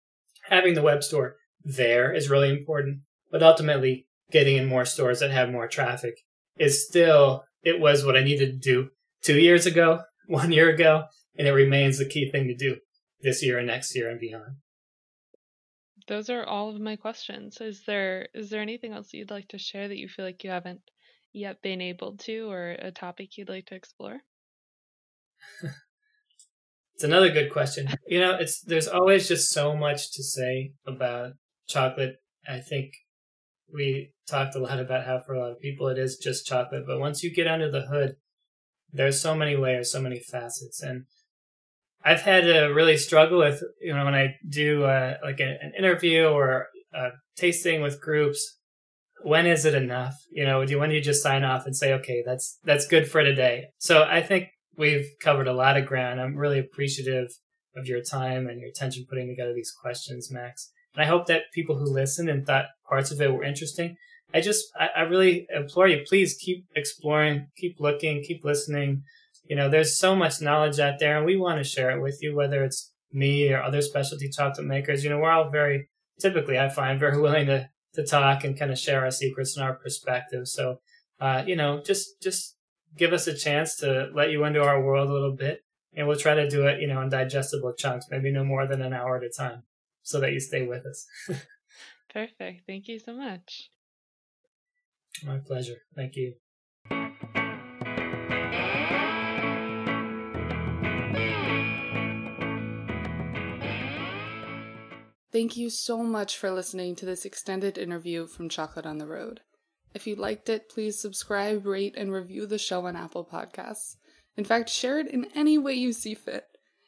Having 0.49 0.73
the 0.73 0.81
web 0.81 1.03
store 1.03 1.35
there 1.63 2.11
is 2.11 2.31
really 2.31 2.49
important. 2.49 3.01
But 3.31 3.43
ultimately, 3.43 4.07
getting 4.31 4.57
in 4.57 4.65
more 4.65 4.85
stores 4.85 5.19
that 5.19 5.29
have 5.29 5.51
more 5.51 5.67
traffic 5.67 6.24
is 6.57 6.87
still 6.87 7.43
it 7.63 7.79
was 7.79 8.05
what 8.05 8.15
I 8.15 8.23
needed 8.23 8.61
to 8.61 8.73
do 8.73 8.89
two 9.23 9.39
years 9.39 9.65
ago, 9.65 10.01
one 10.27 10.51
year 10.51 10.69
ago, 10.69 11.05
and 11.37 11.47
it 11.47 11.51
remains 11.51 11.97
the 11.97 12.05
key 12.07 12.29
thing 12.29 12.47
to 12.47 12.55
do 12.55 12.77
this 13.21 13.43
year 13.43 13.57
and 13.57 13.67
next 13.67 13.95
year 13.95 14.09
and 14.09 14.19
beyond. 14.19 14.57
Those 16.07 16.29
are 16.29 16.43
all 16.43 16.69
of 16.69 16.79
my 16.79 16.95
questions. 16.95 17.59
Is 17.59 17.83
there 17.87 18.27
is 18.33 18.49
there 18.49 18.61
anything 18.61 18.93
else 18.93 19.13
you'd 19.13 19.31
like 19.31 19.47
to 19.49 19.57
share 19.57 19.87
that 19.87 19.97
you 19.97 20.07
feel 20.07 20.25
like 20.25 20.43
you 20.43 20.51
haven't 20.51 20.81
yet 21.33 21.61
been 21.61 21.81
able 21.81 22.15
to 22.17 22.49
or 22.49 22.71
a 22.71 22.91
topic 22.91 23.37
you'd 23.37 23.49
like 23.49 23.65
to 23.67 23.75
explore? 23.75 24.19
it's 26.93 27.03
another 27.03 27.31
good 27.31 27.51
question. 27.51 27.89
You 28.07 28.19
know, 28.19 28.35
it's 28.35 28.61
there's 28.61 28.87
always 28.87 29.27
just 29.27 29.49
so 29.49 29.75
much 29.75 30.11
to 30.13 30.23
say 30.23 30.73
about 30.85 31.33
chocolate. 31.67 32.17
I 32.47 32.59
think 32.59 32.93
we 33.73 34.11
talked 34.27 34.55
a 34.55 34.59
lot 34.59 34.79
about 34.79 35.05
how 35.05 35.19
for 35.19 35.33
a 35.33 35.39
lot 35.39 35.51
of 35.51 35.59
people 35.59 35.87
it 35.87 35.97
is 35.97 36.17
just 36.17 36.45
chocolate, 36.45 36.83
but 36.87 36.99
once 36.99 37.23
you 37.23 37.33
get 37.33 37.47
under 37.47 37.69
the 37.69 37.87
hood, 37.87 38.15
there's 38.91 39.21
so 39.21 39.35
many 39.35 39.55
layers, 39.55 39.91
so 39.91 40.01
many 40.01 40.19
facets, 40.19 40.81
and 40.81 41.05
I've 42.03 42.21
had 42.21 42.43
to 42.43 42.67
really 42.67 42.97
struggle 42.97 43.39
with 43.39 43.63
you 43.81 43.93
know 43.93 44.05
when 44.05 44.15
I 44.15 44.35
do 44.47 44.83
uh, 44.83 45.15
like 45.23 45.39
a, 45.39 45.57
an 45.61 45.73
interview 45.77 46.25
or 46.25 46.67
a 46.93 47.09
tasting 47.35 47.81
with 47.81 48.01
groups. 48.01 48.59
When 49.23 49.47
is 49.47 49.65
it 49.65 49.73
enough? 49.73 50.13
You 50.29 50.45
know, 50.45 50.63
do 50.65 50.79
when 50.79 50.89
do 50.89 50.95
you 50.95 51.01
just 51.01 51.23
sign 51.23 51.43
off 51.43 51.65
and 51.65 51.75
say, 51.75 51.93
okay, 51.93 52.23
that's 52.25 52.59
that's 52.63 52.87
good 52.87 53.09
for 53.09 53.23
today? 53.23 53.65
So 53.79 54.03
I 54.03 54.21
think 54.21 54.49
we've 54.77 55.07
covered 55.19 55.47
a 55.47 55.53
lot 55.53 55.77
of 55.77 55.87
ground. 55.87 56.21
I'm 56.21 56.35
really 56.35 56.59
appreciative 56.59 57.29
of 57.75 57.87
your 57.87 58.01
time 58.01 58.47
and 58.47 58.59
your 58.59 58.69
attention 58.69 59.05
putting 59.09 59.27
together 59.27 59.53
these 59.53 59.71
questions, 59.71 60.31
Max. 60.31 60.71
And 60.95 61.03
I 61.03 61.07
hope 61.07 61.27
that 61.27 61.51
people 61.53 61.77
who 61.77 61.85
listened 61.85 62.29
and 62.29 62.45
thought 62.45 62.65
parts 62.87 63.11
of 63.11 63.21
it 63.21 63.33
were 63.33 63.43
interesting. 63.43 63.97
I 64.33 64.41
just, 64.41 64.65
I, 64.79 64.89
I 64.97 65.01
really 65.01 65.47
implore 65.53 65.87
you, 65.87 66.03
please 66.07 66.35
keep 66.35 66.65
exploring, 66.75 67.47
keep 67.57 67.79
looking, 67.79 68.23
keep 68.23 68.43
listening 68.43 69.03
you 69.47 69.55
know, 69.55 69.69
there's 69.69 69.97
so 69.97 70.15
much 70.15 70.41
knowledge 70.41 70.79
out 70.79 70.99
there 70.99 71.17
and 71.17 71.25
we 71.25 71.37
want 71.37 71.59
to 71.59 71.63
share 71.63 71.91
it 71.91 72.01
with 72.01 72.19
you, 72.21 72.35
whether 72.35 72.63
it's 72.63 72.91
me 73.11 73.51
or 73.51 73.61
other 73.61 73.81
specialty 73.81 74.29
chocolate 74.29 74.65
makers. 74.65 75.03
You 75.03 75.09
know, 75.09 75.19
we're 75.19 75.31
all 75.31 75.49
very, 75.49 75.89
typically, 76.19 76.57
I 76.57 76.69
find, 76.69 76.99
very 76.99 77.19
willing 77.21 77.47
to, 77.47 77.69
to 77.93 78.05
talk 78.05 78.43
and 78.43 78.57
kind 78.57 78.71
of 78.71 78.79
share 78.79 79.03
our 79.03 79.11
secrets 79.11 79.55
and 79.55 79.65
our 79.65 79.75
perspectives. 79.75 80.51
So, 80.53 80.79
uh, 81.19 81.43
you 81.45 81.55
know, 81.55 81.81
just, 81.81 82.21
just 82.21 82.55
give 82.97 83.13
us 83.13 83.27
a 83.27 83.35
chance 83.35 83.75
to 83.77 84.09
let 84.13 84.31
you 84.31 84.43
into 84.45 84.63
our 84.63 84.81
world 84.81 85.09
a 85.09 85.13
little 85.13 85.35
bit 85.35 85.59
and 85.95 86.07
we'll 86.07 86.17
try 86.17 86.33
to 86.33 86.49
do 86.49 86.67
it, 86.67 86.81
you 86.81 86.87
know, 86.87 87.01
in 87.01 87.09
digestible 87.09 87.73
chunks, 87.73 88.07
maybe 88.09 88.31
no 88.31 88.43
more 88.43 88.67
than 88.67 88.81
an 88.81 88.93
hour 88.93 89.17
at 89.17 89.23
a 89.23 89.29
time 89.29 89.63
so 90.05 90.19
that 90.19 90.31
you 90.31 90.39
stay 90.39 90.65
with 90.65 90.85
us. 90.85 91.07
Perfect. 92.13 92.61
Thank 92.65 92.87
you 92.87 92.99
so 92.99 93.11
much. 93.11 93.71
My 95.25 95.39
pleasure. 95.39 95.77
Thank 95.95 96.15
you. 96.15 96.35
Thank 105.31 105.57
you 105.57 105.69
so 105.69 106.01
much 106.01 106.37
for 106.37 106.51
listening 106.51 106.95
to 106.95 107.05
this 107.05 107.25
extended 107.25 107.77
interview 107.77 108.27
from 108.27 108.47
Chocolate 108.47 108.85
on 108.85 108.99
the 108.99 109.07
Road. 109.07 109.41
If 109.93 110.07
you 110.07 110.15
liked 110.15 110.47
it, 110.47 110.69
please 110.69 110.97
subscribe, 111.01 111.65
rate, 111.65 111.95
and 111.97 112.13
review 112.13 112.45
the 112.45 112.57
show 112.57 112.85
on 112.85 112.95
Apple 112.95 113.25
Podcasts. 113.25 113.95
In 114.37 114.45
fact, 114.45 114.69
share 114.69 114.99
it 114.99 115.07
in 115.07 115.25
any 115.35 115.57
way 115.57 115.73
you 115.73 115.91
see 115.91 116.13
fit. 116.13 116.45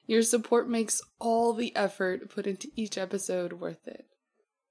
Your 0.08 0.22
support 0.22 0.70
makes 0.70 1.02
all 1.20 1.54
the 1.54 1.76
effort 1.76 2.30
put 2.30 2.48
into 2.48 2.72
each 2.76 2.98
episode 2.98 3.54
worth 3.54 3.88
it. 3.88 4.06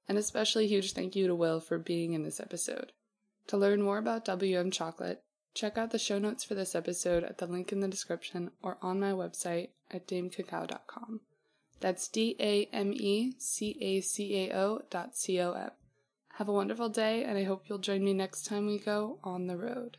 And 0.09 0.17
especially 0.17 0.67
huge 0.67 0.93
thank 0.93 1.15
you 1.15 1.27
to 1.27 1.35
Will 1.35 1.61
for 1.61 1.79
being 1.79 2.15
in 2.15 2.23
this 2.23 2.41
episode. 2.41 2.93
To 3.49 3.57
learn 3.57 3.83
more 3.83 3.99
about 3.99 4.25
WM 4.25 4.71
Chocolate, 4.71 5.23
check 5.55 5.77
out 5.77 5.91
the 5.91 5.99
show 5.99 6.19
notes 6.19 6.43
for 6.43 6.55
this 6.55 6.75
episode 6.75 7.23
at 7.23 7.39
the 7.39 7.47
link 7.47 7.71
in 7.71 7.81
the 7.81 7.89
description 7.89 8.51
or 8.63 8.79
on 8.81 8.99
my 8.99 9.11
website 9.11 9.69
at 9.91 10.09
damecacao.com. 10.09 11.21
That's 11.81 12.09
D 12.09 12.35
A 12.41 12.65
M 12.73 12.93
E 12.95 13.35
C 13.39 13.77
A 13.81 14.01
C 14.01 14.49
A 14.49 14.57
O 14.57 14.83
dot 14.91 15.17
C 15.17 15.39
O 15.41 15.53
M. 15.53 15.71
Have 16.35 16.49
a 16.49 16.53
wonderful 16.53 16.89
day, 16.89 17.25
and 17.25 17.37
I 17.37 17.45
hope 17.45 17.65
you'll 17.69 17.79
join 17.79 18.03
me 18.03 18.15
next 18.15 18.47
time 18.47 18.67
we 18.67 18.79
go 18.79 19.19
on 19.23 19.47
the 19.47 19.57
road. 19.57 19.99